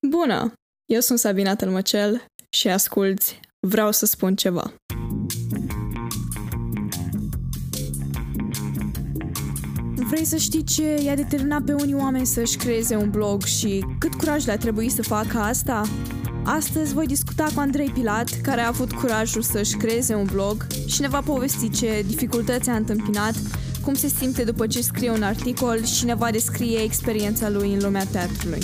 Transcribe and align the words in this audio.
Bună! 0.00 0.52
Eu 0.84 1.00
sunt 1.00 1.18
Sabina 1.18 1.54
Tălmăcel 1.54 2.24
și 2.50 2.68
asculți 2.68 3.40
Vreau 3.60 3.92
să 3.92 4.06
spun 4.06 4.36
ceva. 4.36 4.74
Vrei 9.94 10.24
să 10.24 10.36
știi 10.36 10.64
ce 10.64 11.02
i-a 11.02 11.14
determinat 11.14 11.62
pe 11.62 11.72
unii 11.72 11.94
oameni 11.94 12.26
să-și 12.26 12.56
creeze 12.56 12.96
un 12.96 13.10
blog 13.10 13.42
și 13.42 13.84
cât 13.98 14.14
curaj 14.14 14.44
le-a 14.44 14.58
trebuit 14.58 14.92
să 14.92 15.02
facă 15.02 15.38
asta? 15.38 15.82
Astăzi 16.44 16.94
voi 16.94 17.06
discuta 17.06 17.48
cu 17.54 17.60
Andrei 17.60 17.90
Pilat, 17.90 18.28
care 18.42 18.60
a 18.60 18.66
avut 18.66 18.92
curajul 18.92 19.42
să-și 19.42 19.76
creeze 19.76 20.14
un 20.14 20.26
blog 20.32 20.66
și 20.86 21.00
ne 21.00 21.08
va 21.08 21.20
povesti 21.20 21.70
ce 21.70 22.04
dificultăți 22.06 22.70
a 22.70 22.76
întâmpinat, 22.76 23.34
cum 23.82 23.94
se 23.94 24.08
simte 24.08 24.44
după 24.44 24.66
ce 24.66 24.80
scrie 24.80 25.10
un 25.10 25.22
articol 25.22 25.84
și 25.84 26.04
ne 26.04 26.14
va 26.14 26.30
descrie 26.30 26.82
experiența 26.82 27.48
lui 27.48 27.72
în 27.72 27.78
lumea 27.82 28.04
teatrului. 28.04 28.62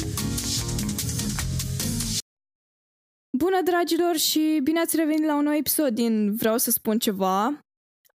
Bună, 3.52 3.64
dragilor, 3.64 4.16
și 4.16 4.60
bine 4.62 4.80
ați 4.80 4.96
revenit 4.96 5.26
la 5.26 5.34
un 5.34 5.44
nou 5.44 5.54
episod 5.54 5.94
din 5.94 6.36
Vreau 6.36 6.58
să 6.58 6.70
spun 6.70 6.98
ceva. 6.98 7.58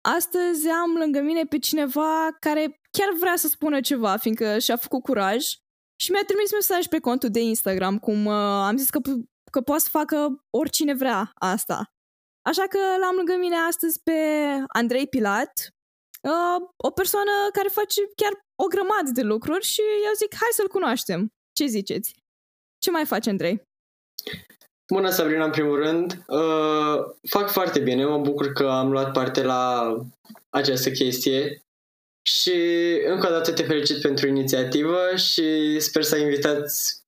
Astăzi 0.00 0.68
am 0.68 0.90
lângă 0.98 1.20
mine 1.20 1.44
pe 1.44 1.58
cineva 1.58 2.36
care 2.40 2.80
chiar 2.90 3.08
vrea 3.18 3.36
să 3.36 3.48
spună 3.48 3.80
ceva, 3.80 4.16
fiindcă 4.16 4.58
și-a 4.58 4.76
făcut 4.76 5.02
curaj 5.02 5.44
și 6.00 6.10
mi-a 6.10 6.24
trimis 6.26 6.52
mesaj 6.52 6.86
pe 6.86 6.98
contul 6.98 7.30
de 7.30 7.40
Instagram, 7.40 7.98
cum 7.98 8.24
uh, 8.24 8.32
am 8.68 8.76
zis 8.76 8.90
că, 8.90 8.98
că 9.50 9.60
poate 9.60 9.82
să 9.82 9.88
facă 9.90 10.44
oricine 10.50 10.94
vrea 10.94 11.30
asta. 11.34 11.84
Așa 12.42 12.66
că 12.66 12.78
l-am 13.00 13.16
lângă 13.16 13.36
mine 13.36 13.56
astăzi 13.56 14.02
pe 14.02 14.20
Andrei 14.66 15.06
Pilat, 15.06 15.52
uh, 16.22 16.68
o 16.76 16.90
persoană 16.90 17.30
care 17.52 17.68
face 17.68 18.00
chiar 18.16 18.32
o 18.62 18.66
grămadă 18.66 19.10
de 19.10 19.22
lucruri 19.22 19.64
și 19.64 19.82
eu 20.04 20.12
zic, 20.16 20.34
hai 20.34 20.48
să-l 20.52 20.68
cunoaștem. 20.68 21.28
Ce 21.52 21.66
ziceți? 21.66 22.14
Ce 22.78 22.90
mai 22.90 23.04
face 23.04 23.30
Andrei? 23.30 23.62
Bună, 24.92 25.10
Sabrina, 25.10 25.44
în 25.44 25.50
primul 25.50 25.76
rând. 25.76 26.24
Uh, 26.26 26.96
fac 27.28 27.50
foarte 27.50 27.78
bine, 27.78 28.04
mă 28.04 28.18
bucur 28.18 28.52
că 28.52 28.66
am 28.66 28.90
luat 28.90 29.12
parte 29.12 29.42
la 29.42 29.96
această 30.48 30.90
chestie 30.90 31.62
și 32.22 32.54
încă 33.06 33.26
o 33.26 33.30
dată 33.30 33.52
te 33.52 33.62
felicit 33.62 34.00
pentru 34.00 34.26
inițiativă 34.26 35.16
și 35.16 35.80
sper 35.80 36.02
să 36.02 36.16
invitați 36.16 37.02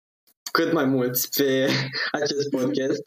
cât 0.52 0.72
mai 0.72 0.84
mulți 0.84 1.28
pe 1.36 1.68
acest 2.20 2.50
podcast. 2.50 3.02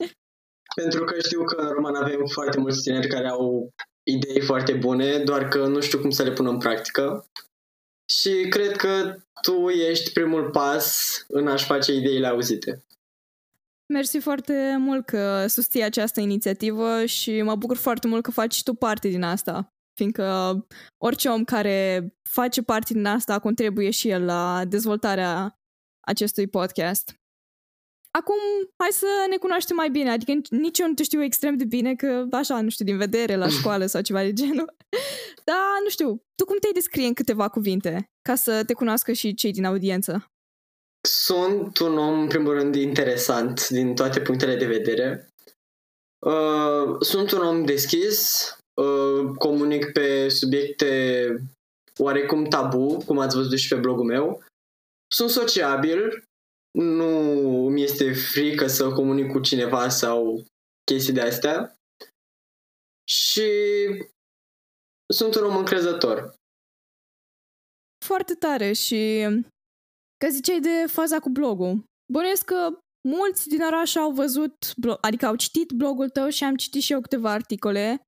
pentru 0.76 1.04
că 1.04 1.20
știu 1.20 1.44
că 1.44 1.62
în 1.62 1.70
Roman 1.70 1.96
avem 1.96 2.26
foarte 2.26 2.60
mulți 2.60 2.82
tineri 2.82 3.08
care 3.08 3.28
au 3.28 3.70
idei 4.04 4.42
foarte 4.42 4.74
bune, 4.74 5.18
doar 5.18 5.48
că 5.48 5.66
nu 5.66 5.82
știu 5.82 6.00
cum 6.00 6.10
să 6.10 6.24
le 6.24 6.32
pună 6.32 6.50
în 6.50 6.58
practică. 6.58 7.26
Și 8.06 8.46
cred 8.50 8.76
că 8.76 9.16
tu 9.42 9.70
ești 9.70 10.12
primul 10.12 10.50
pas 10.50 11.18
în 11.28 11.48
a-și 11.48 11.66
face 11.66 11.94
ideile 11.94 12.28
auzite. 12.28 12.84
Mersi 13.92 14.20
foarte 14.20 14.76
mult 14.80 15.06
că 15.06 15.46
susții 15.48 15.84
această 15.84 16.20
inițiativă 16.20 17.06
și 17.06 17.42
mă 17.42 17.56
bucur 17.56 17.78
foarte 17.78 18.08
mult 18.08 18.24
că 18.24 18.32
faci 18.32 18.64
tu 18.64 18.74
parte 18.74 19.08
din 19.08 19.24
asta, 19.24 19.74
fiindcă 19.98 20.58
orice 20.98 21.30
om 21.30 21.44
care 21.44 22.08
face 22.30 22.62
parte 22.62 22.94
din 22.94 23.06
asta 23.06 23.40
contribuie 23.40 23.90
și 23.90 24.10
el 24.10 24.26
la 24.26 24.66
dezvoltarea 24.66 25.60
acestui 26.08 26.48
podcast. 26.48 27.14
Acum, 28.12 28.36
hai 28.78 28.90
să 28.92 29.08
ne 29.30 29.38
cunoaștem 29.38 29.76
mai 29.76 29.90
bine, 29.90 30.10
adică 30.10 30.32
nici 30.50 30.80
eu 30.80 30.88
nu 30.88 30.94
te 30.94 31.04
știu 31.04 31.24
extrem 31.24 31.58
de 31.58 31.66
bine, 31.66 31.96
că 31.96 32.28
așa, 32.32 32.62
nu 32.62 32.70
știu, 32.70 32.86
din 32.86 32.98
vedere 32.98 33.36
la 33.36 33.48
școală 33.48 33.86
sau 33.86 34.02
ceva 34.02 34.22
de 34.22 34.34
genul. 34.34 34.76
Dar, 35.50 35.58
nu 35.84 35.90
știu, 35.90 36.24
tu 36.36 36.46
cum 36.46 36.58
te-ai 36.60 36.74
descrie 36.74 37.08
în 37.08 37.14
câteva 37.14 37.48
cuvinte, 37.48 38.10
ca 38.22 38.36
să 38.36 38.64
te 38.66 38.74
cunoască 38.74 39.12
și 39.12 39.34
cei 39.34 39.52
din 39.52 39.66
audiență? 39.66 40.32
Sunt 41.08 41.78
un 41.78 41.98
om, 41.98 42.22
în 42.22 42.28
primul 42.28 42.54
rând, 42.54 42.76
interesant 42.76 43.68
din 43.68 43.96
toate 43.96 44.22
punctele 44.22 44.56
de 44.56 44.66
vedere. 44.66 45.28
Uh, 46.26 46.96
sunt 47.00 47.32
un 47.32 47.42
om 47.42 47.66
deschis, 47.66 48.48
uh, 48.74 49.36
comunic 49.38 49.92
pe 49.92 50.30
subiecte 50.30 51.26
oarecum 52.00 52.46
tabu, 52.46 53.04
cum 53.06 53.20
ați 53.20 53.36
văzut 53.36 53.58
și 53.58 53.68
pe 53.68 53.80
blogul 53.80 54.06
meu. 54.06 54.44
Sunt 55.08 55.30
sociabil, 55.30 56.24
nu 56.78 57.10
mi 57.70 57.84
este 57.84 58.14
frică 58.14 58.68
să 58.68 58.92
comunic 58.92 59.32
cu 59.32 59.40
cineva 59.40 59.90
sau 59.90 60.46
chestii 60.84 61.14
de 61.14 61.22
astea. 61.22 61.76
Și 63.10 63.50
sunt 65.14 65.36
un 65.36 65.44
om 65.44 65.56
încrezător. 65.56 66.34
Foarte 68.06 68.34
tare 68.34 68.72
și 68.74 69.28
Că 70.22 70.30
ziceai 70.30 70.60
de 70.60 70.86
faza 70.88 71.20
cu 71.20 71.30
blogul. 71.30 71.84
Bănuiesc 72.14 72.46
că 72.46 72.78
mulți 73.10 73.48
din 73.48 73.62
oraș 73.62 73.96
au 73.96 74.12
văzut, 74.12 74.74
adică 75.02 75.26
au 75.26 75.36
citit 75.36 75.72
blogul 75.72 76.10
tău 76.10 76.30
și 76.30 76.44
am 76.44 76.56
citit 76.56 76.82
și 76.82 76.92
eu 76.92 77.02
câteva 77.02 77.32
articole 77.32 78.02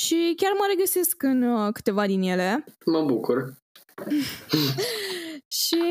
și 0.00 0.34
chiar 0.36 0.52
mă 0.52 0.64
regăsesc 0.68 1.22
în 1.22 1.42
uh, 1.42 1.72
câteva 1.72 2.06
din 2.06 2.22
ele. 2.22 2.64
Mă 2.86 3.04
bucur. 3.04 3.56
și 5.62 5.82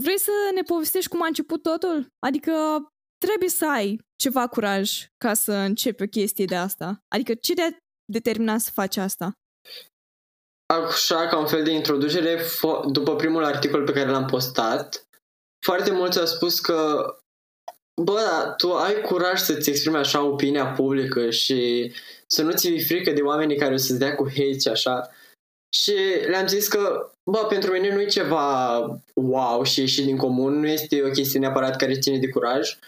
vrei 0.00 0.18
să 0.18 0.30
ne 0.54 0.62
povestești 0.62 1.10
cum 1.10 1.22
a 1.22 1.26
început 1.26 1.62
totul? 1.62 2.06
Adică 2.26 2.52
trebuie 3.18 3.48
să 3.48 3.68
ai 3.68 3.98
ceva 4.22 4.46
curaj 4.46 5.06
ca 5.24 5.34
să 5.34 5.52
începi 5.52 6.02
o 6.02 6.06
chestie 6.06 6.44
de 6.44 6.56
asta. 6.56 6.98
Adică 7.08 7.34
ce 7.34 7.54
te-a 7.54 7.76
determinat 8.12 8.60
să 8.60 8.70
faci 8.70 8.96
asta? 8.96 9.32
Așa, 10.74 11.26
ca 11.26 11.38
un 11.38 11.46
fel 11.46 11.64
de 11.64 11.70
introducere, 11.70 12.40
după 12.86 13.16
primul 13.16 13.44
articol 13.44 13.84
pe 13.84 13.92
care 13.92 14.10
l-am 14.10 14.26
postat, 14.26 15.06
foarte 15.66 15.90
mulți 15.90 16.18
au 16.18 16.26
spus 16.26 16.60
că 16.60 17.06
bă, 18.02 18.14
da, 18.14 18.54
tu 18.56 18.74
ai 18.74 19.00
curaj 19.00 19.40
să-ți 19.40 19.70
exprimi 19.70 19.96
așa 19.96 20.22
opinia 20.22 20.66
publică 20.66 21.30
și 21.30 21.92
să 22.26 22.42
nu 22.42 22.52
ți 22.52 22.78
frică 22.78 23.10
de 23.10 23.20
oamenii 23.20 23.56
care 23.56 23.74
o 23.74 23.76
să-ți 23.76 23.98
dea 23.98 24.14
cu 24.14 24.28
hate 24.28 24.58
și 24.58 24.68
așa. 24.68 25.10
Și 25.76 25.94
le-am 26.26 26.46
zis 26.46 26.68
că, 26.68 27.12
bă, 27.30 27.46
pentru 27.48 27.72
mine 27.72 27.94
nu 27.94 28.00
e 28.00 28.06
ceva 28.06 28.78
wow 29.14 29.62
și 29.62 29.80
ieși 29.80 30.02
din 30.02 30.16
comun, 30.16 30.58
nu 30.58 30.66
este 30.66 31.02
o 31.02 31.10
chestie 31.10 31.40
neapărat 31.40 31.76
care 31.76 31.98
ține 31.98 32.18
de 32.18 32.28
curaj. 32.28 32.78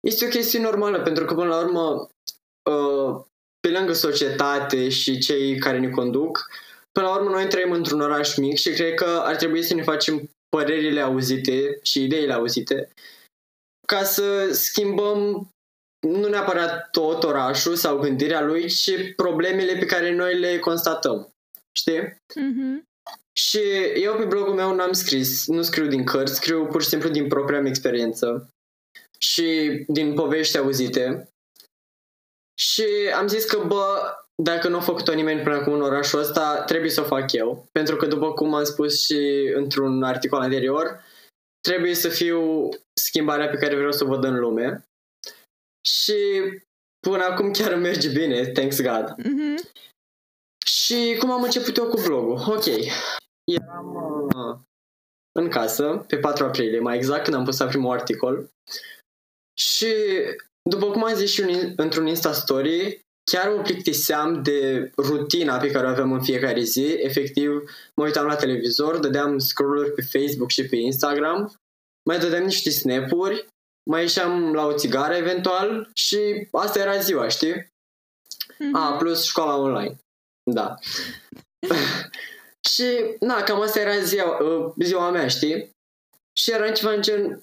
Este 0.00 0.24
o 0.24 0.28
chestie 0.28 0.60
normală, 0.60 1.00
pentru 1.00 1.24
că, 1.24 1.34
până 1.34 1.48
la 1.48 1.58
urmă, 1.58 2.08
uh, 2.70 3.24
pe 3.60 3.68
lângă 3.68 3.92
societate 3.92 4.88
și 4.88 5.18
cei 5.18 5.58
care 5.58 5.78
ne 5.78 5.90
conduc, 5.90 6.50
Până 6.92 7.06
la 7.06 7.14
urmă, 7.14 7.30
noi 7.30 7.48
trăim 7.48 7.72
într-un 7.72 8.00
oraș 8.00 8.36
mic 8.36 8.58
și 8.58 8.70
cred 8.70 8.94
că 8.94 9.22
ar 9.24 9.36
trebui 9.36 9.62
să 9.62 9.74
ne 9.74 9.82
facem 9.82 10.30
părerile 10.48 11.00
auzite 11.00 11.78
și 11.82 12.02
ideile 12.02 12.32
auzite 12.32 12.92
ca 13.90 14.04
să 14.04 14.52
schimbăm 14.52 15.48
nu 16.06 16.28
neapărat 16.28 16.90
tot 16.90 17.22
orașul 17.22 17.76
sau 17.76 17.98
gândirea 17.98 18.40
lui, 18.40 18.68
ci 18.68 19.14
problemele 19.16 19.78
pe 19.78 19.86
care 19.86 20.14
noi 20.14 20.38
le 20.38 20.58
constatăm. 20.58 21.34
Știi? 21.72 22.00
Mm-hmm. 22.00 22.88
Și 23.32 23.60
eu 23.94 24.16
pe 24.16 24.24
blogul 24.24 24.54
meu 24.54 24.74
n-am 24.74 24.92
scris, 24.92 25.46
nu 25.46 25.62
scriu 25.62 25.86
din 25.86 26.04
cărți, 26.04 26.34
scriu 26.34 26.66
pur 26.66 26.82
și 26.82 26.88
simplu 26.88 27.08
din 27.08 27.28
propria 27.28 27.60
mea 27.60 27.70
experiență 27.70 28.48
și 29.18 29.84
din 29.86 30.14
povești 30.14 30.58
auzite. 30.58 31.28
Și 32.58 32.86
am 33.14 33.28
zis 33.28 33.44
că, 33.44 33.64
bă, 33.66 34.14
dacă 34.42 34.68
nu 34.68 34.76
a 34.76 34.80
făcut-o 34.80 35.14
nimeni 35.14 35.42
până 35.42 35.54
acum 35.54 35.72
în 35.72 35.82
orașul 35.82 36.18
ăsta, 36.18 36.62
trebuie 36.62 36.90
să 36.90 37.00
o 37.00 37.04
fac 37.04 37.32
eu. 37.32 37.68
Pentru 37.72 37.96
că, 37.96 38.06
după 38.06 38.32
cum 38.32 38.54
am 38.54 38.64
spus 38.64 39.04
și 39.04 39.50
într-un 39.54 40.02
articol 40.02 40.40
anterior, 40.40 41.04
trebuie 41.60 41.94
să 41.94 42.08
fiu 42.08 42.68
schimbarea 42.92 43.48
pe 43.48 43.56
care 43.56 43.74
vreau 43.74 43.92
să 43.92 44.04
o 44.04 44.06
văd 44.06 44.24
în 44.24 44.38
lume. 44.38 44.84
Și 45.88 46.14
până 47.06 47.24
acum 47.24 47.50
chiar 47.50 47.72
îmi 47.72 47.82
merge 47.82 48.08
bine, 48.08 48.46
thanks 48.46 48.82
God. 48.82 49.14
Mm-hmm. 49.18 49.70
Și 50.66 51.16
cum 51.18 51.30
am 51.30 51.42
început 51.42 51.76
eu 51.76 51.86
cu 51.86 52.00
blogul? 52.00 52.44
Ok. 52.46 52.66
Eram 53.44 53.94
uh, 54.34 54.58
în 55.38 55.48
casă, 55.48 56.04
pe 56.08 56.16
4 56.16 56.44
aprilie, 56.44 56.80
mai 56.80 56.96
exact, 56.96 57.24
când 57.24 57.36
am 57.36 57.44
pus 57.44 57.56
primul 57.56 57.92
articol. 57.92 58.50
Și 59.58 59.94
după 60.70 60.90
cum 60.90 61.04
am 61.04 61.14
zis 61.14 61.30
și 61.30 61.40
un, 61.40 61.72
într-un 61.76 62.06
Insta 62.06 62.32
Story, 62.32 63.00
chiar 63.30 63.48
mă 63.48 63.62
plictiseam 63.62 64.42
de 64.42 64.90
rutina 64.96 65.56
pe 65.56 65.70
care 65.70 65.86
o 65.86 65.90
aveam 65.90 66.12
în 66.12 66.22
fiecare 66.22 66.62
zi. 66.62 66.84
Efectiv, 66.84 67.50
mă 67.94 68.04
uitam 68.04 68.26
la 68.26 68.36
televizor, 68.36 68.98
dădeam 68.98 69.38
scroll 69.38 69.90
pe 69.90 70.02
Facebook 70.02 70.50
și 70.50 70.66
pe 70.66 70.76
Instagram, 70.76 71.52
mai 72.08 72.18
dădeam 72.18 72.44
niște 72.44 72.70
snap-uri, 72.70 73.46
mai 73.90 74.00
ieșeam 74.00 74.54
la 74.54 74.66
o 74.66 74.72
țigară 74.72 75.14
eventual 75.14 75.90
și 75.94 76.48
asta 76.52 76.78
era 76.78 76.98
ziua, 76.98 77.28
știi? 77.28 77.54
Mm-hmm. 77.54 78.72
A, 78.72 78.96
plus 78.98 79.24
școala 79.24 79.56
online. 79.56 79.96
Da. 80.50 80.74
și, 82.72 83.16
na, 83.20 83.42
cam 83.42 83.60
asta 83.60 83.80
era 83.80 83.98
ziua, 83.98 84.38
uh, 84.38 84.72
ziua 84.78 85.10
mea, 85.10 85.28
știi? 85.28 85.70
Și 86.32 86.50
era 86.50 86.70
ceva 86.70 86.92
în 86.92 87.02
gen, 87.02 87.42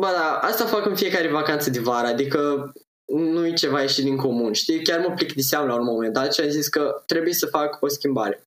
Ba 0.00 0.12
da, 0.12 0.38
asta 0.38 0.66
fac 0.66 0.86
în 0.86 0.96
fiecare 0.96 1.28
vacanță 1.28 1.70
de 1.70 1.80
vară, 1.80 2.06
adică 2.06 2.72
nu 3.12 3.46
e 3.46 3.52
ceva 3.52 3.80
ieșit 3.80 4.04
din 4.04 4.16
comun, 4.16 4.52
știi? 4.52 4.84
Chiar 4.84 5.00
mă 5.00 5.14
plictiseam 5.14 5.66
la 5.66 5.74
un 5.74 5.84
moment 5.84 6.12
dat 6.12 6.34
și 6.34 6.40
am 6.40 6.48
zis 6.48 6.68
că 6.68 7.02
trebuie 7.06 7.32
să 7.32 7.46
fac 7.46 7.82
o 7.82 7.88
schimbare. 7.88 8.42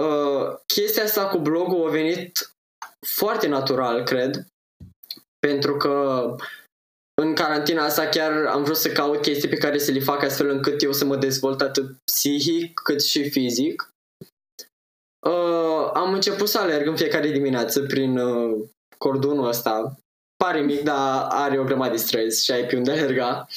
Uh, 0.00 0.56
chestia 0.66 1.02
asta 1.02 1.28
cu 1.28 1.38
blogul 1.38 1.86
a 1.86 1.90
venit 1.90 2.50
foarte 3.06 3.46
natural, 3.46 4.02
cred, 4.02 4.46
pentru 5.38 5.76
că 5.76 6.36
în 7.22 7.34
carantina 7.34 7.84
asta 7.84 8.08
chiar 8.08 8.46
am 8.46 8.62
vrut 8.64 8.76
să 8.76 8.92
caut 8.92 9.20
chestii 9.20 9.48
pe 9.48 9.56
care 9.56 9.78
să 9.78 9.90
le 9.90 10.00
fac 10.00 10.22
astfel 10.22 10.48
încât 10.48 10.82
eu 10.82 10.92
să 10.92 11.04
mă 11.04 11.16
dezvolt 11.16 11.60
atât 11.60 11.96
psihic 12.04 12.80
cât 12.84 13.02
și 13.02 13.30
fizic. 13.30 13.88
Uh, 15.26 15.90
am 15.92 16.12
început 16.12 16.48
să 16.48 16.58
alerg 16.58 16.86
în 16.86 16.96
fiecare 16.96 17.30
dimineață 17.30 17.80
prin 17.80 18.18
uh, 18.18 18.64
cordonul 18.98 19.48
ăsta. 19.48 19.98
Pare 20.44 20.60
mic, 20.60 20.82
dar 20.82 21.26
are 21.28 21.58
o 21.58 21.64
grămadă 21.64 21.90
de 21.90 21.96
străzi 21.96 22.44
și 22.44 22.50
ai 22.50 22.66
pe 22.66 22.76
unde 22.76 22.90
alerga. 22.90 23.48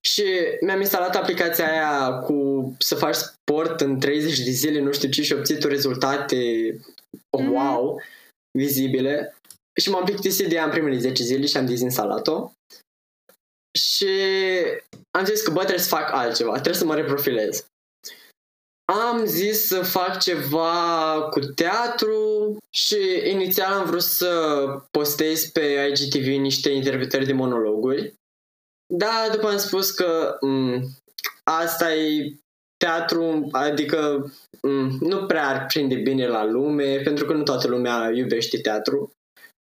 Și 0.00 0.24
mi-am 0.60 0.80
instalat 0.80 1.16
aplicația 1.16 1.70
aia 1.70 2.18
cu 2.18 2.36
să 2.78 2.94
faci 2.94 3.14
sport 3.14 3.80
în 3.80 4.00
30 4.00 4.38
de 4.38 4.50
zile, 4.50 4.80
nu 4.80 4.92
știu 4.92 5.08
ce, 5.08 5.22
și 5.22 5.32
obții 5.32 5.58
tu 5.58 5.68
rezultate 5.68 6.36
oh, 7.30 7.46
wow, 7.50 8.02
vizibile. 8.58 9.36
Și 9.80 9.90
m-am 9.90 10.04
plictisit 10.04 10.48
de 10.48 10.54
ea 10.54 10.64
în 10.64 10.70
primele 10.70 10.98
10 10.98 11.22
zile 11.22 11.46
și 11.46 11.56
am 11.56 11.66
dezinstalat-o. 11.66 12.50
Și 13.78 14.08
am 15.10 15.24
zis 15.24 15.42
că 15.42 15.50
bă, 15.50 15.58
trebuie 15.58 15.84
să 15.84 15.96
fac 15.96 16.12
altceva, 16.12 16.52
trebuie 16.52 16.74
să 16.74 16.84
mă 16.84 16.94
reprofilez. 16.94 17.66
Am 18.92 19.24
zis 19.24 19.66
să 19.66 19.82
fac 19.82 20.20
ceva 20.20 21.28
cu 21.30 21.40
teatru 21.40 22.56
și 22.70 22.96
inițial 23.30 23.72
am 23.72 23.86
vrut 23.86 24.02
să 24.02 24.64
postez 24.90 25.44
pe 25.46 25.94
IGTV 25.94 26.26
niște 26.26 26.70
interpretări 26.70 27.26
de 27.26 27.32
monologuri. 27.32 28.14
Da, 28.94 29.28
după 29.32 29.46
am 29.46 29.56
spus 29.56 29.90
că 29.90 30.34
m- 30.36 30.38
mm, 30.40 30.82
asta 31.44 31.94
e 31.94 32.34
teatru, 32.76 33.48
adică 33.52 34.24
m- 34.26 34.60
mm, 34.62 34.98
nu 35.00 35.26
prea 35.26 35.48
ar 35.48 35.66
prinde 35.66 35.94
bine 35.94 36.26
la 36.26 36.44
lume, 36.44 37.00
pentru 37.00 37.24
că 37.24 37.32
nu 37.32 37.42
toată 37.42 37.68
lumea 37.68 38.10
iubește 38.10 38.58
teatru. 38.58 39.10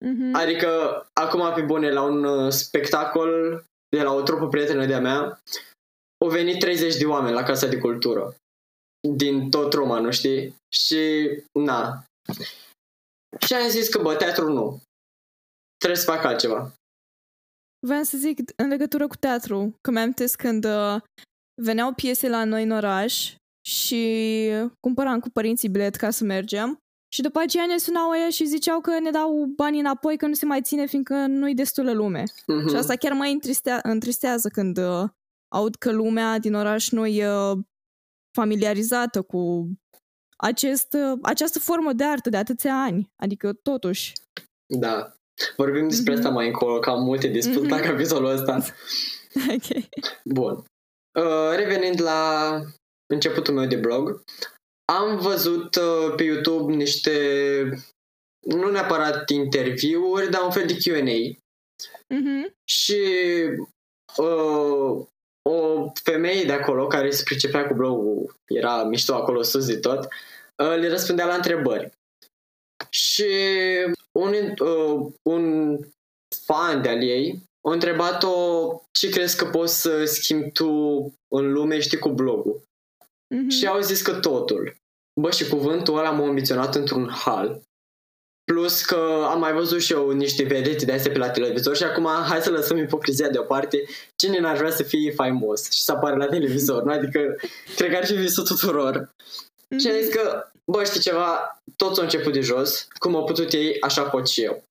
Mm-hmm. 0.04 0.32
Adică, 0.32 0.68
acum 1.12 1.52
pe 1.54 1.60
bune, 1.60 1.90
la 1.92 2.02
un 2.02 2.24
uh, 2.24 2.52
spectacol 2.52 3.64
de 3.96 4.02
la 4.02 4.12
o 4.12 4.22
trupă 4.22 4.48
prietenă 4.48 4.86
de-a 4.86 5.00
mea, 5.00 5.40
au 6.24 6.28
venit 6.28 6.58
30 6.58 6.96
de 6.96 7.06
oameni 7.06 7.34
la 7.34 7.42
Casa 7.42 7.66
de 7.66 7.78
Cultură. 7.78 8.34
Din 9.08 9.50
tot 9.50 9.72
Roma, 9.72 9.98
nu 9.98 10.10
știi? 10.10 10.54
Și, 10.72 11.28
na. 11.52 12.04
Și 13.46 13.54
am 13.54 13.68
zis 13.68 13.88
că, 13.88 14.02
bă, 14.02 14.16
teatru 14.16 14.52
nu. 14.52 14.80
Trebuie 15.76 15.98
să 15.98 16.10
fac 16.10 16.24
altceva. 16.24 16.74
Vreau 17.86 18.02
să 18.02 18.16
zic, 18.16 18.38
în 18.56 18.68
legătură 18.68 19.06
cu 19.06 19.16
teatru, 19.16 19.78
că 19.80 19.90
mi-am 19.90 20.14
când 20.36 20.64
uh, 20.64 21.00
veneau 21.62 21.92
piese 21.92 22.28
la 22.28 22.44
noi 22.44 22.62
în 22.62 22.70
oraș 22.70 23.34
și 23.68 24.50
cumpăram 24.80 25.20
cu 25.20 25.28
părinții 25.30 25.68
bilet 25.68 25.94
ca 25.94 26.10
să 26.10 26.24
mergem 26.24 26.78
și 27.12 27.22
după 27.22 27.38
aceea 27.38 27.66
ne 27.66 27.78
sunau 27.78 28.10
aia 28.10 28.30
și 28.30 28.46
ziceau 28.46 28.80
că 28.80 28.98
ne 28.98 29.10
dau 29.10 29.44
bani 29.44 29.78
înapoi, 29.78 30.16
că 30.16 30.26
nu 30.26 30.34
se 30.34 30.46
mai 30.46 30.62
ține, 30.62 30.86
fiindcă 30.86 31.14
nu-i 31.14 31.54
destulă 31.54 31.92
lume. 31.92 32.22
Uh-huh. 32.22 32.68
Și 32.68 32.76
asta 32.76 32.96
chiar 32.96 33.12
mai 33.12 33.32
întristea- 33.32 33.80
întristează 33.82 34.48
când 34.48 34.78
uh, 34.78 35.08
aud 35.54 35.74
că 35.74 35.90
lumea 35.90 36.38
din 36.38 36.54
oraș 36.54 36.90
nu 36.90 37.06
e 37.06 37.28
uh, 37.28 37.58
familiarizată 38.32 39.22
cu 39.22 39.70
acest, 40.36 40.92
uh, 40.92 41.18
această 41.22 41.58
formă 41.58 41.92
de 41.92 42.04
artă 42.04 42.28
de 42.28 42.36
atâția 42.36 42.74
ani. 42.74 43.10
Adică, 43.16 43.52
totuși. 43.52 44.12
Da. 44.66 45.14
Vorbim 45.56 45.88
despre 45.88 46.12
mm-hmm. 46.12 46.16
asta 46.16 46.28
mai 46.28 46.46
încolo, 46.46 46.78
că 46.78 46.90
am 46.90 47.02
multe 47.02 47.28
de 47.28 47.40
spus 47.40 47.64
mm-hmm. 47.64 47.68
la 47.68 47.80
capitolul 47.80 48.30
ăsta. 48.30 48.58
ok. 49.56 49.84
Bun. 50.24 50.64
Uh, 51.18 51.56
revenind 51.56 52.02
la 52.02 52.50
începutul 53.06 53.54
meu 53.54 53.66
de 53.66 53.76
blog, 53.76 54.22
am 54.92 55.18
văzut 55.18 55.74
uh, 55.74 56.14
pe 56.16 56.22
YouTube 56.22 56.74
niște, 56.74 57.14
nu 58.46 58.70
neapărat 58.70 59.30
interviuri, 59.30 60.30
dar 60.30 60.42
un 60.42 60.50
fel 60.50 60.66
de 60.66 60.76
Q&A. 60.76 61.38
Mm-hmm. 62.14 62.52
Și 62.64 63.02
uh, 64.16 65.06
o 65.42 65.90
femeie 66.02 66.44
de 66.44 66.52
acolo 66.52 66.86
care 66.86 67.10
se 67.10 67.22
pricepea 67.22 67.66
cu 67.66 67.74
blogul, 67.74 68.34
era 68.48 68.84
mișto 68.84 69.14
acolo 69.14 69.42
sus 69.42 69.66
de 69.66 69.76
tot, 69.76 70.04
uh, 70.04 70.76
le 70.78 70.88
răspundea 70.88 71.26
la 71.26 71.34
întrebări. 71.34 71.92
Și 72.90 73.24
un, 74.12 74.34
uh, 74.58 75.12
un 75.22 75.76
fan 76.46 76.82
de-al 76.82 77.02
ei 77.02 77.48
a 77.68 77.72
întrebat-o 77.72 78.34
ce 78.92 79.08
crezi 79.08 79.36
că 79.36 79.44
poți 79.44 79.80
să 79.80 80.04
schimbi 80.04 80.50
tu 80.50 80.68
în 81.28 81.52
lume, 81.52 81.80
știi, 81.80 81.98
cu 81.98 82.08
blogul. 82.08 82.62
Mm-hmm. 83.34 83.48
Și 83.58 83.66
au 83.66 83.80
zis 83.80 84.02
că 84.02 84.14
totul. 84.14 84.76
Bă, 85.20 85.30
și 85.30 85.48
cuvântul 85.48 85.98
ăla 85.98 86.10
m-a 86.10 86.26
ambiționat 86.26 86.74
într-un 86.74 87.08
hal. 87.08 87.62
Plus 88.52 88.82
că 88.82 89.26
am 89.28 89.38
mai 89.38 89.52
văzut 89.52 89.80
și 89.80 89.92
eu 89.92 90.10
niște 90.10 90.42
vedete 90.42 90.84
de 90.84 90.92
astea 90.92 91.12
pe 91.12 91.18
la 91.18 91.30
televizor 91.30 91.76
și 91.76 91.82
acum 91.82 92.06
hai 92.06 92.40
să 92.40 92.50
lăsăm 92.50 92.76
ipocrizia 92.76 93.28
deoparte. 93.28 93.84
Cine 94.16 94.38
n-ar 94.38 94.56
vrea 94.56 94.70
să 94.70 94.82
fie 94.82 95.10
faimos 95.10 95.70
și 95.70 95.82
să 95.82 95.92
apară 95.92 96.16
la 96.16 96.26
televizor, 96.26 96.82
nu? 96.82 96.92
Adică, 96.92 97.36
cred 97.76 97.90
că 97.90 97.96
ar 97.96 98.06
fi 98.06 98.12
visul 98.12 98.44
tuturor. 98.44 99.04
Mm-hmm. 99.04 99.78
Și 99.78 99.88
am 99.88 100.00
zis 100.00 100.14
că, 100.14 100.50
bă, 100.70 100.84
știi 100.84 101.00
ceva, 101.00 101.60
toți 101.76 101.98
au 101.98 102.04
început 102.04 102.32
de 102.32 102.40
jos, 102.40 102.88
cum 102.98 103.16
au 103.16 103.24
putut 103.24 103.52
ei, 103.52 103.80
așa 103.80 104.02
pot 104.02 104.28
și 104.28 104.42
eu. 104.42 104.62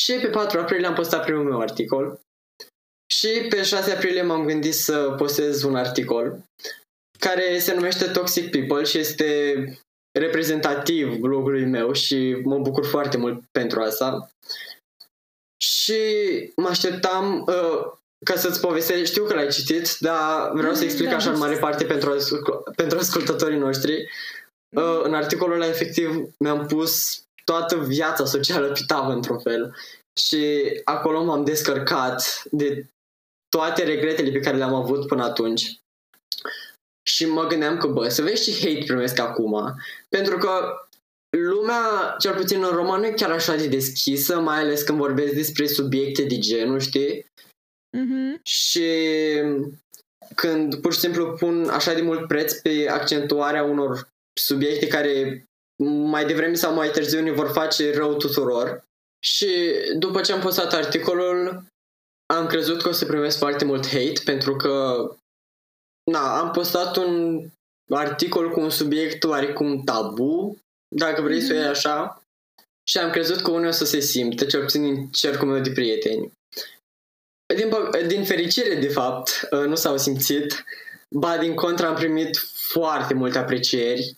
Și 0.00 0.12
pe 0.12 0.26
4 0.26 0.60
aprilie 0.60 0.86
am 0.86 0.94
postat 0.94 1.24
primul 1.24 1.44
meu 1.44 1.60
articol 1.60 2.20
și 3.12 3.46
pe 3.48 3.62
6 3.62 3.92
aprilie 3.92 4.22
m-am 4.22 4.46
gândit 4.46 4.74
să 4.74 5.14
postez 5.18 5.62
un 5.62 5.76
articol 5.76 6.38
care 7.18 7.58
se 7.58 7.74
numește 7.74 8.06
Toxic 8.06 8.50
People 8.50 8.84
și 8.84 8.98
este 8.98 9.54
reprezentativ 10.18 11.16
blogului 11.16 11.64
meu 11.64 11.92
și 11.92 12.40
mă 12.44 12.58
bucur 12.58 12.86
foarte 12.86 13.16
mult 13.16 13.42
pentru 13.50 13.80
asta. 13.80 14.30
Și 15.62 16.02
mă 16.56 16.68
așteptam, 16.68 17.44
uh, 17.46 17.92
ca 18.24 18.36
să-ți 18.36 18.60
povestesc, 18.60 19.04
știu 19.04 19.24
că 19.24 19.34
l-ai 19.34 19.48
citit, 19.48 19.96
dar 19.98 20.50
vreau 20.52 20.70
mm, 20.70 20.76
să 20.76 20.84
explic 20.84 21.08
da, 21.08 21.16
așa 21.16 21.30
în 21.30 21.38
mare 21.38 21.56
parte 21.56 21.84
pentru, 21.84 22.14
pentru 22.76 22.98
ascultătorii 22.98 23.58
noștri. 23.58 24.10
Uh, 24.76 25.00
în 25.02 25.14
articolul 25.14 25.54
ăla, 25.54 25.66
efectiv, 25.66 26.34
mi-am 26.38 26.66
pus 26.66 27.22
toată 27.44 27.76
viața 27.76 28.24
socială 28.24 28.66
pe 28.66 28.80
tavă, 28.86 29.12
într-un 29.12 29.38
fel. 29.38 29.76
Și 30.20 30.72
acolo 30.84 31.24
m-am 31.24 31.44
descărcat 31.44 32.42
de 32.50 32.86
toate 33.48 33.82
regretele 33.82 34.30
pe 34.30 34.40
care 34.40 34.56
le-am 34.56 34.74
avut 34.74 35.06
până 35.06 35.24
atunci. 35.24 35.78
Și 37.06 37.26
mă 37.26 37.46
gândeam 37.46 37.78
că, 37.78 37.86
bă, 37.86 38.08
să 38.08 38.22
vezi 38.22 38.44
ce 38.44 38.66
hate 38.68 38.84
primesc 38.86 39.18
acum. 39.18 39.74
Pentru 40.08 40.38
că 40.38 40.74
lumea, 41.30 42.14
cel 42.18 42.34
puțin 42.34 42.64
în 42.64 42.70
român, 42.70 43.00
nu 43.00 43.06
e 43.06 43.10
chiar 43.10 43.30
așa 43.30 43.56
de 43.56 43.66
deschisă, 43.66 44.40
mai 44.40 44.58
ales 44.58 44.82
când 44.82 44.98
vorbesc 44.98 45.32
despre 45.32 45.66
subiecte 45.66 46.22
de 46.22 46.38
genul, 46.38 46.78
știi? 46.78 47.26
Mm-hmm. 47.96 48.42
Și 48.42 48.88
când 50.34 50.74
pur 50.74 50.92
și 50.92 50.98
simplu 50.98 51.36
pun 51.38 51.68
așa 51.68 51.94
de 51.94 52.00
mult 52.00 52.26
preț 52.26 52.52
pe 52.52 52.88
accentuarea 52.90 53.62
unor 53.62 54.08
subiecte 54.40 54.86
care 54.86 55.44
mai 55.84 56.26
devreme 56.26 56.54
sau 56.54 56.74
mai 56.74 56.90
târziu 56.90 57.20
ne 57.20 57.30
vor 57.30 57.48
face 57.48 57.94
rău 57.94 58.16
tuturor. 58.16 58.84
Și 59.24 59.74
după 59.98 60.20
ce 60.20 60.32
am 60.32 60.40
postat 60.40 60.72
articolul, 60.72 61.64
am 62.34 62.46
crezut 62.46 62.82
că 62.82 62.88
o 62.88 62.92
să 62.92 63.04
primesc 63.04 63.38
foarte 63.38 63.64
mult 63.64 63.86
hate 63.86 64.20
pentru 64.24 64.56
că 64.56 65.06
na, 66.10 66.38
am 66.38 66.50
postat 66.50 66.96
un 66.96 67.42
articol 67.88 68.50
cu 68.50 68.60
un 68.60 68.70
subiect 68.70 69.24
oarecum 69.24 69.82
tabu, 69.84 70.58
dacă 70.96 71.22
vrei 71.22 71.38
mm-hmm. 71.38 71.46
să 71.46 71.52
o 71.52 71.56
iei 71.56 71.64
așa, 71.64 72.22
și 72.88 72.98
am 72.98 73.10
crezut 73.10 73.40
că 73.40 73.50
unul 73.50 73.66
o 73.66 73.70
să 73.70 73.84
se 73.84 74.00
simtă, 74.00 74.44
cel 74.44 74.60
puțin 74.60 74.84
în 74.84 75.06
cercul 75.06 75.48
meu 75.48 75.60
de 75.60 75.70
prieteni. 75.70 76.32
Din, 77.56 77.70
din 78.06 78.24
fericire, 78.24 78.74
de 78.74 78.88
fapt, 78.88 79.48
uh, 79.50 79.64
nu 79.66 79.74
s-au 79.74 79.96
simțit, 79.96 80.64
ba 81.10 81.38
din 81.38 81.54
contra 81.54 81.88
am 81.88 81.94
primit 81.94 82.36
foarte 82.72 83.14
multe 83.14 83.38
aprecieri 83.38 84.16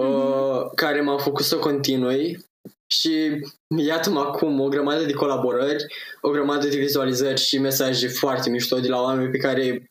mm-hmm. 0.00 0.74
care 0.74 1.00
m-au 1.00 1.18
făcut 1.18 1.44
să 1.44 1.56
o 1.56 1.58
continui 1.58 2.46
și 2.86 3.40
iată-mă 3.76 4.20
acum 4.20 4.60
o 4.60 4.68
grămadă 4.68 5.04
de 5.04 5.12
colaborări, 5.12 5.84
o 6.20 6.30
grămadă 6.30 6.68
de 6.68 6.76
vizualizări 6.76 7.40
și 7.40 7.58
mesaje 7.58 8.08
foarte 8.08 8.50
mișto 8.50 8.80
de 8.80 8.88
la 8.88 9.00
oameni 9.00 9.30
pe 9.30 9.38
care 9.38 9.90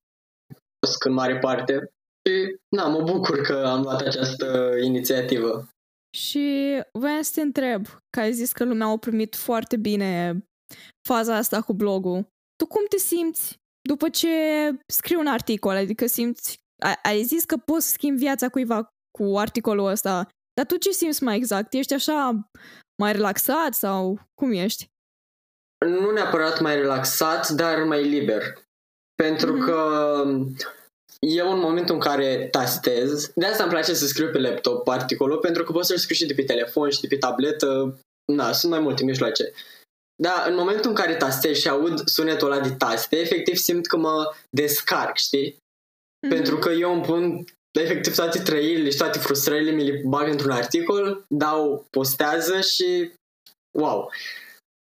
în 1.00 1.14
mare 1.14 1.38
parte. 1.38 1.92
Și, 2.26 2.56
na, 2.76 2.88
mă 2.88 3.02
bucur 3.02 3.42
că 3.42 3.64
am 3.68 3.82
luat 3.82 4.02
această 4.02 4.76
inițiativă. 4.82 5.70
Și 6.18 6.80
voiam 6.92 7.22
să 7.22 7.32
te 7.34 7.42
întreb, 7.42 7.86
că 8.10 8.20
ai 8.20 8.34
zis 8.34 8.52
că 8.52 8.64
lumea 8.64 8.88
a 8.88 8.98
primit 8.98 9.36
foarte 9.36 9.78
bine 9.78 10.38
faza 11.08 11.36
asta 11.36 11.62
cu 11.62 11.74
blogul. 11.74 12.28
Tu 12.56 12.66
cum 12.68 12.86
te 12.90 12.98
simți 12.98 13.60
după 13.82 14.10
ce 14.10 14.30
scrii 14.88 15.18
un 15.18 15.28
articol? 15.28 15.76
Adică 15.76 16.06
simți, 16.06 16.56
ai 17.04 17.24
zis 17.24 17.46
că 17.46 17.58
poți 17.58 17.86
să 17.86 17.92
schimbi 17.92 18.20
viața 18.20 18.50
cuiva 18.50 18.88
cu 19.18 19.38
articolul 19.38 19.86
ăsta, 19.86 20.28
dar 20.54 20.66
tu 20.66 20.78
ce 20.78 20.92
simți 20.92 21.24
mai 21.24 21.36
exact? 21.36 21.74
Ești 21.74 21.94
așa 21.94 22.50
mai 23.02 23.12
relaxat 23.12 23.74
sau 23.74 24.20
cum 24.34 24.52
ești? 24.52 24.86
Nu 25.86 26.12
neapărat 26.12 26.62
mai 26.62 26.76
relaxat, 26.76 27.50
dar 27.50 27.84
mai 27.84 28.04
liber. 28.04 28.42
Pentru 29.16 29.56
mm-hmm. 29.56 29.66
că 29.66 30.24
eu 31.20 31.52
în 31.52 31.60
momentul 31.60 31.96
în 31.96 32.02
care 32.02 32.48
tastez, 32.52 33.32
de 33.36 33.46
asta 33.46 33.64
îmi 33.64 33.72
place 33.72 33.94
să 33.94 34.08
scriu 34.08 34.30
pe 34.32 34.40
laptop 34.40 34.88
articolul, 34.88 35.38
pentru 35.38 35.64
că 35.64 35.72
poți 35.72 35.88
să-l 35.88 35.98
scriu 35.98 36.16
și 36.16 36.26
de 36.26 36.34
pe 36.34 36.44
telefon 36.44 36.90
și 36.90 37.02
de 37.02 37.08
pe 37.08 37.18
tabletă, 37.18 38.00
na, 38.34 38.52
sunt 38.52 38.72
mai 38.72 38.82
multe 38.82 39.04
mijloace. 39.04 39.52
Da, 40.24 40.46
în 40.48 40.56
momentul 40.56 40.90
în 40.90 40.96
care 40.96 41.16
tastez 41.16 41.58
și 41.58 41.70
aud 41.70 42.08
sunetul 42.08 42.52
ăla 42.52 42.62
de 42.62 42.72
taste, 42.72 43.18
efectiv 43.18 43.56
simt 43.56 43.88
că 43.88 43.98
mă 43.98 44.34
descarc, 44.50 45.18
știi? 45.18 45.52
Mm-hmm. 45.52 46.30
Pentru 46.30 46.58
că 46.58 46.70
eu 46.70 46.94
îmi 46.94 47.04
pun 47.04 47.46
efectiv 47.80 48.16
toate 48.16 48.40
trăirile 48.40 48.90
și 48.90 48.98
toate 48.98 49.20
frustrările 49.20 49.72
mi 49.72 49.84
le 49.84 50.02
bag 50.06 50.28
într-un 50.28 50.52
articol, 50.52 51.26
dau 51.28 51.86
postează 51.90 52.62
și 52.62 53.12
wow. 53.80 54.12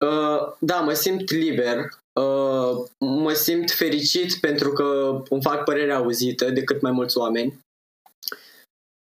Uh, 0.05 0.53
da, 0.59 0.79
mă 0.79 0.93
simt 0.93 1.29
liber, 1.29 1.89
uh, 2.21 2.87
mă 2.97 3.33
simt 3.33 3.71
fericit 3.71 4.39
pentru 4.39 4.71
că 4.71 5.19
îmi 5.29 5.41
fac 5.41 5.63
părerea 5.63 5.95
auzită 5.95 6.49
de 6.49 6.63
cât 6.63 6.81
mai 6.81 6.91
mulți 6.91 7.17
oameni. 7.17 7.59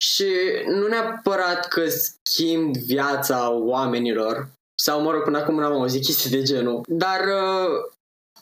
Și 0.05 0.29
nu 0.67 0.87
neapărat 0.87 1.69
că 1.69 1.87
schimb 1.89 2.77
viața 2.77 3.51
oamenilor, 3.51 4.49
sau 4.83 5.03
mă 5.03 5.11
rog, 5.11 5.23
până 5.23 5.39
acum 5.39 5.55
n-am 5.55 5.73
auzit 5.73 6.05
chestii 6.05 6.31
de 6.31 6.43
genul, 6.43 6.85
dar 6.89 7.21
uh, 7.21 7.93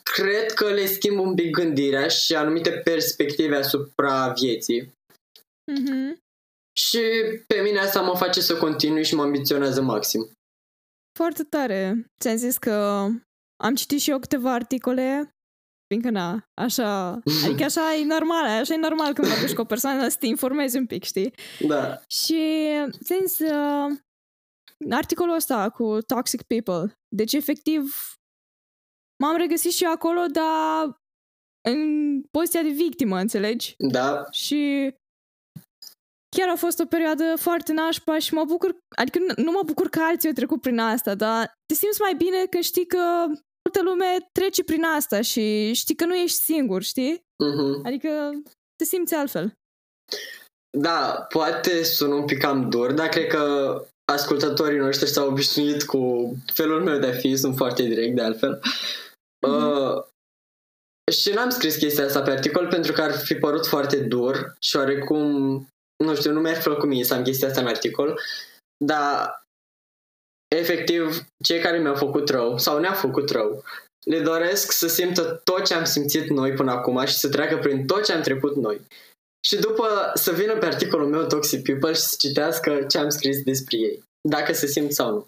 cred 0.03 0.51
că 0.51 0.73
le 0.73 0.85
schimb 0.85 1.19
un 1.19 1.35
pic 1.35 1.51
gândirea 1.51 2.07
și 2.07 2.35
anumite 2.35 2.71
perspective 2.71 3.55
asupra 3.55 4.27
vieții. 4.27 4.93
Mm-hmm. 5.71 6.17
Și 6.79 7.01
pe 7.47 7.61
mine 7.61 7.79
asta 7.79 8.01
mă 8.01 8.15
face 8.15 8.41
să 8.41 8.57
continui 8.57 9.03
și 9.03 9.15
mă 9.15 9.21
ambiționează 9.21 9.81
maxim. 9.81 10.31
Foarte 11.17 11.43
tare. 11.43 12.05
Ți-am 12.19 12.35
zis 12.35 12.57
că 12.57 13.07
am 13.63 13.75
citit 13.75 13.99
și 13.99 14.09
eu 14.09 14.19
câteva 14.19 14.53
articole 14.53 15.35
fiindcă 15.87 16.09
na, 16.09 16.47
așa, 16.53 17.09
adică 17.45 17.63
așa 17.63 17.95
e 17.95 18.05
normal, 18.05 18.45
așa 18.45 18.73
e 18.73 18.77
normal 18.77 19.13
când 19.13 19.27
vorbești 19.27 19.55
cu 19.55 19.61
o 19.61 19.65
persoană 19.65 20.07
să 20.07 20.17
te 20.17 20.25
informezi 20.25 20.77
un 20.77 20.85
pic, 20.85 21.03
știi? 21.03 21.33
Da. 21.67 22.01
Și, 22.07 22.69
zis, 22.99 23.39
uh, 23.39 23.97
articolul 24.91 25.35
ăsta 25.35 25.69
cu 25.69 25.97
Toxic 26.01 26.41
People, 26.41 26.97
deci 27.07 27.33
efectiv 27.33 27.95
m-am 29.23 29.37
regăsit 29.37 29.71
și 29.71 29.83
eu 29.83 29.91
acolo, 29.91 30.25
dar 30.31 31.01
în 31.69 32.21
poziția 32.31 32.61
de 32.61 32.69
victimă, 32.69 33.19
înțelegi? 33.19 33.75
Da. 33.77 34.23
Și 34.31 34.93
chiar 36.37 36.49
a 36.49 36.55
fost 36.55 36.79
o 36.79 36.85
perioadă 36.85 37.23
foarte 37.35 37.73
nașpa 37.73 38.19
și 38.19 38.33
mă 38.33 38.43
bucur, 38.47 38.77
adică 38.97 39.19
nu 39.35 39.51
mă 39.51 39.61
bucur 39.65 39.89
că 39.89 39.99
alții 40.01 40.29
au 40.29 40.33
trecut 40.33 40.61
prin 40.61 40.79
asta, 40.79 41.15
dar 41.15 41.53
te 41.65 41.73
simți 41.73 42.01
mai 42.01 42.15
bine 42.15 42.45
când 42.49 42.63
știi 42.63 42.85
că 42.85 43.03
multă 43.63 43.81
lume 43.83 44.17
trece 44.31 44.63
prin 44.63 44.83
asta 44.83 45.21
și 45.21 45.73
știi 45.73 45.95
că 45.95 46.05
nu 46.05 46.15
ești 46.15 46.37
singur, 46.37 46.81
știi? 46.81 47.15
Uh-huh. 47.15 47.83
Adică 47.83 48.09
te 48.75 48.83
simți 48.83 49.13
altfel. 49.13 49.53
Da, 50.77 51.25
poate 51.29 51.83
sună 51.83 52.13
un 52.13 52.25
pic 52.25 52.39
cam 52.39 52.69
dur, 52.69 52.91
dar 52.91 53.07
cred 53.07 53.27
că 53.27 53.43
ascultătorii 54.11 54.79
noștri 54.79 55.09
s-au 55.09 55.27
obișnuit 55.27 55.83
cu 55.83 56.33
felul 56.53 56.83
meu 56.83 56.99
de 56.99 57.07
a 57.07 57.11
fi, 57.11 57.35
sunt 57.35 57.55
foarte 57.55 57.83
direct 57.83 58.15
de 58.15 58.21
altfel. 58.21 58.59
Uh-huh. 58.59 59.49
Uh, 59.49 60.03
și 61.11 61.29
n-am 61.29 61.49
scris 61.49 61.75
chestia 61.75 62.05
asta 62.05 62.21
pe 62.21 62.31
articol 62.31 62.67
pentru 62.67 62.91
că 62.91 63.01
ar 63.01 63.11
fi 63.11 63.35
părut 63.35 63.67
foarte 63.67 63.97
dur 63.97 64.55
și 64.59 64.75
oarecum, 64.75 65.19
nu 66.03 66.15
știu, 66.15 66.31
nu 66.31 66.39
mi-ar 66.39 66.61
plăcut 66.61 66.89
mie 66.89 67.03
să 67.03 67.13
am 67.13 67.23
chestia 67.23 67.47
asta 67.47 67.61
în 67.61 67.67
articol, 67.67 68.19
dar 68.85 69.41
efectiv, 70.55 71.25
cei 71.43 71.59
care 71.59 71.79
mi-au 71.79 71.95
făcut 71.95 72.29
rău 72.29 72.57
sau 72.57 72.79
ne-au 72.79 72.93
făcut 72.93 73.29
rău, 73.29 73.63
le 74.05 74.19
doresc 74.19 74.71
să 74.71 74.87
simtă 74.87 75.41
tot 75.43 75.65
ce 75.65 75.73
am 75.73 75.83
simțit 75.83 76.29
noi 76.29 76.53
până 76.53 76.71
acum 76.71 77.05
și 77.05 77.13
să 77.13 77.29
treacă 77.29 77.57
prin 77.57 77.85
tot 77.85 78.05
ce 78.05 78.13
am 78.13 78.21
trecut 78.21 78.55
noi. 78.55 78.81
Și 79.47 79.59
după 79.59 80.11
să 80.13 80.31
vină 80.31 80.57
pe 80.57 80.65
articolul 80.65 81.09
meu 81.09 81.25
Toxic 81.25 81.63
People 81.63 81.93
și 81.93 82.01
să 82.01 82.15
citească 82.19 82.85
ce 82.89 82.97
am 82.97 83.09
scris 83.09 83.43
despre 83.43 83.77
ei. 83.77 84.03
Dacă 84.29 84.53
se 84.53 84.67
simt 84.67 84.91
sau 84.91 85.11
nu. 85.11 85.27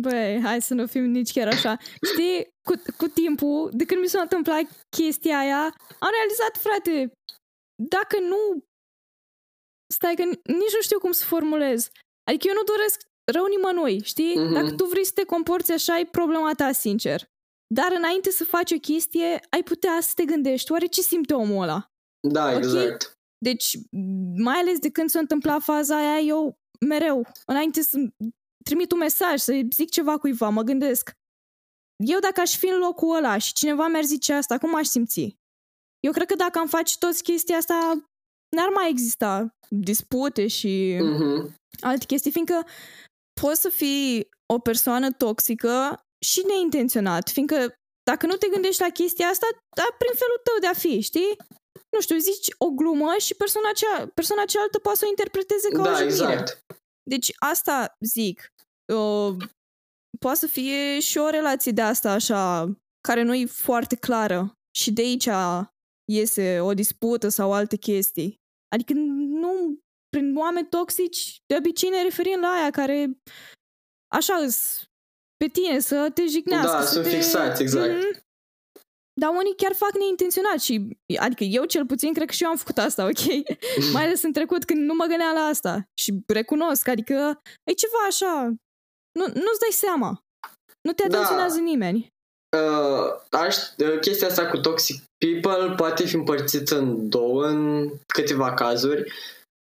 Băi, 0.00 0.40
hai 0.42 0.62
să 0.62 0.74
nu 0.74 0.86
fim 0.86 1.04
nici 1.04 1.32
chiar 1.32 1.46
așa. 1.46 1.76
Știi, 2.12 2.48
cu, 2.68 2.82
cu 2.96 3.06
timpul, 3.06 3.70
de 3.72 3.84
când 3.84 4.00
mi 4.00 4.08
s-a 4.08 4.20
întâmplat 4.20 4.62
chestia 4.96 5.38
aia, 5.38 5.62
am 5.98 6.10
realizat, 6.18 6.56
frate, 6.56 7.12
dacă 7.90 8.20
nu... 8.20 8.64
Stai 9.92 10.14
că 10.14 10.24
nici 10.24 10.74
nu 10.76 10.80
știu 10.80 10.98
cum 10.98 11.12
să 11.12 11.24
formulez. 11.24 11.88
Adică 12.28 12.46
eu 12.48 12.54
nu 12.54 12.62
doresc 12.62 13.00
rău 13.32 13.46
nimănui, 13.46 14.02
știi? 14.02 14.32
Mm-hmm. 14.32 14.52
Dacă 14.52 14.74
tu 14.74 14.84
vrei 14.84 15.04
să 15.04 15.12
te 15.14 15.24
comporți 15.24 15.72
așa, 15.72 15.98
e 15.98 16.04
problema 16.04 16.52
ta, 16.52 16.72
sincer. 16.72 17.30
Dar 17.74 17.92
înainte 17.92 18.30
să 18.30 18.44
faci 18.44 18.72
o 18.72 18.78
chestie, 18.78 19.40
ai 19.50 19.62
putea 19.64 19.98
să 20.00 20.12
te 20.14 20.24
gândești, 20.24 20.72
oare 20.72 20.86
ce 20.86 21.00
simte 21.00 21.34
omul 21.34 21.62
ăla? 21.62 21.90
Da, 22.28 22.44
okay? 22.44 22.56
exact. 22.56 23.18
Deci, 23.38 23.78
mai 24.42 24.58
ales 24.58 24.78
de 24.78 24.90
când 24.90 25.10
s-a 25.10 25.18
întâmplat 25.18 25.62
faza 25.62 25.96
aia, 25.96 26.18
eu 26.18 26.58
mereu, 26.86 27.26
înainte 27.46 27.82
să 27.82 27.98
trimit 28.64 28.92
un 28.92 28.98
mesaj, 28.98 29.40
să 29.40 29.60
zic 29.74 29.90
ceva 29.90 30.18
cuiva, 30.18 30.48
mă 30.48 30.62
gândesc, 30.62 31.10
eu 32.04 32.18
dacă 32.18 32.40
aș 32.40 32.56
fi 32.56 32.66
în 32.66 32.78
locul 32.78 33.16
ăla 33.16 33.38
și 33.38 33.52
cineva 33.52 33.86
mi-ar 33.86 34.04
zice 34.04 34.32
asta, 34.32 34.58
cum 34.58 34.74
aș 34.74 34.86
simți? 34.86 35.36
Eu 36.00 36.12
cred 36.12 36.26
că 36.26 36.34
dacă 36.34 36.58
am 36.58 36.66
face 36.66 36.98
toți 36.98 37.22
chestia 37.22 37.56
asta, 37.56 38.08
n-ar 38.56 38.68
mai 38.68 38.88
exista 38.90 39.56
dispute 39.74 40.46
și 40.46 40.98
mm-hmm. 41.00 41.54
alte 41.80 42.04
chestii, 42.06 42.30
fiindcă 42.30 42.66
poți 43.40 43.60
să 43.60 43.68
fii 43.68 44.28
o 44.52 44.58
persoană 44.58 45.12
toxică 45.12 46.02
și 46.24 46.42
neintenționat, 46.46 47.28
fiindcă 47.28 47.74
dacă 48.10 48.26
nu 48.26 48.36
te 48.36 48.48
gândești 48.48 48.82
la 48.82 48.88
chestia 48.88 49.26
asta, 49.26 49.46
da, 49.76 49.86
prin 49.98 50.14
felul 50.14 50.40
tău 50.44 50.58
de 50.60 50.66
a 50.66 50.72
fi, 50.72 51.00
știi? 51.00 51.36
Nu 51.90 52.00
știu, 52.00 52.18
zici 52.18 52.48
o 52.58 52.70
glumă 52.70 53.14
și 53.18 53.34
persoana, 53.34 53.72
cea, 53.72 54.06
persoana 54.14 54.44
cealaltă 54.44 54.78
poate 54.78 54.98
să 54.98 55.04
o 55.04 55.08
interpreteze 55.08 55.68
ca 55.68 55.82
da, 55.82 55.90
o 55.90 55.94
jignire. 55.94 56.32
exact. 56.32 56.58
Deci 57.10 57.32
asta 57.38 57.94
zic. 58.00 58.52
Uh, 58.94 59.36
poate 60.18 60.38
să 60.38 60.46
fie 60.46 61.00
și 61.00 61.18
o 61.18 61.28
relație 61.28 61.72
de 61.72 61.82
asta 61.82 62.12
așa, 62.12 62.72
care 63.08 63.22
nu 63.22 63.34
e 63.34 63.46
foarte 63.46 63.96
clară 63.96 64.52
și 64.76 64.92
de 64.92 65.02
aici 65.02 65.28
iese 66.12 66.60
o 66.60 66.74
dispută 66.74 67.28
sau 67.28 67.52
alte 67.52 67.76
chestii. 67.76 68.40
Adică 68.72 68.92
nu 69.40 69.78
prin 70.08 70.36
oameni 70.36 70.68
toxici, 70.68 71.40
de 71.46 71.56
obicei 71.56 71.90
ne 71.90 72.02
referim 72.02 72.40
la 72.40 72.48
aia 72.48 72.70
care 72.70 73.18
așa 74.14 74.34
îs 74.34 74.84
pe 75.36 75.48
tine 75.48 75.78
să 75.78 76.10
te 76.14 76.26
jignească. 76.26 76.70
Da, 76.70 76.82
sunt 76.82 77.04
te... 77.04 77.10
fixați, 77.10 77.62
exact. 77.62 77.90
Mm-hmm. 77.90 78.20
Dar 79.20 79.30
unii 79.30 79.56
chiar 79.56 79.74
fac 79.74 79.92
neintenționat 79.98 80.60
și, 80.60 80.98
adică 81.18 81.44
eu 81.44 81.64
cel 81.64 81.86
puțin 81.86 82.12
cred 82.12 82.26
că 82.26 82.32
și 82.32 82.42
eu 82.42 82.48
am 82.48 82.56
făcut 82.56 82.78
asta, 82.78 83.04
ok? 83.04 83.24
Mai 83.92 84.04
ales 84.04 84.22
în 84.22 84.32
trecut 84.32 84.64
când 84.64 84.80
nu 84.80 84.94
mă 84.94 85.04
gândeam 85.04 85.34
la 85.34 85.40
asta 85.40 85.88
și 86.00 86.22
recunosc, 86.26 86.88
adică 86.88 87.40
e 87.64 87.72
ceva 87.72 87.98
așa, 88.06 88.42
nu, 89.18 89.26
nu-ți 89.26 89.60
dai 89.60 89.70
seama. 89.70 90.20
Nu 90.82 90.92
te 90.92 91.08
da. 91.08 91.16
atenționează 91.16 91.56
da. 91.56 91.62
nimeni. 91.62 92.11
Uh, 92.56 93.14
aș, 93.30 93.56
uh, 93.56 93.98
chestia 94.00 94.26
asta 94.28 94.46
cu 94.46 94.56
toxic 94.56 95.02
people 95.18 95.74
poate 95.76 96.06
fi 96.06 96.14
împărțită 96.14 96.78
în 96.78 97.08
două, 97.08 97.46
în 97.46 97.90
câteva 98.06 98.54
cazuri. 98.54 99.12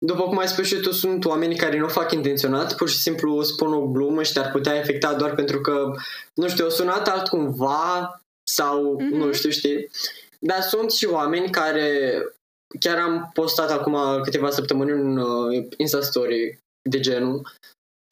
După 0.06 0.24
cum 0.24 0.38
ai 0.38 0.48
spus 0.48 0.66
și 0.66 0.76
tu, 0.76 0.92
sunt 0.92 1.26
oameni 1.26 1.56
care 1.56 1.80
nu 1.80 1.88
fac 1.88 2.12
intenționat, 2.12 2.76
pur 2.76 2.90
și 2.90 2.98
simplu 2.98 3.42
spun 3.42 3.74
o 3.74 3.88
glumă 3.88 4.24
și 4.24 4.34
te-ar 4.34 4.52
putea 4.52 4.80
afecta 4.80 5.14
doar 5.14 5.36
pentru 5.36 5.62
că, 5.62 5.92
nu 6.34 6.48
știu, 6.48 6.66
o 6.66 6.70
sunat 6.70 7.08
altcumva 7.08 8.22
sau, 8.50 8.98
mm-hmm. 8.98 9.18
nu 9.18 9.32
știu, 9.32 9.50
știi. 9.50 9.90
Dar 10.40 10.62
sunt 10.62 10.92
și 10.92 11.06
oameni 11.06 11.50
care, 11.50 12.22
chiar 12.80 12.98
am 12.98 13.30
postat 13.34 13.72
acum 13.72 14.22
câteva 14.22 14.50
săptămâni 14.50 14.92
un 14.92 15.18
uh, 15.18 15.68
Insta 15.78 16.02
Story 16.02 16.60
de 16.90 17.00
genul, 17.00 17.42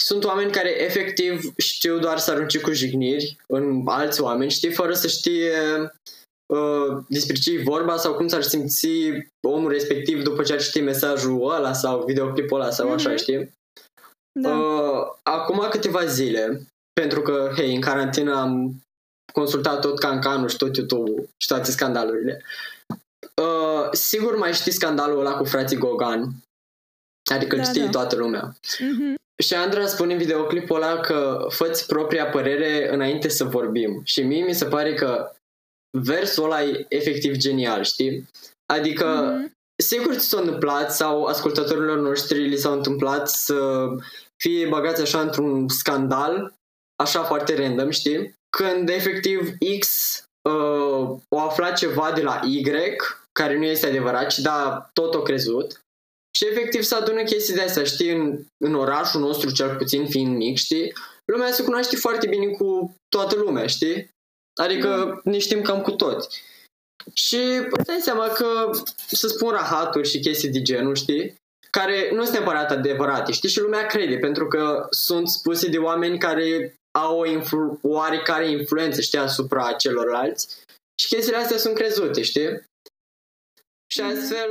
sunt 0.04 0.24
oameni 0.24 0.52
care 0.52 0.84
efectiv 0.84 1.54
știu 1.58 2.00
doar 2.00 2.18
să 2.18 2.32
arunce 2.32 2.60
cu 2.60 2.72
jigniri 2.72 3.38
în 3.48 3.82
alți 3.86 4.22
oameni, 4.22 4.52
știi, 4.52 4.74
fără 4.74 4.94
să 4.94 5.08
știe 5.08 5.54
uh, 6.54 7.04
despre 7.08 7.36
ce 7.36 7.52
e 7.52 7.64
vorba 7.64 7.98
sau 7.98 8.14
cum 8.14 8.28
s-ar 8.28 8.42
simți 8.42 8.88
omul 9.48 9.72
respectiv 9.72 10.24
după 10.24 10.44
ce 10.44 10.54
ar 10.54 10.62
ști 10.62 10.82
mesajul 10.82 11.52
ăla 11.52 11.74
sau 11.74 12.04
videoclipul 12.04 12.62
ăla 12.62 12.72
sau 12.72 12.90
mm-hmm. 12.90 12.94
așa, 12.94 13.16
știi? 13.16 13.52
Da. 14.40 14.58
Uh, 14.58 15.08
acum 15.24 15.68
câteva 15.70 16.06
zile, 16.06 16.62
pentru 16.94 17.22
că, 17.22 17.52
hei, 17.56 17.76
în 17.76 17.82
carantină 17.82 18.36
am 18.36 18.82
consultat 19.34 19.82
tot 19.82 20.00
cancanul 20.00 20.50
și 20.50 20.58
tot 20.58 20.76
YouTube-ul 20.76 21.30
și 21.38 21.48
toate 21.48 21.72
scandalurile. 21.72 22.44
Uh, 23.42 23.90
sigur 23.92 24.38
mai 24.38 24.54
știi 24.54 24.72
scandalul 24.72 25.20
ăla 25.20 25.38
cu 25.38 25.44
frații 25.44 25.78
Gogan. 25.78 26.36
Adică 27.32 27.56
da, 27.56 27.64
știi 27.64 27.82
da. 27.82 27.90
toată 27.90 28.16
lumea. 28.16 28.54
Mm-hmm. 28.54 29.20
Și 29.44 29.54
Andra 29.54 29.86
spune 29.86 30.14
în 30.14 30.20
videoclipul 30.20 30.82
ăla 30.82 31.00
că 31.00 31.46
fă 31.50 31.84
propria 31.88 32.28
părere 32.28 32.94
înainte 32.94 33.28
să 33.28 33.44
vorbim. 33.44 34.02
Și 34.04 34.22
mie 34.22 34.44
mi 34.44 34.54
se 34.54 34.66
pare 34.66 34.94
că 34.94 35.32
versul 35.98 36.44
ăla 36.44 36.64
e 36.64 36.86
efectiv 36.90 37.36
genial, 37.36 37.84
știi? 37.84 38.28
Adică, 38.74 39.06
mm-hmm. 39.06 39.52
sigur 39.84 40.16
ți 40.16 40.28
s-a 40.28 40.40
întâmplat 40.40 40.94
sau 40.94 41.24
ascultătorilor 41.24 41.98
noștri 41.98 42.48
li 42.48 42.58
s-a 42.58 42.72
întâmplat 42.72 43.30
să 43.30 43.88
fie 44.44 44.68
băgați 44.68 45.02
așa 45.02 45.22
într-un 45.22 45.68
scandal, 45.68 46.54
așa 47.04 47.24
foarte 47.24 47.56
random, 47.56 47.90
știi? 47.90 48.34
Când 48.58 48.90
efectiv 48.90 49.58
X 49.80 49.90
uh, 50.50 51.18
o 51.30 51.40
aflat 51.40 51.78
ceva 51.78 52.12
de 52.12 52.22
la 52.22 52.40
Y, 52.44 52.64
care 53.32 53.58
nu 53.58 53.64
este 53.64 53.88
adevărat, 53.88 54.28
ci 54.28 54.38
da, 54.38 54.90
tot 54.94 55.14
o 55.14 55.22
crezut. 55.22 55.80
Și 56.38 56.48
efectiv 56.48 56.82
să 56.82 56.96
adună 56.96 57.24
chestii 57.24 57.54
de 57.54 57.62
astea, 57.62 57.84
știi, 57.84 58.12
în, 58.12 58.40
în 58.66 58.76
orașul 58.76 59.22
nostru, 59.22 59.52
cel 59.52 59.76
puțin 59.76 60.10
fiind 60.10 60.36
mic, 60.36 60.58
știi, 60.58 60.94
lumea 61.26 61.52
se 61.52 61.64
cunoaște 61.64 61.96
foarte 61.96 62.28
bine 62.28 62.48
cu 62.48 62.96
toată 63.10 63.36
lumea, 63.36 63.68
știi? 63.68 64.10
Adică 64.62 65.22
ne 65.24 65.38
știm 65.38 65.62
cam 65.62 65.82
cu 65.82 65.92
toți. 65.92 66.42
Și 67.14 67.36
îți 67.70 67.86
dai 67.86 68.00
seama 68.02 68.28
că 68.28 68.70
să 69.08 69.28
spun 69.28 69.50
rahaturi 69.50 70.10
și 70.10 70.20
chestii 70.20 70.50
de 70.50 70.62
genul, 70.62 70.96
știi? 70.96 71.36
Care 71.72 72.10
nu 72.14 72.24
sunt 72.24 72.36
neapărat 72.36 72.72
adevărate, 72.72 73.32
știi? 73.32 73.50
Și 73.50 73.60
lumea 73.60 73.86
crede, 73.86 74.18
pentru 74.18 74.48
că 74.48 74.88
sunt 74.90 75.30
spuse 75.30 75.68
de 75.68 75.78
oameni 75.78 76.20
care 76.20 76.74
au 77.00 77.20
o 77.20 77.26
influ- 77.26 77.80
oarecare 77.82 78.50
influență, 78.50 79.02
știi, 79.02 79.20
asupra 79.20 79.74
celorlalți. 79.74 80.48
Și 81.02 81.08
chestiile 81.08 81.38
astea 81.38 81.58
sunt 81.58 81.76
crezute, 81.76 82.22
știi? 82.22 82.64
Și 83.92 84.02
astfel, 84.02 84.50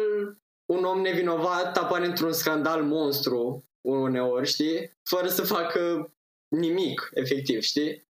un 0.72 0.84
om 0.84 1.00
nevinovat 1.00 1.76
apare 1.76 2.06
într-un 2.06 2.32
scandal 2.32 2.84
monstru 2.84 3.64
uneori, 3.88 4.48
știi? 4.48 4.90
Fără 5.10 5.28
să 5.28 5.42
facă 5.42 6.12
nimic, 6.56 7.10
efectiv, 7.14 7.60
știi? 7.60 8.06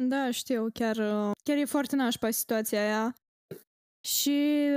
Da, 0.00 0.30
știu, 0.30 0.68
chiar, 0.72 0.96
uh, 0.96 1.30
chiar 1.44 1.56
e 1.56 1.64
foarte 1.64 1.96
nașpa 1.96 2.30
situația 2.30 2.80
aia. 2.80 3.14
Și 4.08 4.68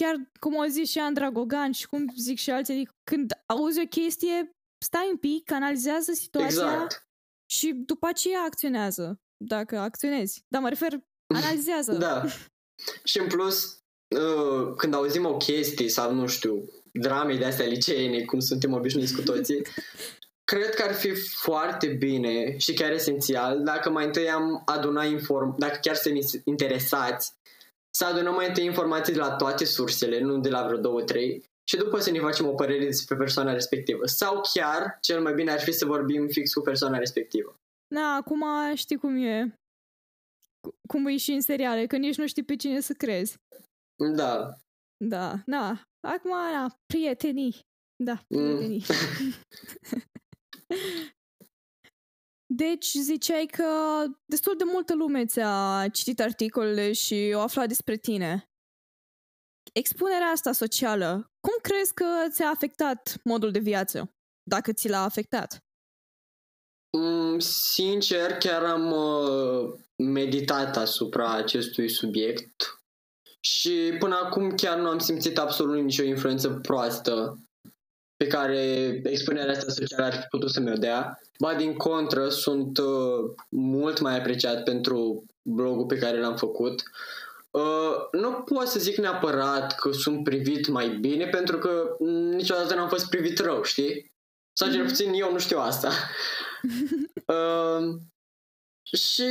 chiar 0.00 0.30
cum 0.40 0.54
o 0.54 0.64
zis 0.66 0.90
și 0.90 0.98
Andra 0.98 1.30
Gogan 1.30 1.72
și 1.72 1.86
cum 1.86 2.12
zic 2.16 2.38
și 2.38 2.50
alții, 2.50 2.74
adică 2.74 2.92
când 3.10 3.32
auzi 3.46 3.80
o 3.80 3.86
chestie, 3.86 4.50
stai 4.84 5.08
un 5.10 5.16
pic, 5.16 5.50
analizează 5.50 6.12
situația 6.12 6.72
Exact. 6.72 7.06
și 7.52 7.72
după 7.72 8.06
aceea 8.06 8.42
acționează, 8.42 9.20
dacă 9.44 9.78
acționezi. 9.78 10.44
Dar 10.48 10.62
mă 10.62 10.68
refer, 10.68 10.92
analizează. 11.40 11.92
Da. 11.92 12.24
Și 13.10 13.18
în 13.18 13.28
plus, 13.28 13.79
uh, 14.16 14.74
când 14.76 14.94
auzim 14.94 15.26
o 15.26 15.36
chestie 15.36 15.88
sau, 15.88 16.14
nu 16.14 16.26
știu, 16.26 16.64
drame 16.92 17.34
de 17.36 17.44
astea 17.44 17.66
liceene, 17.66 18.24
cum 18.24 18.38
suntem 18.40 18.72
obișnuiți 18.72 19.14
cu 19.14 19.22
toții, 19.22 19.62
cred 20.50 20.74
că 20.74 20.82
ar 20.82 20.94
fi 20.94 21.10
foarte 21.14 21.86
bine 21.86 22.56
și 22.58 22.74
chiar 22.74 22.92
esențial 22.92 23.62
dacă 23.62 23.90
mai 23.90 24.04
întâi 24.04 24.30
am 24.30 24.62
aduna 24.64 25.04
inform, 25.04 25.54
dacă 25.58 25.78
chiar 25.82 25.94
suntem 25.94 26.42
interesați, 26.44 27.32
să 27.90 28.04
adunăm 28.04 28.34
mai 28.34 28.48
întâi 28.48 28.64
informații 28.64 29.12
de 29.12 29.18
la 29.18 29.30
toate 29.36 29.64
sursele, 29.64 30.20
nu 30.20 30.38
de 30.38 30.48
la 30.48 30.66
vreo 30.66 30.78
două, 30.78 31.02
trei, 31.02 31.44
și 31.68 31.76
după 31.76 31.98
să 32.00 32.10
ne 32.10 32.18
facem 32.18 32.46
o 32.46 32.54
părere 32.54 32.84
despre 32.84 33.16
persoana 33.16 33.52
respectivă. 33.52 34.06
Sau 34.06 34.40
chiar, 34.54 34.98
cel 35.00 35.22
mai 35.22 35.34
bine 35.34 35.50
ar 35.50 35.60
fi 35.60 35.72
să 35.72 35.84
vorbim 35.86 36.28
fix 36.28 36.52
cu 36.52 36.60
persoana 36.60 36.98
respectivă. 36.98 37.54
Da, 37.94 38.16
acum 38.20 38.44
știi 38.74 38.96
cum 38.96 39.16
e. 39.16 39.58
Cu- 40.60 40.74
Cum 40.88 41.06
e 41.06 41.16
și 41.16 41.30
în 41.32 41.40
seriale, 41.40 41.86
că 41.86 41.96
nici 41.96 42.16
nu 42.16 42.26
știi 42.26 42.42
pe 42.42 42.56
cine 42.56 42.80
să 42.80 42.92
crezi. 42.92 43.36
Da. 44.14 44.54
Da, 45.04 45.42
da. 45.46 45.82
Acum, 46.00 46.30
da, 46.30 46.66
prietenii. 46.86 47.54
Da, 48.04 48.12
Mm. 48.28 48.56
prietenii. 48.56 48.84
Deci 52.54 52.92
ziceai 52.94 53.46
că 53.46 53.64
destul 54.24 54.56
de 54.56 54.64
multă 54.64 54.94
lume 54.94 55.26
ți-a 55.26 55.88
citit 55.92 56.20
articolele 56.20 56.92
și 56.92 57.32
au 57.34 57.40
aflat 57.40 57.68
despre 57.68 57.96
tine. 57.96 58.44
Expunerea 59.72 60.26
asta 60.26 60.52
socială, 60.52 61.12
cum 61.40 61.58
crezi 61.62 61.94
că 61.94 62.04
ți-a 62.30 62.48
afectat 62.48 63.20
modul 63.24 63.50
de 63.50 63.58
viață? 63.58 64.12
Dacă 64.50 64.72
ți 64.72 64.88
l-a 64.88 65.02
afectat? 65.02 65.58
Mm, 66.98 67.38
Sincer, 67.38 68.32
chiar 68.38 68.64
am 68.64 68.92
uh, 68.92 69.80
meditat 69.96 70.76
asupra 70.76 71.32
acestui 71.34 71.88
subiect 71.88 72.79
și 73.40 73.96
până 73.98 74.20
acum 74.22 74.54
chiar 74.54 74.78
nu 74.78 74.88
am 74.88 74.98
simțit 74.98 75.38
absolut 75.38 75.82
nicio 75.82 76.02
influență 76.02 76.48
proastă 76.48 77.38
pe 78.16 78.26
care 78.26 79.00
expunerea 79.04 79.52
asta 79.56 79.72
socială 79.72 80.04
ar 80.04 80.12
fi 80.12 80.26
putut 80.30 80.50
să 80.50 80.60
mi-o 80.60 80.74
dea. 80.76 81.20
Ba 81.38 81.54
din 81.54 81.74
contră, 81.76 82.28
sunt 82.28 82.78
uh, 82.78 83.34
mult 83.48 84.00
mai 84.00 84.18
apreciat 84.18 84.62
pentru 84.62 85.24
blogul 85.42 85.86
pe 85.86 85.98
care 85.98 86.20
l-am 86.20 86.36
făcut. 86.36 86.82
Uh, 87.50 88.20
nu 88.20 88.32
pot 88.32 88.66
să 88.66 88.78
zic 88.78 88.96
neapărat 88.96 89.74
că 89.74 89.92
sunt 89.92 90.24
privit 90.24 90.68
mai 90.68 90.88
bine 90.88 91.26
pentru 91.28 91.58
că 91.58 91.96
mm, 91.98 92.08
niciodată 92.30 92.74
n-am 92.74 92.88
fost 92.88 93.08
privit 93.08 93.38
rău, 93.38 93.62
știi? 93.62 94.12
Sau 94.52 94.68
cel 94.68 94.78
Mhm. 94.78 94.88
puțin 94.88 95.12
eu 95.12 95.32
nu 95.32 95.38
știu 95.38 95.58
asta. 95.58 95.90
Uh, 97.30 97.94
și 98.96 99.24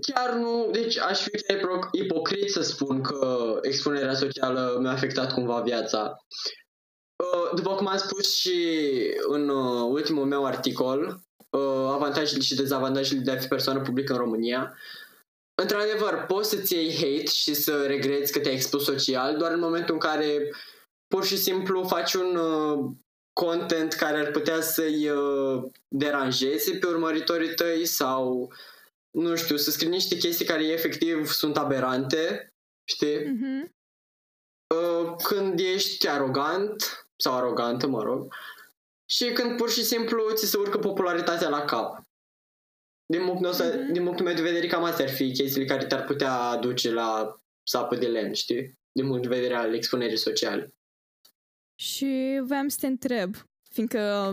chiar 0.00 0.32
nu, 0.34 0.68
deci 0.72 0.98
aș 0.98 1.22
fi 1.22 1.30
chiar 1.30 1.58
ipro- 1.58 1.88
ipocrit 1.92 2.50
să 2.50 2.62
spun 2.62 3.02
că 3.02 3.58
expunerea 3.62 4.14
socială 4.14 4.78
mi-a 4.80 4.90
afectat 4.90 5.32
cumva 5.32 5.60
viața. 5.60 6.24
Uh, 7.16 7.50
După 7.54 7.74
cum 7.74 7.86
am 7.86 7.96
spus 7.96 8.34
și 8.34 8.80
în 9.28 9.48
uh, 9.48 9.88
ultimul 9.90 10.24
meu 10.24 10.44
articol, 10.44 11.20
uh, 11.50 11.90
avantajele 11.92 12.40
și 12.40 12.54
dezavantajele 12.54 13.20
de 13.20 13.30
a 13.30 13.36
fi 13.36 13.48
persoană 13.48 13.80
publică 13.80 14.12
în 14.12 14.18
România, 14.18 14.78
într-adevăr, 15.54 16.24
poți 16.26 16.48
să-ți 16.48 16.74
iei 16.74 16.94
hate 16.94 17.30
și 17.30 17.54
să 17.54 17.84
regreți 17.86 18.32
că 18.32 18.38
te-ai 18.38 18.54
expus 18.54 18.84
social 18.84 19.36
doar 19.36 19.52
în 19.52 19.60
momentul 19.60 19.94
în 19.94 20.00
care 20.00 20.54
pur 21.06 21.24
și 21.24 21.36
simplu 21.36 21.86
faci 21.86 22.14
un 22.14 22.36
uh, 22.36 22.90
content 23.32 23.92
care 23.92 24.18
ar 24.18 24.30
putea 24.30 24.60
să-i 24.60 25.08
uh, 25.08 25.62
deranjeze 25.88 26.76
pe 26.76 26.86
urmăritorii 26.86 27.54
tăi 27.54 27.86
sau, 27.86 28.52
nu 29.22 29.36
știu, 29.36 29.56
să 29.56 29.70
scrii 29.70 29.88
niște 29.88 30.16
chestii 30.16 30.46
care 30.46 30.64
efectiv 30.66 31.26
sunt 31.26 31.56
aberante, 31.56 32.52
știi? 32.84 33.30
Mhm. 33.30 33.74
Uh, 34.74 35.14
când 35.22 35.58
ești 35.60 36.08
arogant 36.08 37.06
sau 37.16 37.34
arogantă, 37.34 37.86
mă 37.86 38.02
rog, 38.02 38.34
și 39.10 39.32
când 39.32 39.56
pur 39.56 39.70
și 39.70 39.84
simplu 39.84 40.30
ți 40.34 40.46
se 40.46 40.56
urcă 40.56 40.78
popularitatea 40.78 41.48
la 41.48 41.64
cap. 41.64 42.02
Din 43.06 43.24
punctul, 43.24 43.48
ăsta, 43.48 43.64
Mhm. 43.64 43.92
din 43.92 44.04
punctul 44.04 44.24
meu 44.24 44.34
de 44.34 44.42
vedere, 44.42 44.66
cam 44.66 44.84
astea 44.84 45.04
ar 45.04 45.10
fi 45.10 45.32
chestiile 45.32 45.66
care 45.66 45.86
te-ar 45.86 46.04
putea 46.04 46.32
aduce 46.38 46.92
la 46.92 47.40
sapă 47.62 47.96
de 47.96 48.06
lemn, 48.06 48.32
știi? 48.32 48.78
Din 48.92 49.06
punct 49.06 49.22
de 49.22 49.34
vedere 49.34 49.54
al 49.54 49.74
expunerii 49.74 50.16
sociale. 50.16 50.74
Și 51.80 52.40
voiam 52.42 52.68
să 52.68 52.76
te 52.80 52.86
întreb, 52.86 53.34
fiindcă, 53.70 54.32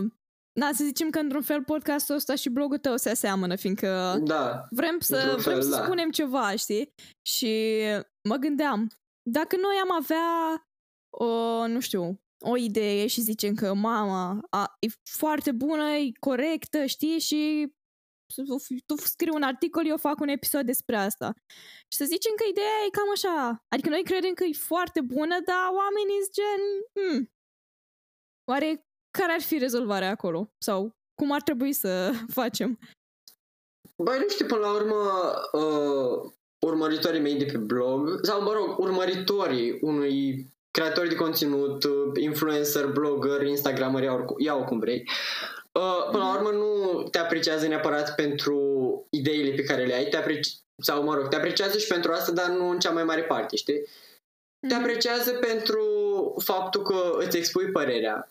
na, 0.56 0.72
să 0.72 0.84
zicem 0.84 1.10
că 1.10 1.18
într-un 1.18 1.42
fel 1.42 1.64
podcastul 1.64 2.14
ăsta 2.14 2.34
și 2.34 2.48
blogul 2.48 2.78
tău 2.78 2.96
se 2.96 3.10
aseamănă, 3.10 3.56
fiindcă 3.56 4.20
Da, 4.24 4.66
vrem 4.70 4.98
să, 5.00 5.14
într-un 5.14 5.40
vrem 5.40 5.52
fel, 5.54 5.62
să 5.62 5.68
da. 5.68 5.84
spunem 5.84 6.10
ceva, 6.10 6.56
știi? 6.56 6.92
Și 7.22 7.82
mă 8.28 8.36
gândeam, 8.36 8.90
dacă 9.30 9.56
noi 9.56 9.76
am 9.82 9.92
avea, 9.92 10.62
o, 11.10 11.66
nu 11.66 11.80
știu, 11.80 12.20
o 12.44 12.56
idee 12.56 13.06
și 13.06 13.20
zicem 13.20 13.54
că 13.54 13.74
mama 13.74 14.46
a, 14.50 14.76
e 14.78 14.88
foarte 15.10 15.52
bună, 15.52 15.90
e 15.90 16.12
corectă, 16.20 16.86
știi? 16.86 17.18
Și 17.18 17.72
tu, 18.34 18.56
tu 18.86 18.96
scrii 18.96 19.34
un 19.34 19.42
articol, 19.42 19.86
eu 19.86 19.96
fac 19.96 20.20
un 20.20 20.28
episod 20.28 20.66
despre 20.66 20.96
asta. 20.96 21.34
Și 21.92 21.98
să 21.98 22.04
zicem 22.04 22.32
că 22.36 22.44
ideea 22.48 22.84
e 22.86 22.90
cam 22.90 23.10
așa. 23.14 23.64
Adică 23.68 23.88
noi 23.88 24.02
credem 24.04 24.34
că 24.34 24.44
e 24.44 24.52
foarte 24.52 25.00
bună, 25.00 25.36
dar 25.44 25.64
oamenii 25.82 26.22
sunt 26.22 26.34
gen... 26.38 26.60
Hmm, 26.96 27.30
oare 28.50 28.85
care 29.16 29.32
ar 29.32 29.40
fi 29.40 29.58
rezolvarea 29.58 30.10
acolo? 30.10 30.48
Sau 30.58 30.90
cum 31.14 31.32
ar 31.32 31.42
trebui 31.42 31.72
să 31.72 32.10
facem? 32.40 32.78
Băi, 34.02 34.18
nu 34.18 34.28
știu, 34.28 34.46
până 34.46 34.60
la 34.60 34.72
urmă, 34.74 35.00
uh, 35.52 36.30
urmăritorii 36.66 37.20
mei 37.20 37.34
de 37.34 37.44
pe 37.44 37.58
blog, 37.58 38.18
sau 38.22 38.42
mă 38.42 38.52
rog, 38.52 38.78
urmăritorii 38.78 39.78
unui 39.80 40.46
creator 40.70 41.06
de 41.06 41.14
conținut, 41.14 41.84
uh, 41.84 42.12
influencer, 42.20 42.86
blogger, 42.86 43.42
instagramer, 43.46 44.02
iau, 44.02 44.14
oricum- 44.16 44.36
iau 44.38 44.64
cum 44.64 44.78
vrei, 44.78 45.08
uh, 45.72 46.08
până 46.10 46.22
la 46.22 46.34
urmă 46.34 46.50
nu 46.50 47.02
te 47.02 47.18
apreciază 47.18 47.66
neapărat 47.66 48.14
pentru 48.14 48.60
ideile 49.10 49.54
pe 49.54 49.62
care 49.62 49.84
le 49.84 49.94
ai, 49.94 50.08
te 50.08 50.16
apreci- 50.16 50.56
sau 50.82 51.02
mă 51.04 51.14
rog, 51.14 51.28
te 51.28 51.36
apreciază 51.36 51.78
și 51.78 51.86
pentru 51.86 52.12
asta, 52.12 52.32
dar 52.32 52.48
nu 52.48 52.68
în 52.68 52.78
cea 52.78 52.90
mai 52.90 53.04
mare 53.04 53.22
parte, 53.24 53.56
știi? 53.56 53.80
Te 54.68 54.74
Mhm. 54.74 54.82
apreciază 54.82 55.30
pentru 55.32 55.82
faptul 56.44 56.82
că 56.82 57.16
îți 57.18 57.36
expui 57.36 57.70
părerea. 57.70 58.30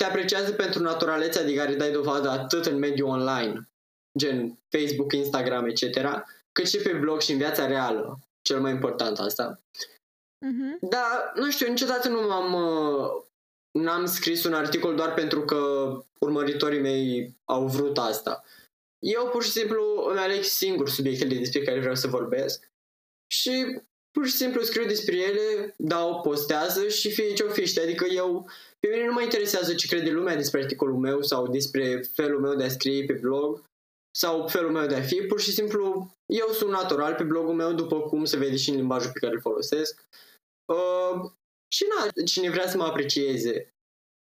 Te 0.00 0.06
apreciază 0.06 0.52
pentru 0.52 0.82
naturalețea 0.82 1.44
de 1.44 1.54
care 1.54 1.74
dai 1.74 1.90
dovadă 1.90 2.28
atât 2.28 2.66
în 2.66 2.78
mediul 2.78 3.08
online, 3.08 3.68
gen 4.18 4.58
Facebook, 4.68 5.12
Instagram, 5.12 5.66
etc., 5.66 5.84
cât 6.52 6.68
și 6.68 6.76
pe 6.76 6.92
blog 6.92 7.20
și 7.20 7.32
în 7.32 7.38
viața 7.38 7.66
reală. 7.66 8.18
Cel 8.42 8.60
mai 8.60 8.70
important 8.70 9.18
asta. 9.18 9.60
Mhm. 10.46 10.78
Dar, 10.80 11.32
nu 11.34 11.50
știu, 11.50 11.68
niciodată 11.68 12.08
nu 12.08 12.20
m-am... 12.20 12.52
uh, 12.54 13.24
N-am 13.70 14.06
scris 14.06 14.44
un 14.44 14.54
articol 14.54 14.94
doar 14.94 15.14
pentru 15.14 15.44
că 15.44 15.92
urmăritorii 16.18 16.80
mei 16.80 17.34
au 17.44 17.66
vrut 17.66 17.98
asta. 17.98 18.44
Eu 18.98 19.28
pur 19.28 19.42
și 19.42 19.50
simplu 19.50 20.06
îmi 20.08 20.18
aleg 20.18 20.42
singur 20.42 20.88
subiectele 20.88 21.34
despre 21.34 21.62
care 21.62 21.80
vreau 21.80 21.94
să 21.94 22.08
vorbesc 22.08 22.70
și 23.32 23.80
pur 24.10 24.26
și 24.26 24.32
simplu 24.32 24.62
scriu 24.62 24.86
despre 24.86 25.16
ele, 25.16 25.74
dau, 25.78 26.20
postează 26.20 26.88
și 26.88 27.12
fie 27.12 27.32
ce-o 27.32 27.48
fi, 27.48 27.66
știi? 27.66 27.82
Adică 27.82 28.06
eu, 28.06 28.50
pe 28.80 28.88
mine 28.88 29.06
nu 29.06 29.12
mă 29.12 29.22
interesează 29.22 29.74
ce 29.74 29.86
crede 29.86 30.10
lumea 30.10 30.36
despre 30.36 30.60
articolul 30.60 30.98
meu 30.98 31.22
sau 31.22 31.48
despre 31.48 32.02
felul 32.14 32.40
meu 32.40 32.54
de 32.54 32.64
a 32.64 32.68
scrie 32.68 33.04
pe 33.04 33.12
blog 33.12 33.62
sau 34.18 34.46
felul 34.46 34.70
meu 34.70 34.86
de 34.86 34.94
a 34.94 35.02
fi, 35.02 35.16
pur 35.16 35.40
și 35.40 35.52
simplu 35.52 36.14
eu 36.26 36.48
sunt 36.52 36.70
natural 36.70 37.14
pe 37.14 37.22
blogul 37.22 37.54
meu 37.54 37.72
după 37.72 38.00
cum 38.00 38.24
se 38.24 38.36
vede 38.36 38.56
și 38.56 38.70
în 38.70 38.76
limbajul 38.76 39.10
pe 39.12 39.18
care 39.18 39.32
îl 39.32 39.40
folosesc. 39.40 40.04
Uh, 40.72 41.30
și 41.72 41.84
na, 41.96 42.24
cine 42.24 42.50
vrea 42.50 42.68
să 42.68 42.76
mă 42.76 42.84
aprecieze 42.84 43.74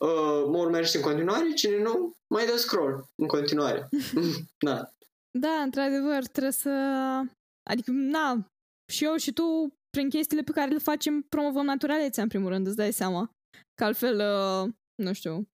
uh, 0.03 0.43
mă 0.47 0.57
urmărești 0.57 0.95
în 0.95 1.01
continuare, 1.01 1.53
cine 1.53 1.81
nu, 1.81 2.13
mai 2.33 2.45
dă 2.45 2.57
scroll 2.57 3.05
în 3.15 3.27
continuare. 3.27 3.89
da. 4.67 4.91
Da, 5.39 5.61
într-adevăr, 5.61 6.25
trebuie 6.25 6.51
să... 6.51 6.69
Adică, 7.69 7.91
na, 7.91 8.45
și 8.89 9.03
eu 9.03 9.15
și 9.15 9.33
tu, 9.33 9.73
prin 9.89 10.09
chestiile 10.09 10.43
pe 10.43 10.51
care 10.51 10.71
le 10.71 10.77
facem, 10.77 11.21
promovăm 11.21 11.65
naturalețea, 11.65 12.23
în 12.23 12.29
primul 12.29 12.49
rând, 12.49 12.67
îți 12.67 12.75
dai 12.75 12.93
seama. 12.93 13.31
Că 13.75 13.83
altfel, 13.83 14.15
uh, 14.15 14.73
nu 15.03 15.13
știu, 15.13 15.49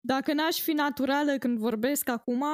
dacă 0.00 0.32
n-aș 0.32 0.60
fi 0.60 0.72
naturală 0.72 1.38
când 1.38 1.58
vorbesc 1.58 2.08
acum, 2.08 2.44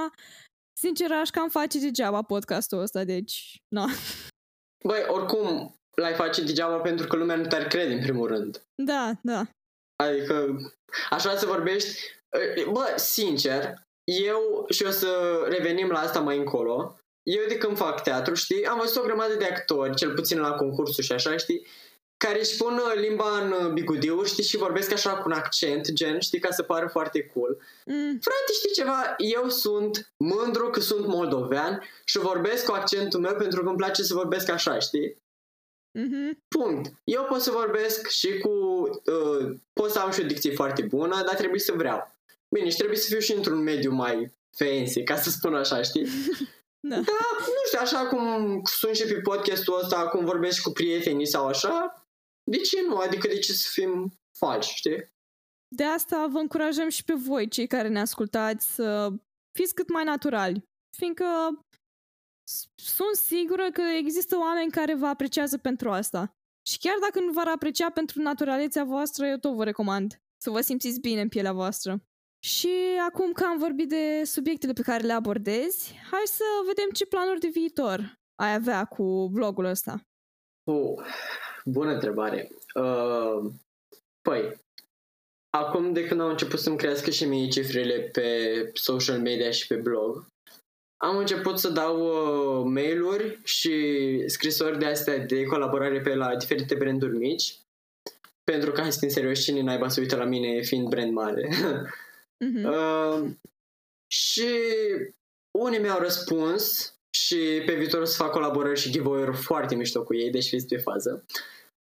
sincer, 0.79 1.13
aș 1.13 1.31
cam 1.31 1.49
face 1.49 1.79
degeaba 1.79 2.23
podcastul 2.23 2.79
ăsta, 2.79 3.05
deci, 3.05 3.63
na. 3.69 3.87
Băi, 4.85 5.05
oricum, 5.09 5.75
l-ai 5.97 6.15
face 6.15 6.45
degeaba 6.45 6.77
pentru 6.79 7.07
că 7.07 7.17
lumea 7.17 7.37
nu 7.37 7.47
te-ar 7.47 7.67
crede, 7.67 7.95
în 7.95 8.01
primul 8.01 8.27
rând. 8.27 8.63
Da, 8.75 9.13
da. 9.23 9.47
Adică, 10.05 10.57
așa 11.11 11.37
să 11.37 11.47
vorbești, 11.47 11.99
bă, 12.71 12.95
sincer, 12.97 13.75
eu, 14.05 14.67
și 14.69 14.83
o 14.83 14.91
să 14.91 15.41
revenim 15.49 15.89
la 15.89 15.99
asta 15.99 16.21
mai 16.21 16.39
încolo, 16.39 17.00
eu 17.31 17.45
de 17.49 17.59
când 17.59 17.77
fac 17.77 18.03
teatru, 18.03 18.35
știi, 18.35 18.65
am 18.67 18.79
văzut 18.79 19.03
o 19.03 19.07
grămadă 19.07 19.35
de 19.35 19.45
actori, 19.45 19.95
cel 19.95 20.15
puțin 20.15 20.39
la 20.39 20.53
concursul 20.53 21.05
și 21.05 21.13
așa, 21.13 21.37
știi, 21.37 21.67
care 22.17 22.39
își 22.39 22.57
pun 22.57 22.73
uh, 22.73 22.93
limba 22.95 23.41
în 23.41 23.53
uh, 23.53 23.73
bigudiu, 23.73 24.25
știi, 24.25 24.45
și 24.45 24.57
vorbesc 24.57 24.93
așa 24.93 25.13
cu 25.15 25.23
un 25.27 25.33
accent, 25.33 25.93
gen, 25.93 26.21
știi, 26.21 26.39
ca 26.39 26.51
să 26.51 26.63
pară 26.63 26.87
foarte 26.87 27.23
cool. 27.23 27.59
Mm. 27.85 28.19
Frate, 28.21 28.53
știi 28.55 28.73
ceva? 28.75 29.15
Eu 29.19 29.49
sunt 29.49 30.13
mândru 30.17 30.71
că 30.71 30.81
sunt 30.81 31.07
moldovean 31.07 31.83
și 32.05 32.19
vorbesc 32.19 32.65
cu 32.65 32.73
accentul 32.73 33.21
meu 33.21 33.35
pentru 33.35 33.63
că 33.63 33.69
îmi 33.69 33.77
place 33.77 34.03
să 34.03 34.15
vorbesc 34.15 34.49
așa, 34.49 34.79
știi? 34.79 35.17
Mm-hmm. 35.99 36.39
Punct. 36.49 36.93
Eu 37.05 37.25
pot 37.25 37.41
să 37.41 37.51
vorbesc 37.51 38.09
și 38.09 38.39
cu... 38.39 38.51
Uh, 39.05 39.57
pot 39.73 39.91
să 39.91 39.99
am 39.99 40.11
și 40.11 40.21
o 40.21 40.27
dicție 40.27 40.53
foarte 40.53 40.83
bună, 40.83 41.23
dar 41.27 41.35
trebuie 41.35 41.61
să 41.61 41.73
vreau. 41.73 42.17
Bine, 42.55 42.69
și 42.69 42.77
trebuie 42.77 42.99
să 42.99 43.07
fiu 43.09 43.19
și 43.19 43.33
într-un 43.33 43.63
mediu 43.63 43.93
mai 43.93 44.33
fancy, 44.57 45.03
ca 45.03 45.17
să 45.17 45.31
spun 45.31 45.55
așa, 45.55 45.83
știi? 45.83 46.07
da. 46.89 46.95
da, 46.95 47.23
nu 47.39 47.63
știu, 47.67 47.79
așa 47.81 48.07
cum 48.07 48.61
sunt 48.65 48.97
și 48.97 49.05
pe 49.05 49.21
podcastul 49.21 49.79
ăsta, 49.83 50.09
cum 50.09 50.25
vorbesc 50.25 50.63
cu 50.63 50.71
prietenii 50.71 51.27
sau 51.27 51.47
așa, 51.47 52.05
de 52.51 52.57
ce 52.57 52.83
nu? 52.83 52.97
Adică 52.97 53.29
de 53.29 53.39
ce 53.39 53.53
să 53.53 53.69
fim 53.73 54.13
falși, 54.39 54.75
știi? 54.75 55.13
De 55.77 55.85
asta 55.85 56.27
vă 56.27 56.39
încurajăm 56.39 56.89
și 56.89 57.05
pe 57.05 57.15
voi, 57.15 57.49
cei 57.49 57.67
care 57.67 57.89
ne 57.89 58.01
ascultați, 58.01 58.75
să 58.75 59.13
fiți 59.59 59.75
cât 59.75 59.89
mai 59.89 60.05
naturali. 60.05 60.63
Fiindcă 60.97 61.25
sunt 62.75 63.15
sigură 63.15 63.71
că 63.71 63.83
există 63.83 64.37
oameni 64.37 64.71
care 64.71 64.95
vă 64.95 65.07
apreciază 65.07 65.59
pentru 65.59 65.91
asta. 65.91 66.35
Și 66.69 66.79
chiar 66.79 66.97
dacă 67.01 67.21
nu 67.21 67.33
v-ar 67.33 67.49
aprecia 67.49 67.91
pentru 67.91 68.23
naturalețea 68.23 68.85
voastră, 68.85 69.27
eu 69.27 69.37
tot 69.37 69.55
vă 69.55 69.65
recomand 69.65 70.21
să 70.43 70.51
vă 70.51 70.61
simțiți 70.61 71.01
bine 71.01 71.21
în 71.21 71.29
pielea 71.29 71.53
voastră. 71.53 72.03
Și 72.45 72.73
acum 73.09 73.33
că 73.33 73.45
am 73.45 73.59
vorbit 73.59 73.89
de 73.89 74.23
subiectele 74.25 74.73
pe 74.73 74.83
care 74.83 75.05
le 75.05 75.13
abordezi, 75.13 75.95
hai 76.11 76.23
să 76.25 76.45
vedem 76.67 76.89
ce 76.93 77.07
planuri 77.07 77.41
de 77.41 77.49
viitor 77.53 78.19
ai 78.35 78.55
avea 78.55 78.85
cu 78.85 79.29
blogul 79.33 79.65
ăsta. 79.65 80.01
Oh, 80.65 81.05
bună 81.65 81.93
întrebare. 81.93 82.51
Uh, 82.75 83.53
păi, 84.23 84.61
acum 85.51 85.93
de 85.93 86.07
când 86.07 86.21
am 86.21 86.29
început 86.29 86.59
să-mi 86.59 86.77
crească 86.77 87.11
și 87.11 87.25
mie 87.25 87.49
cifrele 87.49 87.99
pe 88.13 88.71
social 88.75 89.21
media 89.21 89.51
și 89.51 89.67
pe 89.67 89.75
blog, 89.75 90.27
am 90.97 91.17
început 91.17 91.59
să 91.59 91.69
dau 91.69 92.01
uh, 92.01 92.65
mail-uri 92.65 93.41
și 93.45 93.75
scrisori 94.27 94.79
de 94.79 94.87
astea 94.87 95.19
de 95.19 95.45
colaborare 95.45 96.01
pe 96.01 96.15
la 96.15 96.37
diferite 96.37 96.75
branduri 96.75 97.17
mici, 97.17 97.59
pentru 98.45 98.73
că, 98.73 98.81
hai 98.81 98.93
să 98.93 98.99
fim 98.99 99.09
serios, 99.09 99.43
cine 99.43 99.61
naiba 99.61 99.89
să 99.89 100.01
uită 100.01 100.17
la 100.17 100.25
mine 100.25 100.61
fiind 100.61 100.89
brand 100.89 101.13
mare. 101.13 101.49
uh-huh. 102.45 102.65
uh, 102.65 103.31
și 104.07 104.51
unii 105.59 105.79
mi-au 105.79 105.99
răspuns 105.99 106.95
și 107.11 107.63
pe 107.67 107.75
viitor 107.75 108.01
o 108.01 108.05
să 108.05 108.23
fac 108.23 108.31
colaborări 108.31 108.81
și 108.81 108.91
giveaway-uri 108.91 109.37
foarte 109.37 109.75
mișto 109.75 110.03
cu 110.03 110.15
ei, 110.15 110.31
deci 110.31 110.49
fiți 110.49 110.67
pe 110.67 110.77
fază. 110.77 111.25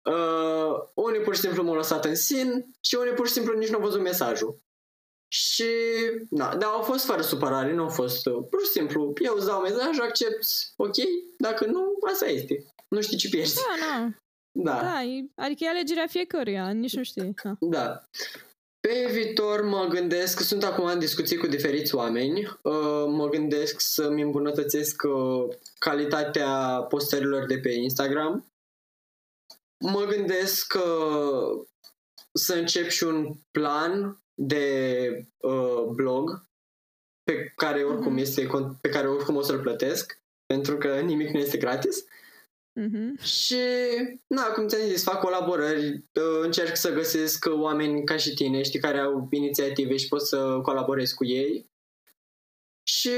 Uh, 0.03 0.89
unii 0.95 1.21
pur 1.21 1.35
și 1.35 1.41
simplu 1.41 1.63
m-au 1.63 1.75
lăsat 1.75 2.05
în 2.05 2.15
sin 2.15 2.77
și 2.81 2.95
unii 2.95 3.13
pur 3.13 3.27
și 3.27 3.33
simplu 3.33 3.59
nici 3.59 3.69
nu 3.69 3.77
au 3.77 3.83
văzut 3.83 4.01
mesajul. 4.01 4.61
Și, 5.33 5.71
na, 6.31 6.57
dar 6.57 6.71
au 6.71 6.83
fost 6.83 7.05
fără 7.05 7.23
supărare, 7.23 7.73
nu 7.73 7.83
au 7.83 7.89
fost 7.89 8.27
uh, 8.27 8.47
pur 8.51 8.61
și 8.65 8.71
simplu, 8.71 9.13
eu 9.25 9.35
îți 9.37 9.47
dau 9.47 9.61
mesaj, 9.61 9.99
accept, 9.99 10.47
ok, 10.77 10.95
dacă 11.39 11.67
nu, 11.67 11.99
asta 12.13 12.27
este. 12.27 12.65
Nu 12.89 13.01
știi 13.01 13.17
ce 13.17 13.29
pierzi. 13.29 13.55
Da, 13.55 13.87
da. 13.87 14.09
Da. 14.53 14.81
da 14.81 14.99
adică 15.45 15.65
e 15.65 15.69
alegerea 15.69 16.07
fiecăruia, 16.07 16.71
nici 16.71 16.97
nu 16.97 17.03
știi. 17.03 17.35
Da. 17.43 17.57
da. 17.61 18.09
Pe 18.89 19.09
viitor 19.13 19.63
mă 19.63 19.87
gândesc, 19.89 20.37
că 20.37 20.43
sunt 20.43 20.65
acum 20.65 20.85
în 20.85 20.99
discuții 20.99 21.37
cu 21.37 21.47
diferiți 21.47 21.95
oameni, 21.95 22.59
uh, 22.63 23.05
mă 23.07 23.29
gândesc 23.31 23.81
să-mi 23.81 24.23
îmbunătățesc 24.23 25.03
uh, 25.03 25.57
calitatea 25.79 26.83
postărilor 26.89 27.47
de 27.47 27.59
pe 27.59 27.71
Instagram. 27.71 28.53
Mă 29.79 30.05
gândesc 30.05 30.79
să 32.33 32.55
încep 32.55 32.89
și 32.89 33.05
un 33.05 33.35
plan 33.51 34.23
de 34.35 35.11
uh, 35.37 35.85
blog 35.95 36.47
pe 37.23 37.53
care 37.57 37.83
oricum 37.83 38.17
mm-hmm. 38.17 38.21
este 38.21 38.49
pe 38.81 38.89
care 38.89 39.09
oricum 39.09 39.37
o 39.37 39.43
să-l 39.43 39.61
plătesc 39.61 40.21
pentru 40.47 40.77
că 40.77 41.01
nimic 41.01 41.31
nu 41.31 41.39
este 41.39 41.59
gratis. 41.59 42.05
Mm-hmm. 42.79 43.23
Și, 43.23 43.57
na, 44.27 44.43
cum 44.43 44.69
ți-am 44.69 44.89
zis, 44.89 45.03
fac 45.03 45.21
colaborări, 45.21 45.89
uh, 45.97 46.43
încerc 46.43 46.77
să 46.77 46.93
găsesc 46.93 47.45
oameni 47.49 48.05
ca 48.05 48.17
și 48.17 48.35
tine, 48.35 48.63
știi, 48.63 48.81
care 48.81 48.99
au 48.99 49.29
inițiative 49.31 49.97
și 49.97 50.09
pot 50.09 50.27
să 50.27 50.61
colaborez 50.63 51.13
cu 51.13 51.25
ei. 51.25 51.71
Și, 52.83 53.11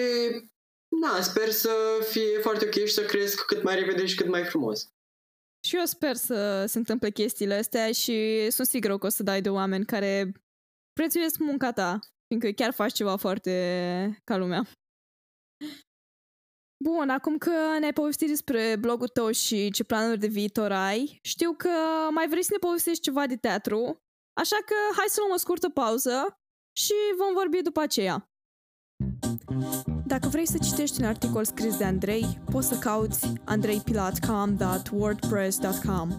na, 0.88 1.20
sper 1.20 1.49
să 1.49 1.70
fie 2.11 2.38
foarte 2.38 2.64
ok 2.64 2.73
și 2.73 2.92
să 2.92 3.05
cresc 3.05 3.44
cât 3.44 3.62
mai 3.62 3.75
repede 3.75 4.07
și 4.07 4.16
cât 4.16 4.29
mai 4.29 4.44
frumos. 4.44 4.92
Și 5.66 5.77
eu 5.77 5.85
sper 5.85 6.14
să 6.14 6.64
se 6.66 6.79
întâmple 6.79 7.11
chestiile 7.11 7.55
astea 7.55 7.92
și 7.92 8.46
sunt 8.51 8.66
sigură 8.66 8.99
că 8.99 9.07
o 9.07 9.09
să 9.09 9.23
dai 9.23 9.40
de 9.40 9.51
oameni 9.51 9.85
care 9.85 10.33
prețuiesc 10.92 11.38
munca 11.38 11.73
ta, 11.73 11.99
fiindcă 12.27 12.51
chiar 12.62 12.73
faci 12.73 12.92
ceva 12.92 13.16
foarte 13.16 14.20
ca 14.25 14.37
lumea. 14.37 14.68
Bun, 16.85 17.09
acum 17.09 17.38
că 17.38 17.51
ne-ai 17.79 17.93
povestit 17.93 18.29
despre 18.29 18.77
blogul 18.81 19.09
tău 19.09 19.31
și 19.31 19.71
ce 19.71 19.85
planuri 19.85 20.19
de 20.19 20.27
viitor 20.27 20.73
ai, 20.73 21.19
știu 21.23 21.55
că 21.57 21.71
mai 22.11 22.29
vrei 22.29 22.45
să 22.45 22.51
ne 22.53 22.59
povestești 22.59 23.03
ceva 23.03 23.27
de 23.27 23.37
teatru, 23.37 24.03
așa 24.40 24.57
că 24.66 24.75
hai 24.97 25.05
să 25.09 25.16
luăm 25.21 25.33
o 25.35 25.38
scurtă 25.38 25.69
pauză 25.69 26.38
și 26.77 26.93
vom 27.19 27.35
vorbi 27.35 27.62
după 27.62 27.81
aceea. 27.81 28.31
Dacă 30.07 30.29
vrei 30.29 30.47
să 30.47 30.59
citești 30.59 31.01
un 31.01 31.07
articol 31.07 31.45
scris 31.45 31.77
de 31.77 31.85
Andrei, 31.85 32.40
poți 32.51 32.69
să 32.69 32.79
cauți 32.79 33.33
andreipilatcom.wordpress.com 33.45 36.19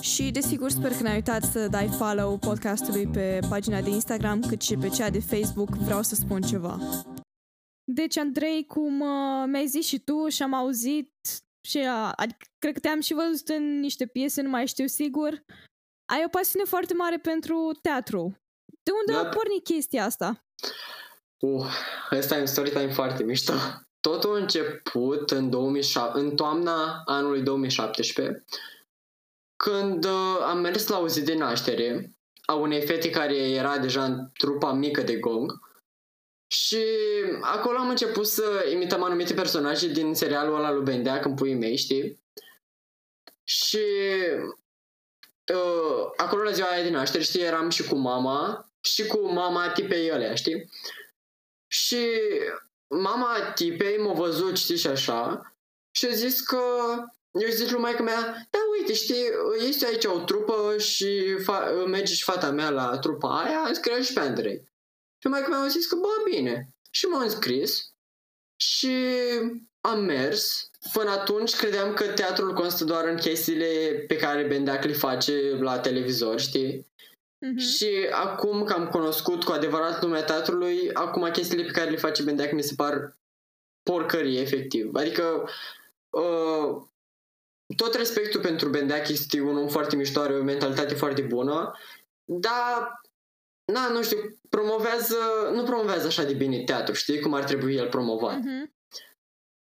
și, 0.00 0.30
desigur, 0.30 0.70
sper 0.70 0.90
că 0.90 1.02
ne-ai 1.02 1.14
uitat 1.14 1.42
să 1.42 1.68
dai 1.68 1.88
follow 1.88 2.36
podcastului 2.36 3.06
pe 3.06 3.38
pagina 3.48 3.80
de 3.80 3.90
Instagram, 3.90 4.40
cât 4.40 4.60
și 4.60 4.76
pe 4.76 4.88
cea 4.88 5.10
de 5.10 5.20
Facebook 5.20 5.76
Vreau 5.76 6.02
să 6.02 6.14
spun 6.14 6.40
ceva. 6.40 6.78
Deci, 7.94 8.16
Andrei, 8.16 8.66
cum 8.66 9.00
uh, 9.00 9.44
mi-ai 9.46 9.66
zis 9.66 9.86
și 9.86 9.98
tu 9.98 10.28
și 10.28 10.42
am 10.42 10.54
auzit 10.54 11.12
și 11.68 11.76
uh, 11.76 12.12
adică, 12.16 12.46
cred 12.58 12.74
că 12.74 12.80
te-am 12.80 13.00
și 13.00 13.14
văzut 13.14 13.48
în 13.48 13.80
niște 13.80 14.06
piese, 14.06 14.42
nu 14.42 14.48
mai 14.48 14.66
știu 14.66 14.86
sigur, 14.86 15.44
ai 16.12 16.22
o 16.26 16.28
pasiune 16.28 16.64
foarte 16.64 16.94
mare 16.94 17.18
pentru 17.18 17.78
teatru. 17.82 18.36
De 18.82 18.90
unde 18.90 19.22
da. 19.22 19.28
a 19.28 19.34
pornit 19.34 19.64
chestia 19.64 20.04
asta? 20.04 20.44
Uh, 21.38 21.66
ăsta 22.12 22.36
e 22.36 22.40
un 22.40 22.46
story 22.46 22.70
time 22.70 22.92
foarte 22.92 23.22
mișto. 23.22 23.52
Totul 24.00 24.34
a 24.34 24.38
început 24.38 25.30
în, 25.30 25.50
2007, 25.50 26.18
în 26.18 26.36
toamna 26.36 27.02
anului 27.04 27.42
2017, 27.42 28.44
când 29.56 30.04
uh, 30.04 30.38
am 30.42 30.58
mers 30.58 30.86
la 30.86 30.98
o 30.98 31.08
zi 31.08 31.22
de 31.22 31.34
naștere 31.34 32.14
a 32.44 32.54
unei 32.54 32.86
fete 32.86 33.10
care 33.10 33.36
era 33.36 33.78
deja 33.78 34.04
în 34.04 34.30
trupa 34.32 34.72
mică 34.72 35.02
de 35.02 35.16
gong 35.16 35.69
și 36.52 36.84
acolo 37.40 37.78
am 37.78 37.88
început 37.88 38.26
să 38.26 38.68
imităm 38.72 39.02
anumite 39.02 39.34
personaje 39.34 39.86
din 39.86 40.14
serialul 40.14 40.54
ăla 40.54 40.72
lui 40.72 40.82
Bendea, 40.82 41.20
când 41.20 41.36
pui 41.36 41.54
mei, 41.54 41.76
știi? 41.76 42.20
Și 43.44 43.84
uh, 45.54 46.10
acolo 46.16 46.42
la 46.42 46.50
ziua 46.50 46.68
aia 46.68 46.82
de 46.82 46.90
naștere, 46.90 47.22
știi, 47.22 47.42
eram 47.42 47.70
și 47.70 47.88
cu 47.88 47.94
mama 47.94 48.70
și 48.80 49.06
cu 49.06 49.32
mama 49.32 49.70
tipei 49.72 50.10
alea, 50.10 50.34
știi? 50.34 50.70
Și 51.66 52.06
mama 52.86 53.52
tipei 53.54 53.98
m-a 53.98 54.12
văzut, 54.12 54.56
știi, 54.56 54.76
și 54.76 54.86
așa, 54.86 55.52
și 55.90 56.06
a 56.06 56.10
zis 56.10 56.40
că 56.40 56.62
eu 57.30 57.48
zic 57.48 57.70
lui 57.70 57.80
maica 57.80 58.02
mea, 58.02 58.46
da, 58.50 58.58
uite, 58.78 58.94
știi, 58.94 59.24
este 59.68 59.86
aici 59.86 60.04
o 60.04 60.18
trupă 60.18 60.78
și 60.78 61.36
fa- 61.42 61.86
merge 61.86 62.14
și 62.14 62.22
fata 62.22 62.50
mea 62.50 62.70
la 62.70 62.98
trupa 62.98 63.42
aia, 63.42 63.64
înscrie 63.68 64.02
și 64.02 64.12
pe 64.12 64.20
Andrei. 64.20 64.69
Și 65.22 65.28
maica 65.28 65.48
mea 65.48 65.58
a 65.58 65.66
zis 65.66 65.86
că, 65.86 65.96
bă, 65.96 66.30
bine. 66.30 66.68
Și 66.90 67.06
m-am 67.06 67.22
înscris 67.22 67.92
și 68.56 68.96
am 69.80 70.04
mers. 70.04 70.70
Până 70.92 71.10
atunci 71.10 71.56
credeam 71.56 71.94
că 71.94 72.06
teatrul 72.06 72.54
constă 72.54 72.84
doar 72.84 73.08
în 73.08 73.16
chestiile 73.16 74.04
pe 74.06 74.16
care 74.16 74.46
Bendeac 74.46 74.84
le 74.84 74.92
face 74.92 75.56
la 75.60 75.78
televizor, 75.78 76.40
știi? 76.40 76.86
Mhm. 77.38 77.58
Și 77.58 78.08
acum 78.10 78.64
că 78.64 78.72
am 78.72 78.88
cunoscut 78.88 79.44
cu 79.44 79.52
adevărat 79.52 80.02
lumea 80.02 80.24
teatrului, 80.24 80.92
acum 80.92 81.30
chestiile 81.30 81.64
pe 81.64 81.70
care 81.70 81.90
le 81.90 81.96
face 81.96 82.22
Bendeac 82.22 82.52
mi 82.52 82.62
se 82.62 82.74
par 82.74 83.18
porcărie, 83.82 84.40
efectiv. 84.40 84.94
Adică 84.94 85.48
uh, 86.10 86.82
tot 87.76 87.94
respectul 87.94 88.40
pentru 88.40 88.68
Bendeac 88.68 89.08
este 89.08 89.40
un 89.40 89.56
om 89.56 89.68
foarte 89.68 89.96
mișto, 89.96 90.20
are 90.20 90.34
o 90.34 90.42
mentalitate 90.42 90.94
foarte 90.94 91.22
bună, 91.22 91.78
dar 92.24 92.99
na, 93.70 93.88
nu 93.88 94.02
știu, 94.02 94.38
promovează, 94.48 95.16
nu 95.52 95.62
promovează 95.62 96.06
așa 96.06 96.22
de 96.22 96.32
bine 96.32 96.64
teatru, 96.64 96.94
știi, 96.94 97.20
cum 97.20 97.34
ar 97.34 97.44
trebui 97.44 97.74
el 97.74 97.88
promovat. 97.88 98.38
Mhm. 98.38 98.72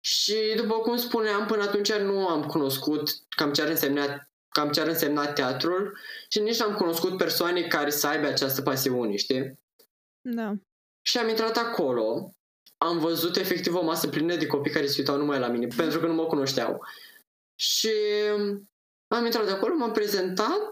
Și 0.01 0.37
după 0.57 0.75
cum 0.75 0.97
spuneam, 0.97 1.47
până 1.47 1.63
atunci 1.63 1.93
nu 1.93 2.29
am 2.29 2.45
cunoscut 2.45 3.11
cam 3.29 3.53
ce 3.53 3.63
ar 3.63 3.69
însemna, 3.69 4.29
cam 4.49 4.71
ce 4.71 4.81
ar 4.81 4.87
însemna 4.87 5.33
teatrul 5.33 5.99
și 6.29 6.41
nici 6.41 6.59
n-am 6.59 6.75
cunoscut 6.75 7.17
persoane 7.17 7.63
care 7.63 7.91
să 7.91 8.07
aibă 8.07 8.27
această 8.27 8.63
pasiune, 8.63 9.17
știi? 9.17 9.59
Da. 10.21 10.55
Și 11.03 11.19
am 11.19 11.29
intrat 11.29 11.57
acolo, 11.57 12.35
am 12.77 12.99
văzut 12.99 13.37
efectiv 13.37 13.75
o 13.75 13.85
masă 13.85 14.09
plină 14.09 14.37
de 14.37 14.47
copii 14.47 14.73
care 14.73 14.87
se 14.87 14.95
uitau 14.99 15.17
numai 15.17 15.39
la 15.39 15.49
mine, 15.49 15.67
pentru 15.77 16.01
că 16.01 16.07
nu 16.07 16.15
mă 16.15 16.27
cunoșteau. 16.27 16.87
Și 17.55 17.93
am 19.09 19.25
intrat 19.25 19.49
acolo, 19.49 19.75
m-am 19.75 19.93
prezentat. 19.93 20.71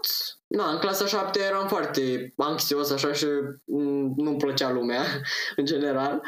Na, 0.51 0.71
în 0.71 0.77
clasa 0.77 1.05
7 1.05 1.39
eram 1.39 1.67
foarte 1.67 2.33
anxios 2.37 2.91
așa 2.91 3.13
și 3.13 3.25
mm, 3.65 4.13
nu-mi 4.15 4.37
plăcea 4.37 4.71
lumea, 4.71 5.03
în 5.55 5.65
general. 5.65 6.21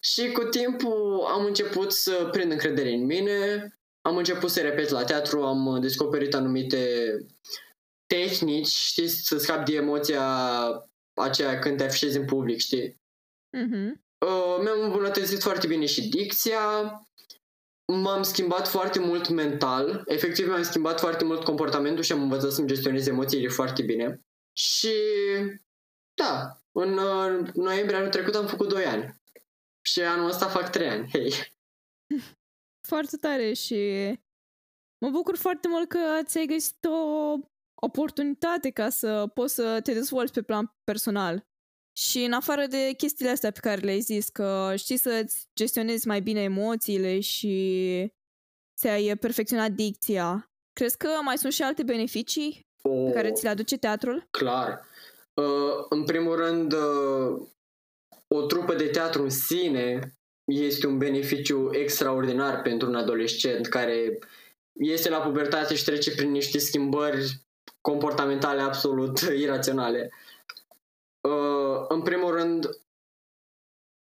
Și 0.00 0.30
cu 0.32 0.42
timpul 0.42 1.24
am 1.28 1.44
început 1.44 1.92
să 1.92 2.28
prind 2.32 2.50
încredere 2.50 2.92
în 2.92 3.04
mine, 3.04 3.70
am 4.00 4.16
început 4.16 4.50
să 4.50 4.60
repet 4.60 4.88
la 4.88 5.04
teatru, 5.04 5.42
am 5.42 5.80
descoperit 5.80 6.34
anumite 6.34 7.06
tehnici, 8.06 8.68
știi, 8.68 9.08
să 9.08 9.38
scap 9.38 9.64
de 9.64 9.74
emoția 9.74 10.24
aceea 11.14 11.58
când 11.58 11.76
te 11.76 11.84
afișezi 11.84 12.16
în 12.16 12.24
public, 12.24 12.58
știi? 12.58 13.00
Mhm. 13.56 14.04
Uh, 14.18 14.58
mi-am 14.62 14.80
îmbunătățit 14.82 15.42
foarte 15.42 15.66
bine 15.66 15.86
și 15.86 16.08
dicția, 16.08 16.60
m-am 17.94 18.22
schimbat 18.22 18.68
foarte 18.68 18.98
mult 18.98 19.28
mental, 19.28 20.02
efectiv 20.06 20.46
mi-am 20.46 20.62
schimbat 20.62 21.00
foarte 21.00 21.24
mult 21.24 21.44
comportamentul 21.44 22.04
și 22.04 22.12
am 22.12 22.22
învățat 22.22 22.52
să-mi 22.52 22.66
gestionez 22.66 23.06
emoțiile 23.06 23.48
foarte 23.48 23.82
bine. 23.82 24.24
Și 24.52 24.94
da, 26.14 26.62
în 26.72 26.98
uh, 26.98 27.48
noiembrie 27.54 27.96
anul 27.96 28.10
trecut 28.10 28.34
am 28.34 28.46
făcut 28.46 28.68
2 28.68 28.84
ani. 28.84 29.14
Și 29.80 30.00
anul 30.00 30.28
ăsta 30.28 30.48
fac 30.48 30.70
3 30.70 30.88
ani. 30.88 31.08
Hei. 31.12 31.32
Foarte 32.88 33.16
tare 33.16 33.52
și 33.52 33.78
mă 34.98 35.10
bucur 35.10 35.36
foarte 35.36 35.68
mult 35.68 35.88
că 35.88 35.98
ți-ai 36.24 36.46
găsit 36.46 36.84
o 36.84 37.34
oportunitate 37.74 38.70
ca 38.70 38.88
să 38.88 39.26
poți 39.34 39.54
să 39.54 39.80
te 39.80 39.92
dezvolți 39.92 40.32
pe 40.32 40.42
plan 40.42 40.74
personal. 40.84 41.49
Și 41.92 42.24
în 42.24 42.32
afară 42.32 42.66
de 42.66 42.92
chestiile 42.96 43.30
astea 43.30 43.50
pe 43.50 43.60
care 43.60 43.80
le-ai 43.80 44.00
zis, 44.00 44.28
că 44.28 44.72
știi 44.76 44.96
să-ți 44.96 45.46
gestionezi 45.54 46.06
mai 46.06 46.20
bine 46.20 46.42
emoțiile 46.42 47.20
și 47.20 48.12
ți-ai 48.76 49.16
perfecționat 49.16 49.70
dicția, 49.70 50.50
crezi 50.72 50.96
că 50.96 51.08
mai 51.22 51.38
sunt 51.38 51.52
și 51.52 51.62
alte 51.62 51.82
beneficii 51.82 52.66
O, 52.82 53.04
pe 53.04 53.12
care 53.12 53.32
ți 53.32 53.42
le 53.42 53.48
aduce 53.48 53.76
teatrul? 53.76 54.26
Clar. 54.30 54.86
Uh, 55.34 55.44
în 55.88 56.04
primul 56.04 56.36
rând, 56.36 56.72
uh, 56.72 57.40
o 58.28 58.42
trupă 58.42 58.74
de 58.74 58.86
teatru 58.86 59.22
în 59.22 59.30
sine 59.30 60.16
este 60.44 60.86
un 60.86 60.98
beneficiu 60.98 61.68
extraordinar 61.72 62.62
pentru 62.62 62.88
un 62.88 62.94
adolescent 62.94 63.66
care 63.66 64.18
este 64.72 65.08
la 65.08 65.18
pubertate 65.18 65.74
și 65.74 65.84
trece 65.84 66.14
prin 66.14 66.30
niște 66.30 66.58
schimbări 66.58 67.40
comportamentale 67.80 68.60
absolut 68.60 69.18
iraționale. 69.44 70.10
Uh, 70.12 70.29
în 71.88 72.02
primul 72.02 72.34
rând, 72.34 72.68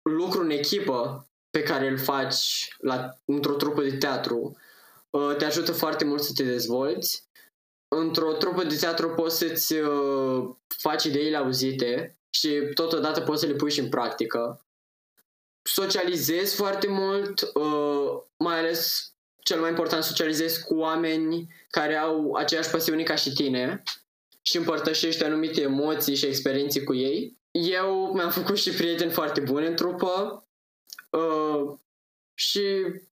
lucru 0.09 0.41
în 0.41 0.49
echipă 0.49 1.27
pe 1.49 1.63
care 1.63 1.87
îl 1.87 1.97
faci 1.97 2.67
la, 2.77 3.17
într-o 3.25 3.55
trupă 3.55 3.81
de 3.81 3.97
teatru 3.97 4.57
uh, 5.09 5.35
te 5.37 5.45
ajută 5.45 5.71
foarte 5.71 6.05
mult 6.05 6.21
să 6.21 6.31
te 6.35 6.43
dezvolți. 6.43 7.29
Într-o 7.87 8.33
trupă 8.33 8.63
de 8.63 8.75
teatru 8.75 9.09
poți 9.09 9.37
să-ți 9.37 9.73
uh, 9.73 10.49
faci 10.77 11.03
ideile 11.03 11.37
auzite 11.37 12.17
și 12.29 12.69
totodată 12.73 13.21
poți 13.21 13.39
să 13.39 13.47
le 13.47 13.53
pui 13.53 13.71
și 13.71 13.79
în 13.79 13.89
practică. 13.89 14.65
Socializezi 15.61 16.55
foarte 16.55 16.87
mult, 16.87 17.41
uh, 17.53 18.21
mai 18.37 18.57
ales 18.57 19.13
cel 19.43 19.59
mai 19.59 19.69
important, 19.69 20.03
socializezi 20.03 20.63
cu 20.63 20.75
oameni 20.75 21.53
care 21.69 21.95
au 21.95 22.33
aceeași 22.33 22.69
pasiune 22.69 23.03
ca 23.03 23.15
și 23.15 23.33
tine 23.33 23.83
și 24.41 24.57
împărtășești 24.57 25.23
anumite 25.23 25.61
emoții 25.61 26.15
și 26.15 26.25
experiențe 26.25 26.83
cu 26.83 26.93
ei. 26.93 27.39
Eu 27.51 28.11
mi-am 28.13 28.29
făcut 28.29 28.57
și 28.57 28.71
prieteni 28.71 29.11
foarte 29.11 29.41
buni 29.41 29.67
în 29.67 29.75
trupă 29.75 30.43
uh, 31.09 31.77
și 32.33 32.61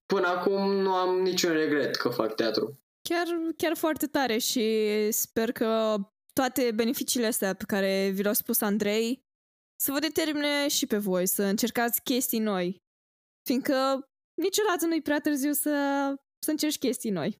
până 0.05 0.27
acum 0.27 0.71
nu 0.71 0.93
am 0.93 1.21
niciun 1.21 1.51
regret 1.51 1.95
că 1.95 2.09
fac 2.09 2.35
teatru. 2.35 2.79
Chiar, 3.01 3.25
chiar 3.57 3.75
foarte 3.75 4.07
tare 4.07 4.37
și 4.37 4.87
sper 5.11 5.51
că 5.51 5.95
toate 6.33 6.71
beneficiile 6.75 7.25
astea 7.25 7.53
pe 7.53 7.63
care 7.67 8.09
vi 8.13 8.23
le-a 8.23 8.33
spus 8.33 8.61
Andrei 8.61 9.27
să 9.81 9.91
vă 9.91 9.99
determine 9.99 10.67
și 10.67 10.85
pe 10.85 10.97
voi 10.97 11.27
să 11.27 11.43
încercați 11.43 12.03
chestii 12.03 12.39
noi. 12.39 12.81
Fiindcă 13.47 14.09
niciodată 14.41 14.85
nu-i 14.85 15.01
prea 15.01 15.19
târziu 15.19 15.51
să, 15.51 15.69
să 16.45 16.51
încerci 16.51 16.77
chestii 16.77 17.09
noi. 17.09 17.37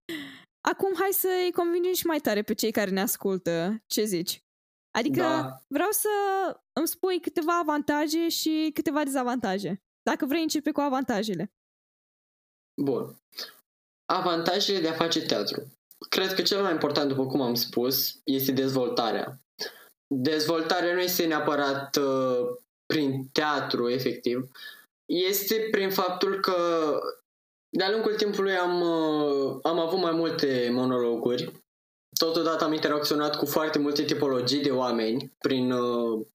Acum 0.61 0.93
hai 0.95 1.09
să-i 1.11 1.51
convingem 1.55 1.93
și 1.93 2.05
mai 2.05 2.19
tare 2.19 2.41
pe 2.41 2.53
cei 2.53 2.71
care 2.71 2.89
ne 2.89 3.01
ascultă. 3.01 3.83
Ce 3.87 4.03
zici? 4.03 4.43
Adică 4.91 5.21
Da. 5.21 5.63
vreau 5.67 5.91
să 5.91 6.09
îmi 6.73 6.87
spui 6.87 7.19
câteva 7.19 7.59
avantaje 7.59 8.29
și 8.29 8.71
câteva 8.73 9.03
dezavantaje. 9.03 9.81
Dacă 10.01 10.25
vrei, 10.25 10.41
începe 10.41 10.71
cu 10.71 10.79
avantajele. 10.79 11.51
Bun. 12.81 13.15
Avantajele 14.05 14.79
de 14.79 14.87
a 14.87 14.93
face 14.93 15.21
teatru. 15.25 15.67
Cred 16.09 16.33
că 16.33 16.41
cel 16.41 16.61
mai 16.61 16.71
important, 16.71 17.09
după 17.09 17.25
cum 17.25 17.41
am 17.41 17.53
spus, 17.55 18.19
este 18.23 18.51
dezvoltarea. 18.51 19.39
Dezvoltarea 20.15 20.93
nu 20.93 20.99
este 20.99 21.25
neapărat 21.25 21.95
uh, 21.95 22.57
prin 22.85 23.27
teatru, 23.31 23.89
efectiv. 23.89 24.51
Este 25.05 25.67
prin 25.71 25.89
faptul 25.89 26.39
că 26.39 26.55
de-a 27.69 27.89
lungul 27.89 28.15
timpului 28.15 28.55
am, 28.55 28.81
uh, 28.81 29.59
am 29.63 29.79
avut 29.79 29.99
mai 29.99 30.11
multe 30.11 30.69
monologuri. 30.71 31.51
Totodată 32.19 32.63
am 32.63 32.73
interacționat 32.73 33.35
cu 33.35 33.45
foarte 33.45 33.79
multe 33.79 34.03
tipologii 34.03 34.61
de 34.61 34.71
oameni 34.71 35.35
prin 35.37 35.71
uh, 35.71 36.25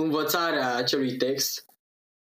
învățarea 0.00 0.74
acelui 0.74 1.16
text 1.16 1.66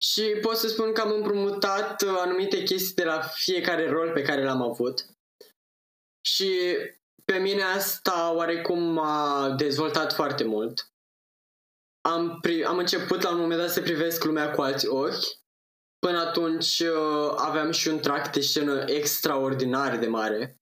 și 0.03 0.23
pot 0.23 0.57
să 0.57 0.69
spun 0.69 0.93
că 0.93 1.01
am 1.01 1.13
împrumutat 1.13 2.03
uh, 2.03 2.15
anumite 2.19 2.63
chestii 2.63 2.95
de 2.95 3.05
la 3.05 3.21
fiecare 3.21 3.91
rol 3.91 4.13
pe 4.13 4.23
care 4.23 4.45
l-am 4.45 4.63
avut. 4.63 5.07
Și 6.27 6.77
pe 7.25 7.37
mine 7.39 7.63
asta 7.63 8.33
oarecum 8.35 8.83
m-a 8.83 9.51
dezvoltat 9.57 10.13
foarte 10.13 10.45
mult. 10.45 10.93
Am, 12.01 12.41
pri- 12.41 12.65
am 12.65 12.79
început 12.79 13.23
la 13.23 13.31
un 13.31 13.41
moment 13.41 13.61
dat 13.61 13.71
să 13.71 13.81
privesc 13.81 14.25
lumea 14.25 14.51
cu 14.51 14.61
alți 14.61 14.87
ochi. 14.87 15.42
Până 16.07 16.19
atunci 16.19 16.79
uh, 16.79 17.33
aveam 17.37 17.71
și 17.71 17.89
un 17.89 17.99
tract 17.99 18.33
de 18.33 18.41
scenă 18.41 18.85
extraordinar 18.87 19.99
de 19.99 20.07
mare. 20.07 20.61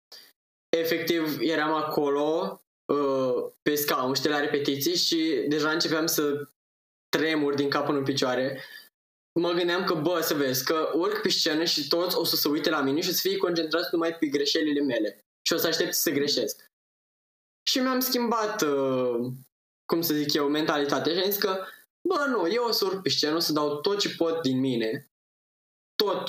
Efectiv, 0.77 1.39
eram 1.41 1.73
acolo 1.73 2.61
uh, 2.93 3.53
pe 3.63 3.75
scaun, 3.75 4.15
știi, 4.15 4.31
la 4.31 4.41
repetiții 4.41 4.97
și 4.97 5.45
deja 5.49 5.71
începeam 5.71 6.07
să 6.07 6.49
tremur 7.09 7.55
din 7.55 7.71
cap 7.71 7.85
până 7.85 7.99
în 7.99 8.05
picioare 8.05 8.63
mă 9.41 9.53
gândeam 9.53 9.85
că, 9.85 9.95
bă, 9.95 10.21
să 10.21 10.35
vezi, 10.35 10.65
că 10.65 10.91
urc 10.95 11.21
pe 11.21 11.29
scenă 11.29 11.65
și 11.65 11.89
toți 11.89 12.17
o 12.17 12.25
să 12.25 12.37
se 12.37 12.49
uite 12.49 12.71
la 12.71 12.81
mine 12.81 13.01
și 13.01 13.09
o 13.09 13.13
să 13.13 13.21
fie 13.29 13.37
concentrați 13.37 13.89
numai 13.93 14.15
pe 14.15 14.27
greșelile 14.27 14.81
mele 14.81 15.25
și 15.47 15.53
o 15.53 15.57
să 15.57 15.67
aștept 15.67 15.95
să 15.95 16.11
greșesc. 16.11 16.71
Și 17.69 17.79
mi-am 17.79 18.01
schimbat, 18.01 18.63
uh, 18.63 19.33
cum 19.87 20.01
să 20.01 20.15
zic 20.15 20.33
eu, 20.33 20.49
mentalitatea 20.49 21.13
și 21.13 21.19
am 21.19 21.31
zis 21.31 21.41
că, 21.41 21.65
bă, 22.09 22.25
nu, 22.29 22.53
eu 22.53 22.65
o 22.65 22.71
să 22.71 22.85
urc 22.85 23.03
pe 23.03 23.09
scenă, 23.09 23.37
o 23.37 23.39
să 23.39 23.53
dau 23.53 23.81
tot 23.81 23.99
ce 23.99 24.15
pot 24.17 24.43
din 24.43 24.61
mine, 24.61 25.10
tot, 26.05 26.29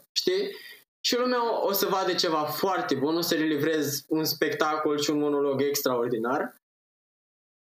100%, 0.00 0.04
știi? 0.12 0.56
Și 1.04 1.16
lumea 1.16 1.66
o 1.66 1.72
să 1.72 1.86
vadă 1.86 2.14
ceva 2.14 2.44
foarte 2.44 2.94
bun, 2.94 3.16
o 3.16 3.20
să 3.20 3.34
le 3.34 3.44
livrez 3.44 4.04
un 4.08 4.24
spectacol 4.24 5.00
și 5.00 5.10
un 5.10 5.18
monolog 5.18 5.60
extraordinar. 5.60 6.56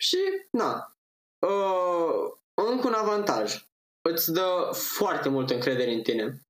Și, 0.01 0.17
na, 0.51 0.95
uh, 1.39 2.31
încă 2.53 2.87
un 2.87 2.93
avantaj 2.93 3.67
îți 4.09 4.31
dă 4.31 4.69
foarte 4.73 5.29
multă 5.29 5.53
încredere 5.53 5.93
în 5.93 6.01
tine. 6.01 6.45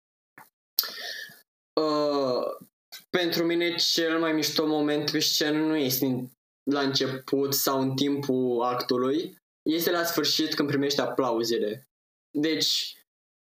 Uh, 1.82 2.68
pentru 3.10 3.44
mine 3.44 3.76
cel 3.76 4.20
mai 4.20 4.34
mișto 4.34 4.66
moment 4.66 5.12
pe 5.12 5.20
scenă 5.20 5.58
nu 5.58 5.76
este 5.76 6.32
la 6.72 6.82
început 6.82 7.54
sau 7.54 7.82
în 7.82 7.96
timpul 7.96 8.62
actului, 8.64 9.38
este 9.70 9.92
la 9.92 10.04
sfârșit 10.04 10.54
când 10.54 10.68
primești 10.68 11.00
aplauzele. 11.00 11.88
Deci, 12.32 12.97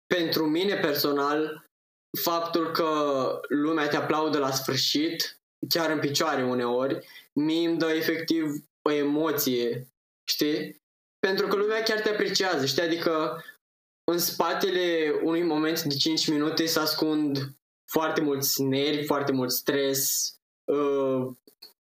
pentru 0.07 0.47
mine 0.47 0.75
personal, 0.75 1.69
faptul 2.23 2.71
că 2.71 3.41
lumea 3.49 3.89
te 3.89 3.97
aplaudă 3.97 4.39
la 4.39 4.51
sfârșit, 4.51 5.41
chiar 5.69 5.91
în 5.91 5.99
picioare 5.99 6.45
uneori, 6.45 7.07
mie 7.33 7.69
îmi 7.69 7.79
dă 7.79 7.87
efectiv 7.87 8.45
o 8.83 8.91
emoție 8.91 9.91
știi? 10.29 10.83
Pentru 11.19 11.47
că 11.47 11.57
lumea 11.57 11.83
chiar 11.83 12.01
te 12.01 12.11
apreciază, 12.11 12.67
știi? 12.67 12.83
Adică 12.83 13.45
în 14.11 14.19
spatele 14.19 15.15
unui 15.23 15.43
moment 15.43 15.83
de 15.83 15.95
5 15.95 16.29
minute 16.29 16.67
se 16.67 16.79
ascund 16.79 17.57
foarte 17.91 18.21
mulți 18.21 18.63
nervi, 18.63 19.05
foarte 19.05 19.33
mult 19.33 19.51
stres, 19.51 20.33
uh, 20.65 21.27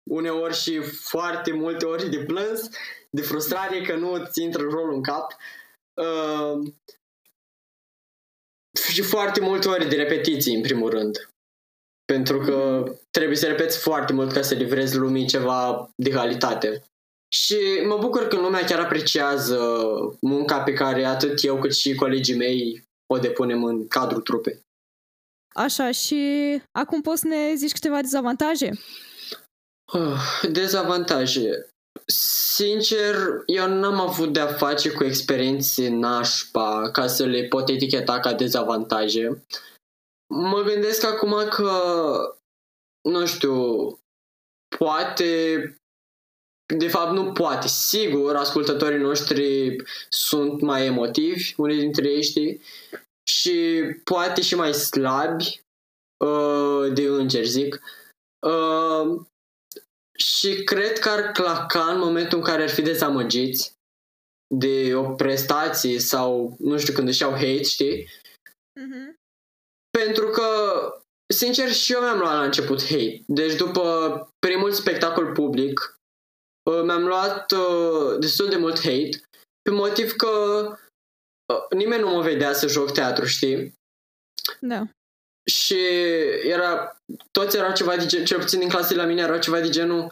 uneori 0.03 0.55
și 0.55 0.81
foarte 0.81 1.53
multe 1.53 1.85
ori 1.85 2.09
de 2.09 2.23
plâns, 2.23 2.69
de 3.09 3.21
frustrare 3.21 3.81
că 3.81 3.95
nu 3.95 4.25
ți 4.25 4.41
intră 4.41 4.61
rolul 4.61 4.93
în 4.93 5.03
cap. 5.03 5.35
Uh, 5.93 6.73
și 8.79 9.01
foarte 9.01 9.39
multe 9.39 9.67
ori 9.67 9.89
de 9.89 9.95
repetiții, 9.95 10.55
în 10.55 10.61
primul 10.61 10.89
rând. 10.89 11.29
Pentru 12.05 12.39
că 12.39 12.83
trebuie 13.11 13.37
să 13.37 13.47
repeți 13.47 13.79
foarte 13.79 14.13
mult 14.13 14.31
ca 14.31 14.41
să 14.41 14.53
livrezi 14.53 14.95
lumii 14.95 15.27
ceva 15.27 15.89
de 15.95 16.09
calitate. 16.09 16.83
Și 17.33 17.57
mă 17.87 17.97
bucur 17.97 18.27
că 18.27 18.35
lumea 18.35 18.65
chiar 18.65 18.79
apreciază 18.79 19.59
munca 20.21 20.59
pe 20.59 20.73
care 20.73 21.05
atât 21.05 21.43
eu 21.43 21.59
cât 21.59 21.75
și 21.75 21.95
colegii 21.95 22.35
mei 22.35 22.83
o 23.13 23.17
depunem 23.17 23.63
în 23.63 23.87
cadrul 23.87 24.21
trupei. 24.21 24.59
Așa, 25.53 25.91
și 25.91 26.21
acum 26.71 27.01
poți 27.01 27.21
să 27.21 27.27
ne 27.27 27.53
zici 27.55 27.71
câteva 27.71 28.01
dezavantaje? 28.01 28.71
Uh, 29.93 30.43
dezavantaje. 30.51 31.69
Sincer, 32.55 33.15
eu 33.45 33.67
n-am 33.67 33.99
avut 33.99 34.33
de-a 34.33 34.47
face 34.47 34.91
cu 34.91 35.03
experiențe 35.03 35.89
nașpa 35.89 36.89
ca 36.91 37.07
să 37.07 37.25
le 37.25 37.43
pot 37.43 37.69
eticheta 37.69 38.19
ca 38.19 38.33
dezavantaje. 38.33 39.45
Mă 40.33 40.61
gândesc 40.61 41.03
acum 41.03 41.47
că, 41.49 41.71
nu 43.09 43.25
știu, 43.25 43.87
poate 44.77 45.59
de 46.77 46.87
fapt 46.87 47.11
nu 47.11 47.31
poate. 47.31 47.67
Sigur, 47.67 48.35
ascultătorii 48.35 48.99
noștri 48.99 49.75
sunt 50.09 50.61
mai 50.61 50.85
emotivi, 50.85 51.53
unii 51.57 51.79
dintre 51.79 52.09
ei 52.09 52.23
știi, 52.23 52.61
și 53.29 53.83
poate 54.03 54.41
și 54.41 54.55
mai 54.55 54.73
slabi 54.73 55.61
uh, 56.25 56.93
de 56.93 57.03
îngeri, 57.03 57.47
zic. 57.47 57.81
Uh, 58.47 59.21
și 60.17 60.63
cred 60.63 60.99
că 60.99 61.09
ar 61.09 61.31
claca 61.31 61.91
în 61.91 61.99
momentul 61.99 62.37
în 62.37 62.43
care 62.43 62.63
ar 62.63 62.69
fi 62.69 62.81
dezamăgiți 62.81 63.73
de 64.55 64.95
o 64.95 65.13
prestație 65.13 65.99
sau, 65.99 66.55
nu 66.59 66.77
știu, 66.77 66.93
când 66.93 67.07
își 67.07 67.21
iau 67.21 67.31
hate, 67.31 67.63
știi? 67.63 68.07
Mm-hmm. 68.79 69.13
Pentru 69.97 70.27
că, 70.27 70.47
sincer, 71.33 71.71
și 71.71 71.93
eu 71.93 72.01
mi-am 72.01 72.17
luat 72.17 72.33
la 72.33 72.43
început 72.43 72.81
hate. 72.81 73.23
Deci 73.27 73.55
după 73.55 74.29
primul 74.39 74.71
spectacol 74.71 75.31
public, 75.31 75.99
uh, 76.69 76.81
mi-am 76.83 77.05
luat 77.05 77.51
uh, 77.51 78.19
destul 78.19 78.49
de 78.49 78.57
mult 78.57 78.75
hate 78.75 79.09
pe 79.61 79.71
motiv 79.71 80.11
că 80.11 80.27
uh, 81.53 81.77
nimeni 81.77 82.01
nu 82.01 82.09
mă 82.09 82.21
vedea 82.21 82.53
să 82.53 82.67
joc 82.67 82.91
teatru, 82.91 83.25
știi? 83.25 83.73
Da. 84.59 84.87
Și 85.45 85.77
era, 86.43 87.01
toți 87.31 87.57
erau 87.57 87.73
ceva 87.73 87.95
de 87.95 88.05
gen, 88.05 88.25
cel 88.25 88.39
puțin 88.39 88.59
din 88.59 88.69
clasele 88.69 89.01
la 89.01 89.07
mine 89.07 89.21
erau 89.21 89.39
ceva 89.39 89.59
de 89.59 89.69
genul 89.69 90.11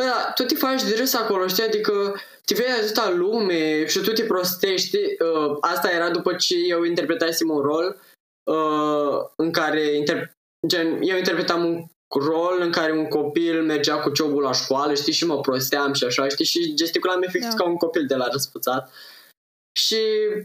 Bă, 0.00 0.02
da, 0.02 0.32
tu 0.34 0.42
te 0.42 0.54
faci 0.54 0.82
de 0.82 0.94
râs 0.96 1.14
acolo, 1.14 1.46
știi? 1.46 1.64
Adică 1.64 2.20
te 2.44 2.54
vei 2.54 2.66
atâta 2.66 3.10
lume 3.10 3.86
și 3.86 4.00
tu 4.00 4.12
te 4.12 4.24
prostești. 4.24 4.96
Uh, 4.96 5.56
asta 5.60 5.90
era 5.90 6.10
după 6.10 6.34
ce 6.34 6.54
eu 6.68 6.82
interpretasem 6.82 7.50
un 7.50 7.60
rol 7.60 8.00
uh, 8.50 9.18
în 9.36 9.52
care 9.52 10.02
inter- 10.02 10.32
gen, 10.66 10.98
eu 11.02 11.16
interpretam 11.16 11.64
un 11.64 11.86
rol 12.08 12.58
în 12.60 12.70
care 12.70 12.92
un 12.92 13.08
copil 13.08 13.62
mergea 13.62 13.96
cu 13.96 14.10
ciobul 14.10 14.42
la 14.42 14.52
școală, 14.52 14.94
știi, 14.94 15.12
și 15.12 15.26
mă 15.26 15.40
prosteam 15.40 15.92
și 15.92 16.04
așa, 16.04 16.28
știi, 16.28 16.44
și 16.44 16.74
gesticulam 16.74 17.22
efectiv 17.22 17.50
da. 17.50 17.56
ca 17.56 17.68
un 17.68 17.76
copil 17.76 18.06
de 18.06 18.14
la 18.14 18.28
răspuțat. 18.30 18.92
Și 19.78 20.00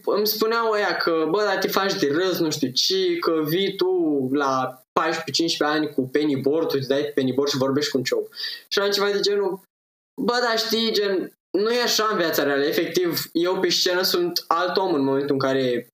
îmi 0.05 0.27
spuneau 0.27 0.71
ăia 0.71 0.97
că, 0.97 1.27
bă, 1.29 1.43
dar 1.43 1.57
te 1.57 1.67
faci 1.67 1.93
de 1.93 2.07
râs, 2.11 2.39
nu 2.39 2.51
știu 2.51 2.71
ce, 2.71 3.17
că 3.17 3.43
vii 3.45 3.75
tu 3.75 3.89
la 4.31 4.81
14-15 5.01 5.23
ani 5.59 5.93
cu 5.93 6.07
pennyboard, 6.07 6.67
tu 6.67 6.75
îți 6.77 6.87
dai 6.87 7.11
pennyboard 7.15 7.51
și 7.51 7.57
vorbești 7.57 7.91
cu 7.91 7.97
un 7.97 8.03
ciob. 8.03 8.27
Și 8.67 8.79
am 8.79 8.91
ceva 8.91 9.11
de 9.11 9.19
genul, 9.19 9.61
bă, 10.21 10.39
dar 10.47 10.57
știi, 10.57 10.91
gen, 10.91 11.33
nu 11.57 11.71
e 11.71 11.81
așa 11.81 12.07
în 12.11 12.17
viața 12.17 12.43
reală. 12.43 12.63
Efectiv, 12.63 13.21
eu 13.31 13.59
pe 13.59 13.69
scenă 13.69 14.01
sunt 14.01 14.43
alt 14.47 14.77
om 14.77 14.93
în 14.93 15.03
momentul 15.03 15.33
în 15.33 15.39
care 15.39 15.87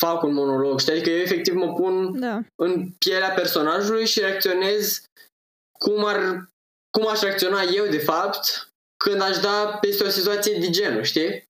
fac 0.00 0.22
un 0.22 0.32
monolog. 0.32 0.80
Știi? 0.80 0.92
Adică 0.92 1.10
eu 1.10 1.18
efectiv 1.18 1.54
mă 1.54 1.72
pun 1.72 2.20
da. 2.20 2.40
în 2.62 2.90
pielea 2.98 3.30
personajului 3.30 4.06
și 4.06 4.20
reacționez 4.20 5.02
cum, 5.78 6.04
ar, 6.04 6.48
cum 6.98 7.08
aș 7.08 7.20
reacționa 7.20 7.62
eu, 7.62 7.86
de 7.86 7.98
fapt, 7.98 8.68
când 9.04 9.20
aș 9.20 9.38
da 9.38 9.78
peste 9.80 10.04
o 10.04 10.08
situație 10.08 10.58
de 10.58 10.70
genul, 10.70 11.02
știi? 11.02 11.48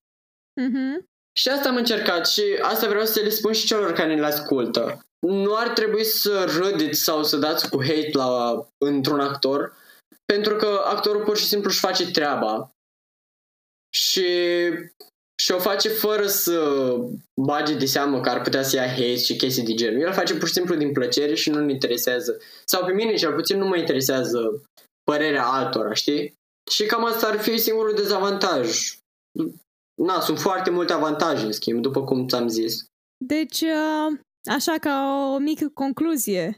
Mm-hmm. 0.61 1.10
Și 1.39 1.49
asta 1.49 1.69
am 1.69 1.75
încercat 1.75 2.27
și 2.27 2.43
asta 2.61 2.87
vreau 2.87 3.05
să 3.05 3.19
le 3.19 3.29
spun 3.29 3.53
și 3.53 3.65
celor 3.65 3.93
care 3.93 4.15
ne 4.15 4.25
ascultă. 4.25 4.99
Nu 5.27 5.55
ar 5.55 5.69
trebui 5.69 6.03
să 6.03 6.59
râdeți 6.59 6.99
sau 6.99 7.23
să 7.23 7.37
dați 7.37 7.69
cu 7.69 7.83
hate 7.83 8.09
la, 8.13 8.67
într-un 8.85 9.19
actor, 9.19 9.77
pentru 10.25 10.55
că 10.55 10.81
actorul 10.85 11.23
pur 11.23 11.37
și 11.37 11.45
simplu 11.45 11.69
își 11.69 11.79
face 11.79 12.11
treaba. 12.11 12.71
Și 13.95 14.25
și 15.41 15.51
o 15.51 15.59
face 15.59 15.89
fără 15.89 16.27
să 16.27 16.95
bage 17.41 17.73
de 17.73 17.85
seamă 17.85 18.21
că 18.21 18.29
ar 18.29 18.41
putea 18.41 18.63
să 18.63 18.75
ia 18.75 18.87
hate 18.87 19.17
și 19.17 19.35
chestii 19.35 19.63
de 19.63 19.73
genul. 19.73 20.01
El 20.01 20.13
face 20.13 20.35
pur 20.35 20.47
și 20.47 20.53
simplu 20.53 20.75
din 20.75 20.91
plăcere 20.91 21.35
și 21.35 21.49
nu-l 21.49 21.69
interesează. 21.69 22.37
Sau 22.65 22.85
pe 22.85 22.91
mine 22.91 23.15
cel 23.15 23.33
puțin 23.33 23.57
nu 23.57 23.65
mă 23.65 23.77
interesează 23.77 24.61
părerea 25.03 25.45
altora, 25.45 25.93
știi? 25.93 26.33
Și 26.71 26.85
cam 26.85 27.05
asta 27.05 27.27
ar 27.27 27.39
fi 27.39 27.57
singurul 27.57 27.95
dezavantaj. 27.95 28.95
Na, 30.05 30.19
sunt 30.19 30.39
foarte 30.39 30.69
multe 30.69 30.93
avantaje, 30.93 31.45
în 31.45 31.51
schimb, 31.51 31.81
după 31.81 32.03
cum 32.03 32.27
ți-am 32.27 32.47
zis. 32.47 32.85
Deci, 33.25 33.61
uh, 33.61 34.19
așa 34.51 34.77
ca 34.77 35.29
o 35.33 35.37
mică 35.37 35.69
concluzie, 35.73 36.57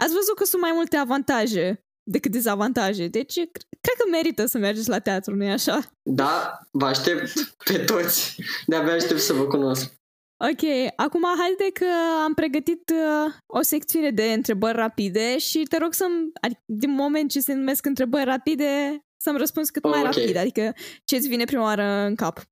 ați 0.00 0.14
văzut 0.14 0.36
că 0.36 0.44
sunt 0.44 0.62
mai 0.62 0.72
multe 0.74 0.96
avantaje 0.96 1.82
decât 2.10 2.30
dezavantaje. 2.32 3.06
Deci, 3.06 3.34
cred 3.80 3.96
că 3.98 4.08
merită 4.10 4.46
să 4.46 4.58
mergeți 4.58 4.88
la 4.88 4.98
teatru, 4.98 5.34
nu-i 5.34 5.50
așa? 5.50 5.80
Da, 6.02 6.58
vă 6.70 6.86
aștept 6.86 7.32
pe 7.64 7.78
toți. 7.78 8.42
De-abia 8.66 8.92
aștept 8.92 9.20
să 9.20 9.32
vă 9.32 9.46
cunosc. 9.46 9.96
Ok, 10.44 10.92
acum 10.96 11.22
haide 11.38 11.70
că 11.72 11.86
am 12.24 12.34
pregătit 12.34 12.90
uh, 12.90 13.32
o 13.46 13.62
secțiune 13.62 14.10
de 14.10 14.32
întrebări 14.32 14.76
rapide 14.76 15.38
și 15.38 15.62
te 15.62 15.78
rog 15.78 15.92
să-mi, 15.92 16.30
adică 16.40 16.60
din 16.66 16.90
moment 16.90 17.30
ce 17.30 17.40
se 17.40 17.54
numesc 17.54 17.86
întrebări 17.86 18.24
rapide, 18.24 18.98
să-mi 19.16 19.38
răspunzi 19.38 19.72
cât 19.72 19.82
mai 19.82 19.98
okay. 19.98 20.12
rapid, 20.12 20.36
adică 20.36 20.74
ce-ți 21.04 21.28
vine 21.28 21.44
prima 21.44 21.62
oară 21.62 21.82
în 21.82 22.14
cap. 22.14 22.42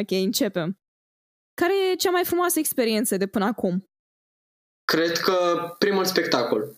Ok, 0.00 0.10
începem. 0.10 0.78
Care 1.54 1.90
e 1.90 1.94
cea 1.94 2.10
mai 2.10 2.24
frumoasă 2.24 2.58
experiență 2.58 3.16
de 3.16 3.26
până 3.26 3.44
acum? 3.44 3.84
Cred 4.84 5.16
că 5.18 5.34
primul 5.78 6.04
spectacol. 6.04 6.76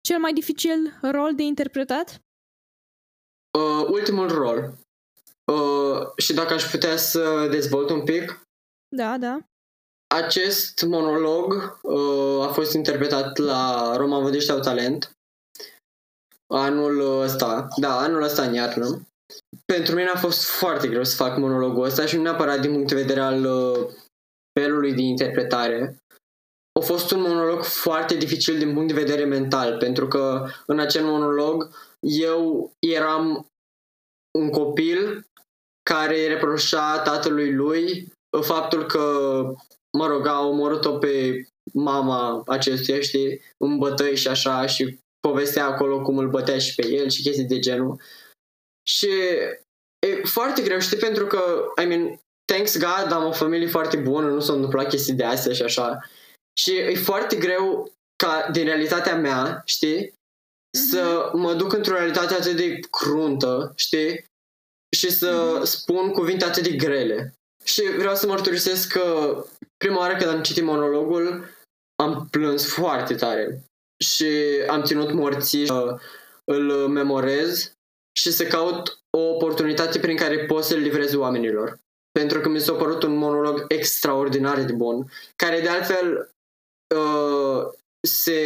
Cel 0.00 0.18
mai 0.18 0.32
dificil 0.32 0.98
rol 1.02 1.34
de 1.34 1.42
interpretat? 1.42 2.20
Uh, 3.58 3.86
ultimul 3.90 4.28
rol. 4.28 4.74
Uh, 5.52 6.16
și 6.16 6.34
dacă 6.34 6.54
aș 6.54 6.70
putea 6.70 6.96
să 6.96 7.48
dezvolt 7.50 7.90
un 7.90 8.04
pic? 8.04 8.40
Da, 8.96 9.18
da. 9.18 9.38
Acest 10.14 10.82
monolog 10.82 11.78
uh, 11.82 12.46
a 12.48 12.52
fost 12.52 12.72
interpretat 12.72 13.36
la 13.36 13.96
Roma 13.96 14.20
Vădește 14.20 14.52
au 14.52 14.60
talent 14.60 15.18
anul 16.48 17.20
ăsta, 17.20 17.68
da, 17.76 17.98
anul 17.98 18.22
ăsta 18.22 18.42
în 18.42 18.54
iarnă. 18.54 19.08
Pentru 19.72 19.94
mine 19.94 20.08
a 20.08 20.18
fost 20.18 20.44
foarte 20.44 20.88
greu 20.88 21.04
să 21.04 21.16
fac 21.16 21.36
monologul 21.36 21.84
ăsta 21.84 22.06
și 22.06 22.16
nu 22.16 22.22
neapărat 22.22 22.60
din 22.60 22.72
punct 22.72 22.88
de 22.88 22.94
vedere 22.94 23.20
al 23.20 23.44
uh, 23.44 23.88
felului 24.60 24.94
de 24.94 25.02
interpretare. 25.02 25.96
A 26.80 26.84
fost 26.84 27.10
un 27.10 27.20
monolog 27.20 27.62
foarte 27.62 28.14
dificil 28.14 28.58
din 28.58 28.74
punct 28.74 28.94
de 28.94 29.00
vedere 29.00 29.24
mental, 29.24 29.76
pentru 29.78 30.08
că 30.08 30.46
în 30.66 30.78
acel 30.78 31.04
monolog 31.04 31.70
eu 32.00 32.72
eram 32.78 33.46
un 34.38 34.50
copil 34.50 35.26
care 35.90 36.26
reproșa 36.26 37.02
tatălui 37.02 37.54
lui 37.54 38.12
faptul 38.42 38.86
că, 38.86 39.42
mă 39.98 40.06
rog, 40.06 40.26
a 40.26 40.40
omorât-o 40.40 40.98
pe 40.98 41.42
mama 41.72 42.42
acestuia, 42.46 43.00
știi, 43.00 43.40
în 43.58 43.78
bătăi 43.78 44.16
și 44.16 44.28
așa 44.28 44.66
și 44.66 44.98
povestea 45.20 45.66
acolo 45.66 46.02
cum 46.02 46.18
îl 46.18 46.30
bătea 46.30 46.58
și 46.58 46.74
pe 46.74 46.86
el 46.86 47.08
și 47.08 47.22
chestii 47.22 47.44
de 47.44 47.58
genul. 47.58 48.00
Și 48.82 49.10
e 50.08 50.22
foarte 50.24 50.62
greu, 50.62 50.78
știi, 50.78 50.96
pentru 50.96 51.26
că, 51.26 51.64
I 51.82 51.86
mean, 51.86 52.20
thanks 52.44 52.78
God, 52.78 53.12
am 53.12 53.24
o 53.24 53.32
familie 53.32 53.68
foarte 53.68 53.96
bună, 53.96 54.28
nu 54.28 54.40
s-au 54.40 54.54
întâmplat 54.54 54.88
chestii 54.88 55.14
de 55.14 55.24
astea 55.24 55.52
și 55.52 55.62
așa. 55.62 55.98
Și 56.60 56.76
e 56.76 56.94
foarte 56.94 57.36
greu 57.36 57.92
ca 58.22 58.48
din 58.52 58.64
realitatea 58.64 59.16
mea, 59.16 59.62
știi, 59.64 60.06
mm-hmm. 60.06 60.90
să 60.90 61.30
mă 61.32 61.54
duc 61.54 61.72
într-o 61.72 61.94
realitate 61.94 62.34
atât 62.34 62.56
de 62.56 62.80
cruntă, 62.90 63.72
știi, 63.76 64.24
și 64.96 65.10
să 65.10 65.58
mm-hmm. 65.58 65.62
spun 65.62 66.10
cuvinte 66.10 66.44
atât 66.44 66.62
de 66.62 66.76
grele. 66.76 67.32
Și 67.64 67.82
vreau 67.82 68.14
să 68.14 68.26
mărturisesc 68.26 68.92
că 68.92 69.36
prima 69.76 69.98
oară 69.98 70.16
când 70.16 70.30
am 70.30 70.42
citit 70.42 70.62
monologul, 70.62 71.56
am 72.02 72.28
plâns 72.30 72.66
foarte 72.72 73.14
tare 73.14 73.62
și 74.04 74.26
am 74.68 74.82
ținut 74.82 75.12
morții 75.12 75.66
să 75.66 75.98
îl 76.44 76.88
memorez 76.88 77.72
și 78.18 78.32
să 78.32 78.46
caut 78.46 79.00
o 79.10 79.20
oportunitate 79.20 79.98
prin 79.98 80.16
care 80.16 80.44
pot 80.44 80.64
să-l 80.64 80.78
livrez 80.78 81.14
oamenilor. 81.14 81.80
Pentru 82.10 82.40
că 82.40 82.48
mi 82.48 82.60
s-a 82.60 82.72
părut 82.72 83.02
un 83.02 83.16
monolog 83.16 83.64
extraordinar 83.68 84.64
de 84.64 84.72
bun, 84.72 85.10
care 85.36 85.60
de 85.60 85.68
altfel 85.68 86.30
uh, 86.96 87.62
se 88.00 88.40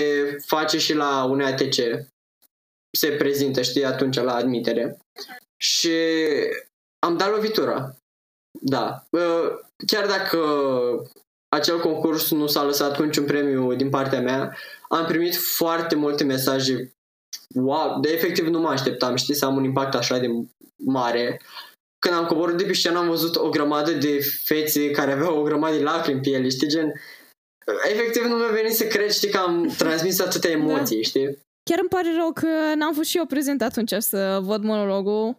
face 0.46 0.78
și 0.78 0.94
la 0.94 1.24
un 1.24 1.40
ATC. 1.40 1.76
Se 2.96 3.10
prezintă, 3.18 3.62
știi, 3.62 3.84
atunci 3.84 4.16
la 4.16 4.34
admitere. 4.34 4.98
Și 5.56 5.96
am 6.98 7.16
dat 7.16 7.30
lovitura. 7.30 7.96
Da. 8.60 9.04
Uh, 9.10 9.58
chiar 9.86 10.06
dacă 10.06 10.38
acel 11.48 11.80
concurs 11.80 12.30
nu 12.30 12.46
s-a 12.46 12.62
lăsat 12.62 12.96
cu 12.96 13.02
niciun 13.02 13.24
premiu 13.24 13.74
din 13.74 13.90
partea 13.90 14.20
mea, 14.20 14.56
am 14.88 15.06
primit 15.06 15.36
foarte 15.36 15.94
multe 15.94 16.24
mesaje 16.24 16.92
wow, 17.54 18.00
de 18.00 18.12
efectiv 18.12 18.46
nu 18.46 18.60
mă 18.60 18.68
așteptam, 18.68 19.16
știi, 19.16 19.34
să 19.34 19.44
am 19.44 19.56
un 19.56 19.64
impact 19.64 19.94
așa 19.94 20.18
de 20.18 20.28
mare. 20.84 21.40
Când 21.98 22.14
am 22.14 22.26
coborât 22.26 22.56
de 22.56 22.64
pe 22.64 22.72
scenă 22.72 22.98
am 22.98 23.08
văzut 23.08 23.36
o 23.36 23.48
grămadă 23.48 23.92
de 23.92 24.18
fețe 24.44 24.90
care 24.90 25.12
aveau 25.12 25.38
o 25.38 25.42
grămadă 25.42 25.76
de 25.76 25.82
lacrimi 25.82 26.20
pe 26.20 26.30
ele, 26.30 26.48
știi, 26.48 26.68
gen... 26.68 26.92
Efectiv 27.90 28.22
nu 28.22 28.36
mi-a 28.36 28.50
venit 28.50 28.72
să 28.72 28.86
cred, 28.86 29.10
știi, 29.10 29.30
că 29.30 29.38
am 29.38 29.74
transmis 29.78 30.20
atâtea 30.20 30.50
da. 30.50 30.56
emoții, 30.56 30.96
da. 30.96 31.02
știi? 31.02 31.38
Chiar 31.70 31.78
îmi 31.78 31.88
pare 31.88 32.14
rău 32.16 32.32
că 32.32 32.74
n-am 32.74 32.94
fost 32.94 33.08
și 33.08 33.16
eu 33.16 33.26
prezent 33.26 33.62
atunci 33.62 33.92
să 33.98 34.38
văd 34.42 34.62
monologul. 34.62 35.36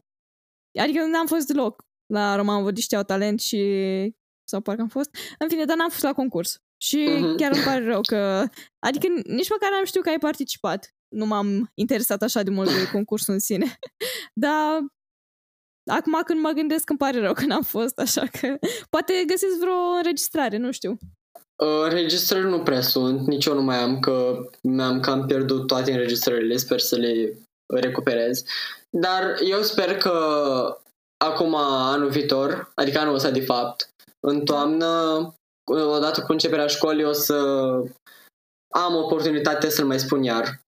Adică 0.79 1.05
n-am 1.05 1.27
fost 1.27 1.47
deloc 1.47 1.83
la 2.13 2.35
Roman 2.35 2.63
Vădiște 2.63 2.95
au 2.95 3.03
talent 3.03 3.41
și... 3.41 3.61
sau 4.49 4.61
parcă 4.61 4.81
am 4.81 4.87
fost. 4.87 5.09
În 5.39 5.47
fine, 5.49 5.65
dar 5.65 5.77
n-am 5.77 5.89
fost 5.89 6.03
la 6.03 6.13
concurs. 6.13 6.57
Și 6.81 7.07
uh-huh. 7.09 7.37
chiar 7.37 7.51
îmi 7.51 7.63
pare 7.63 7.85
rău 7.85 8.01
că... 8.01 8.47
Adică 8.85 9.07
nici 9.07 9.49
măcar 9.49 9.71
n-am 9.71 9.85
știut 9.85 10.03
că 10.03 10.09
ai 10.09 10.19
participat 10.19 10.93
nu 11.13 11.25
m-am 11.25 11.71
interesat 11.73 12.21
așa 12.21 12.43
de 12.43 12.49
mult 12.49 12.69
de 12.69 12.89
concursul 12.95 13.33
în 13.33 13.39
sine. 13.39 13.79
Dar 14.43 14.79
acum 15.91 16.21
când 16.25 16.39
mă 16.39 16.51
gândesc 16.51 16.89
îmi 16.89 16.97
pare 16.97 17.19
rău 17.19 17.33
că 17.33 17.45
n-am 17.45 17.63
fost, 17.63 17.99
așa 17.99 18.25
că 18.39 18.57
poate 18.89 19.23
găsesc 19.27 19.57
vreo 19.59 19.73
înregistrare, 19.97 20.57
nu 20.57 20.71
știu. 20.71 20.97
Uh, 21.63 21.83
înregistrări 21.83 22.49
nu 22.49 22.63
prea 22.63 22.81
sunt, 22.81 23.27
nici 23.27 23.45
eu 23.45 23.53
nu 23.53 23.61
mai 23.61 23.77
am, 23.77 23.99
că 23.99 24.49
mi-am 24.61 24.99
cam 24.99 25.25
pierdut 25.25 25.67
toate 25.67 25.91
înregistrările, 25.91 26.57
sper 26.57 26.79
să 26.79 26.95
le 26.95 27.37
recuperez. 27.73 28.43
Dar 28.89 29.37
eu 29.49 29.61
sper 29.61 29.97
că 29.97 30.11
acum, 31.25 31.55
anul 31.55 32.09
viitor, 32.09 32.71
adică 32.75 32.99
anul 32.99 33.15
ăsta 33.15 33.31
de 33.31 33.41
fapt, 33.41 33.89
în 34.19 34.45
toamnă, 34.45 35.33
odată 35.71 36.21
cu 36.21 36.31
începerea 36.31 36.67
școlii, 36.67 37.03
o 37.03 37.11
să 37.11 37.35
am 38.73 38.95
oportunitatea 38.95 39.69
să-l 39.69 39.85
mai 39.85 39.99
spun 39.99 40.23
iar. 40.23 40.62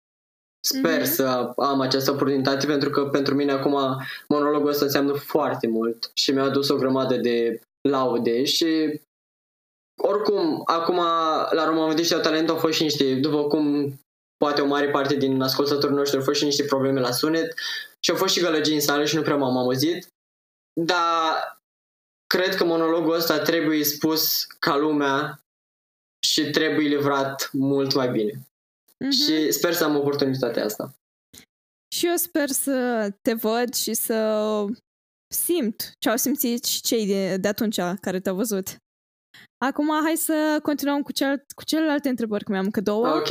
Sper 0.68 1.00
mm-hmm. 1.00 1.12
să 1.12 1.52
am 1.56 1.80
această 1.80 2.10
oportunitate 2.10 2.66
pentru 2.66 2.90
că 2.90 3.04
pentru 3.04 3.34
mine 3.34 3.52
acum 3.52 4.02
monologul 4.28 4.68
ăsta 4.68 4.84
înseamnă 4.84 5.12
foarte 5.12 5.66
mult 5.66 6.10
și 6.14 6.32
mi-a 6.32 6.42
adus 6.42 6.68
o 6.68 6.76
grămadă 6.76 7.16
de 7.16 7.60
laude 7.88 8.44
și 8.44 9.00
oricum, 10.02 10.62
acum 10.64 10.96
la 11.50 11.64
România 11.64 11.94
de 11.94 12.18
Talent 12.22 12.48
au 12.48 12.56
fost 12.56 12.74
și 12.74 12.82
niște, 12.82 13.14
după 13.14 13.46
cum 13.46 13.94
poate 14.36 14.60
o 14.60 14.66
mare 14.66 14.90
parte 14.90 15.14
din 15.14 15.42
ascultătorii 15.42 15.96
noștri 15.96 16.18
au 16.18 16.24
fost 16.24 16.38
și 16.38 16.44
niște 16.44 16.64
probleme 16.64 17.00
la 17.00 17.10
sunet 17.10 17.54
și 18.04 18.10
au 18.10 18.16
fost 18.16 18.34
și 18.34 18.40
gălăgii 18.40 18.74
în 18.74 18.80
sală 18.80 19.04
și 19.04 19.16
nu 19.16 19.22
prea 19.22 19.36
m-am 19.36 19.56
auzit, 19.56 20.06
dar 20.80 21.58
cred 22.26 22.54
că 22.54 22.64
monologul 22.64 23.14
ăsta 23.14 23.38
trebuie 23.38 23.84
spus 23.84 24.44
ca 24.58 24.76
lumea 24.76 25.40
și 26.26 26.50
trebuie 26.50 26.88
livrat 26.88 27.50
mult 27.52 27.94
mai 27.94 28.08
bine. 28.08 28.46
Mm-hmm. 29.04 29.10
Și 29.10 29.52
sper 29.52 29.72
să 29.72 29.84
am 29.84 29.96
oportunitatea 29.96 30.64
asta. 30.64 30.94
Și 31.94 32.06
eu 32.06 32.16
sper 32.16 32.48
să 32.48 33.08
te 33.22 33.32
văd 33.32 33.74
și 33.74 33.94
să 33.94 34.64
simt 35.34 35.92
ce 35.98 36.08
au 36.08 36.16
simțit 36.16 36.64
și 36.64 36.80
cei 36.80 37.06
de, 37.06 37.36
de 37.36 37.48
atunci 37.48 37.80
care 38.00 38.20
te-au 38.20 38.34
văzut. 38.34 38.76
Acum 39.64 40.02
hai 40.02 40.16
să 40.16 40.58
continuăm 40.62 41.02
cu, 41.02 41.12
cel, 41.12 41.44
cu 41.54 41.64
celelalte 41.64 42.08
întrebări, 42.08 42.44
că 42.44 42.52
mi-am 42.52 42.64
încă 42.64 42.80
două. 42.80 43.08
Ok. 43.08 43.28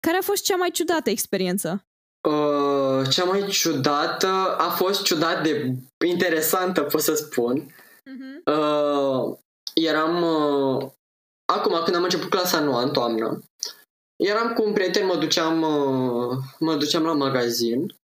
Care 0.00 0.16
a 0.18 0.22
fost 0.22 0.44
cea 0.44 0.56
mai 0.56 0.70
ciudată 0.70 1.10
experiență? 1.10 1.86
Uh, 2.28 3.08
cea 3.10 3.24
mai 3.24 3.46
ciudată 3.46 4.26
a 4.58 4.70
fost 4.70 5.02
ciudat 5.02 5.42
de 5.42 5.74
interesantă, 6.06 6.82
pot 6.82 7.00
să 7.00 7.14
spun. 7.14 7.74
Uh-huh. 7.74 8.54
Uh, 8.54 9.36
eram... 9.74 10.22
Uh, 10.22 10.90
acum, 11.52 11.82
când 11.84 11.96
am 11.96 12.02
început 12.02 12.30
clasa 12.30 12.60
noua, 12.60 12.82
în 12.82 12.92
toamnă, 12.92 13.42
eram 14.18 14.52
cu 14.52 14.62
un 14.62 14.72
prieten, 14.72 15.06
mă 15.06 15.16
duceam, 15.16 15.62
uh, 15.62 16.38
mă 16.58 16.76
duceam 16.76 17.04
la 17.04 17.12
magazin 17.12 17.96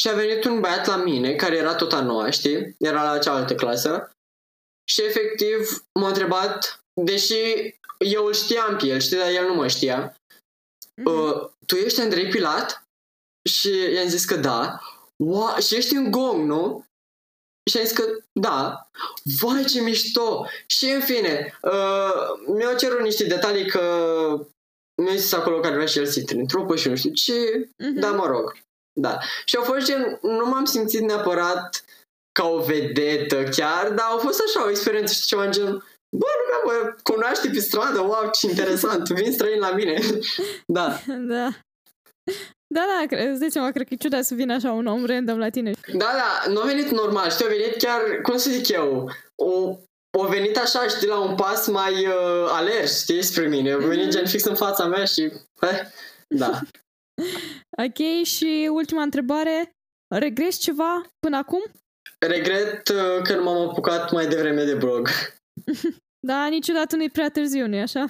și 0.00 0.08
a 0.08 0.14
venit 0.14 0.44
un 0.44 0.60
băiat 0.60 0.86
la 0.86 0.96
mine, 0.96 1.34
care 1.34 1.56
era 1.56 1.74
tot 1.74 1.92
a 1.92 2.00
noua, 2.00 2.30
știi? 2.30 2.74
Era 2.78 3.12
la 3.12 3.18
cealaltă 3.18 3.54
clasă. 3.54 4.10
Și 4.88 5.02
efectiv 5.02 5.84
m-a 5.92 6.08
întrebat, 6.08 6.84
deși 6.94 7.40
eu 7.98 8.24
îl 8.24 8.32
știam 8.32 8.76
pe 8.76 8.86
el, 8.86 9.00
știi, 9.00 9.16
dar 9.16 9.30
el 9.30 9.46
nu 9.46 9.54
mă 9.54 9.68
știa. 9.68 10.12
Mm-hmm. 10.12 11.04
Uh, 11.04 11.50
tu 11.66 11.74
ești 11.74 12.00
Andrei 12.00 12.28
Pilat? 12.28 12.82
Și 13.50 13.70
i-am 13.94 14.08
zis 14.08 14.24
că 14.24 14.36
da. 14.36 14.80
Wow, 15.16 15.58
și 15.60 15.76
ești 15.76 15.94
în 15.94 16.10
gong, 16.10 16.46
nu? 16.46 16.86
Și 17.70 17.78
am 17.78 17.84
zis 17.84 17.96
că 17.96 18.04
da. 18.32 18.88
Vai 19.40 19.64
ce 19.64 19.80
mișto! 19.80 20.46
Și 20.66 20.90
în 20.90 21.00
fine, 21.00 21.58
uh, 21.62 22.54
mi-au 22.56 22.76
cerut 22.76 23.00
niște 23.00 23.24
detalii 23.24 23.68
că 23.68 24.46
mi-a 25.02 25.14
zis 25.14 25.32
acolo 25.32 25.60
că 25.60 25.70
vrea 25.70 25.86
și 25.86 25.98
el 25.98 26.06
să 26.06 26.18
intre 26.18 26.38
într-o 26.38 26.76
și 26.76 26.88
nu 26.88 26.96
știu 26.96 27.10
ce, 27.10 27.64
uh-huh. 27.64 28.00
dar 28.00 28.14
mă 28.14 28.26
rog. 28.26 28.56
Da. 29.00 29.18
Și 29.44 29.56
au 29.56 29.62
fost 29.62 29.86
gen, 29.86 30.18
nu 30.22 30.46
m-am 30.46 30.64
simțit 30.64 31.00
neapărat 31.00 31.84
ca 32.32 32.48
o 32.48 32.60
vedetă 32.60 33.42
chiar, 33.42 33.90
dar 33.90 34.06
au 34.10 34.18
fost 34.18 34.42
așa 34.46 34.64
o 34.66 34.70
experiență 34.70 35.12
și 35.12 35.26
ceva 35.26 35.44
în 35.44 35.52
gen, 35.52 35.70
bă, 36.16 36.26
lumea 36.38 36.60
mă 36.64 36.94
cunoaște 37.02 37.48
pe 37.48 37.60
stradă, 37.60 38.00
wow, 38.00 38.30
ce 38.32 38.46
interesant, 38.46 39.08
vin 39.08 39.32
străin 39.32 39.58
la 39.58 39.70
mine. 39.70 40.00
da. 40.76 41.00
Da. 41.06 41.48
Da, 42.74 42.84
da, 43.10 43.30
îți 43.30 43.40
dai 43.40 43.50
seama, 43.50 43.70
cred 43.70 43.86
că 43.86 43.94
e 43.94 43.96
ciudat 43.96 44.24
să 44.24 44.34
vină 44.34 44.54
așa 44.54 44.72
un 44.72 44.86
om 44.86 45.06
random 45.06 45.38
la 45.38 45.48
tine. 45.48 45.72
Da, 45.92 46.10
da, 46.12 46.50
nu 46.50 46.60
a 46.60 46.64
venit 46.64 46.90
normal, 46.90 47.30
știu, 47.30 47.46
a 47.46 47.48
venit 47.48 47.76
chiar, 47.76 48.00
cum 48.22 48.36
să 48.36 48.50
zic 48.50 48.68
eu, 48.68 49.10
o 49.34 49.76
o 50.10 50.26
venit 50.26 50.56
așa, 50.56 50.88
știi, 50.88 51.08
la 51.08 51.18
un 51.18 51.34
pas 51.34 51.66
mai 51.66 52.06
uh, 52.06 52.48
alert, 52.48 52.90
știi, 52.90 53.22
spre 53.22 53.46
mine. 53.46 53.72
A 53.72 53.76
venit 53.76 54.04
mhm. 54.04 54.10
gen 54.10 54.26
fix 54.26 54.44
în 54.44 54.54
fața 54.54 54.86
mea 54.86 55.04
și... 55.04 55.22
Eh, 55.60 55.80
da. 56.28 56.60
ok, 57.84 58.24
și 58.24 58.68
ultima 58.72 59.02
întrebare. 59.02 59.72
Regres 60.14 60.56
ceva 60.56 61.02
până 61.18 61.36
acum? 61.36 61.62
Regret 62.18 62.88
uh, 62.88 63.22
că 63.22 63.34
nu 63.36 63.42
m-am 63.42 63.68
apucat 63.68 64.12
mai 64.12 64.26
devreme 64.26 64.64
de 64.64 64.74
blog. 64.74 65.08
da, 66.28 66.46
niciodată 66.46 66.96
nu-i 66.96 67.10
prea 67.10 67.30
târziu, 67.30 67.66
nu 67.66 67.80
așa? 67.80 68.04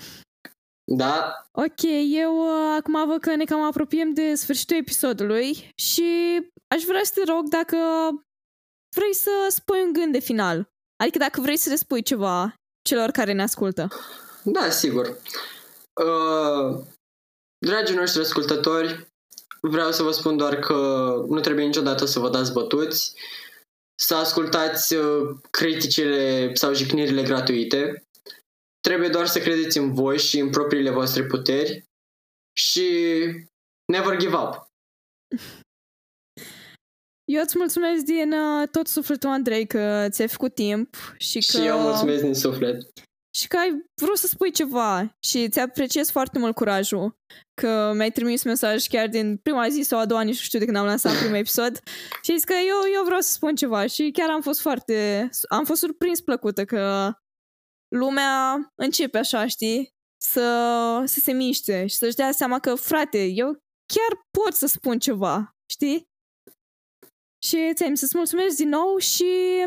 Da. 0.96 1.46
Ok, 1.52 1.82
eu 2.12 2.38
uh, 2.38 2.76
acum 2.78 3.06
văd 3.06 3.20
că 3.20 3.34
ne 3.34 3.44
cam 3.44 3.62
apropiem 3.62 4.14
de 4.14 4.34
sfârșitul 4.34 4.76
episodului 4.76 5.72
și 5.74 6.40
aș 6.74 6.82
vrea 6.82 7.02
să 7.02 7.12
te 7.14 7.30
rog 7.32 7.48
dacă 7.48 7.76
vrei 8.96 9.14
să 9.14 9.30
spui 9.48 9.82
un 9.82 9.92
gând 9.92 10.12
de 10.12 10.18
final. 10.18 10.70
Adică 11.02 11.18
dacă 11.18 11.40
vrei 11.40 11.56
să 11.56 11.68
le 11.68 11.76
spui 11.76 12.02
ceva 12.02 12.54
celor 12.82 13.10
care 13.10 13.32
ne 13.32 13.42
ascultă. 13.42 13.88
Da, 14.42 14.70
sigur. 14.70 15.06
Uh, 16.06 16.84
dragii 17.66 17.96
noștri 17.96 18.20
ascultători, 18.20 19.06
vreau 19.60 19.92
să 19.92 20.02
vă 20.02 20.10
spun 20.10 20.36
doar 20.36 20.58
că 20.58 20.74
nu 21.28 21.40
trebuie 21.40 21.64
niciodată 21.64 22.04
să 22.04 22.18
vă 22.18 22.30
dați 22.30 22.52
bătuți, 22.52 23.14
să 23.94 24.14
ascultați 24.14 24.94
uh, 24.94 25.36
criticile 25.50 26.54
sau 26.54 26.74
jignirile 26.74 27.22
gratuite. 27.22 28.02
Trebuie 28.80 29.08
doar 29.08 29.26
să 29.26 29.38
credeți 29.38 29.78
în 29.78 29.94
voi 29.94 30.18
și 30.18 30.38
în 30.38 30.50
propriile 30.50 30.90
voastre 30.90 31.24
puteri 31.24 31.84
și 32.56 32.88
never 33.92 34.16
give 34.16 34.36
up. 34.36 34.68
Eu 37.28 37.42
îți 37.42 37.58
mulțumesc 37.58 38.04
din 38.04 38.32
uh, 38.32 38.68
tot 38.68 38.86
sufletul, 38.86 39.30
Andrei, 39.30 39.66
că 39.66 40.06
ți-ai 40.10 40.28
făcut 40.28 40.54
timp 40.54 40.96
și 41.16 41.38
că... 41.38 41.58
Și 41.58 41.66
eu 41.66 41.78
mulțumesc 41.78 42.22
din 42.22 42.34
suflet. 42.34 42.76
Și 43.34 43.48
că 43.48 43.56
ai 43.56 43.84
vrut 43.94 44.16
să 44.16 44.26
spui 44.26 44.50
ceva 44.50 45.16
și 45.26 45.48
ți 45.48 45.60
apreciez 45.60 46.10
foarte 46.10 46.38
mult 46.38 46.54
curajul 46.54 47.16
că 47.60 47.92
mi-ai 47.94 48.10
trimis 48.10 48.42
mesaj 48.42 48.86
chiar 48.86 49.08
din 49.08 49.36
prima 49.36 49.68
zi 49.68 49.82
sau 49.82 49.98
a 49.98 50.06
doua, 50.06 50.22
nici 50.22 50.34
nu 50.34 50.42
știu 50.42 50.58
de 50.58 50.64
când 50.64 50.76
am 50.76 50.86
lansat 50.86 51.16
primul 51.20 51.36
episod 51.36 51.80
și 52.22 52.32
zis 52.32 52.44
că 52.44 52.52
eu, 52.52 52.92
eu 52.94 53.04
vreau 53.04 53.20
să 53.20 53.32
spun 53.32 53.54
ceva 53.54 53.86
și 53.86 54.10
chiar 54.10 54.30
am 54.30 54.40
fost 54.40 54.60
foarte... 54.60 55.28
am 55.48 55.64
fost 55.64 55.80
surprins 55.80 56.20
plăcută 56.20 56.64
că 56.64 57.12
lumea 57.88 58.58
începe 58.74 59.18
așa, 59.18 59.46
știi? 59.46 59.88
Să, 60.22 61.02
să 61.04 61.20
se 61.20 61.32
miște 61.32 61.86
și 61.86 61.96
să-și 61.96 62.16
dea 62.16 62.32
seama 62.32 62.58
că, 62.58 62.74
frate, 62.74 63.24
eu 63.24 63.46
chiar 63.94 64.26
pot 64.30 64.54
să 64.54 64.66
spun 64.66 64.98
ceva, 64.98 65.56
știi? 65.70 66.07
Și 67.42 67.72
ți-am 67.74 67.94
să-ți 67.94 68.16
mulțumesc 68.16 68.56
din 68.56 68.68
nou 68.68 68.96
și 68.96 69.64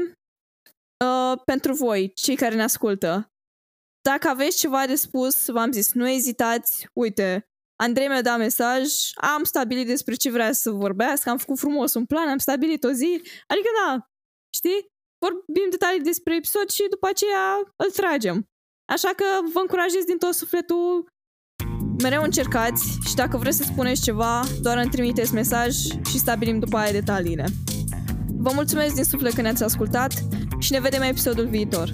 uh, 1.06 1.42
pentru 1.46 1.74
voi, 1.74 2.12
cei 2.14 2.36
care 2.36 2.56
ne 2.56 2.64
ascultă. 2.64 3.32
Dacă 4.02 4.28
aveți 4.28 4.58
ceva 4.58 4.86
de 4.86 4.96
spus, 4.96 5.48
v-am 5.48 5.72
zis, 5.72 5.94
nu 5.94 6.08
ezitați, 6.08 6.88
uite, 6.94 7.46
Andrei 7.84 8.08
mi-a 8.08 8.22
dat 8.22 8.38
mesaj, 8.38 9.12
am 9.16 9.44
stabilit 9.44 9.88
despre 9.88 10.16
ce 10.16 10.32
vrea 10.32 10.52
să 10.52 10.72
vorbească, 10.72 11.30
am 11.30 11.38
făcut 11.38 11.60
frumos 11.60 11.94
un 11.94 12.06
plan, 12.06 12.28
am 12.28 12.38
stabilit 12.38 12.84
o 12.84 12.92
zi, 12.92 13.22
adică 13.48 13.70
da, 13.86 14.06
știi? 14.54 14.86
Vorbim 15.26 15.70
detalii 15.70 16.02
despre 16.02 16.36
episod 16.36 16.70
și 16.70 16.88
după 16.90 17.08
aceea 17.08 17.58
îl 17.76 17.92
tragem. 17.92 18.50
Așa 18.86 19.10
că 19.14 19.26
vă 19.54 19.60
încurajez 19.60 20.04
din 20.04 20.18
tot 20.18 20.34
sufletul 20.34 21.11
mereu 21.98 22.24
încercați 22.24 22.98
și 23.08 23.16
dacă 23.16 23.38
vreți 23.38 23.58
să 23.58 23.64
spuneți 23.64 24.02
ceva, 24.02 24.44
doar 24.62 24.78
îmi 24.78 24.90
trimiteți 24.90 25.34
mesaj 25.34 25.76
și 26.10 26.18
stabilim 26.18 26.60
după 26.60 26.78
aia 26.78 26.92
detaliile. 26.92 27.46
Vă 28.28 28.52
mulțumesc 28.54 28.96
din 28.96 29.04
suflet 29.04 29.34
că 29.34 29.42
ne-ați 29.42 29.64
ascultat 29.64 30.14
și 30.60 30.72
ne 30.72 30.80
vedem 30.80 31.02
episodul 31.02 31.48
viitor. 31.48 31.90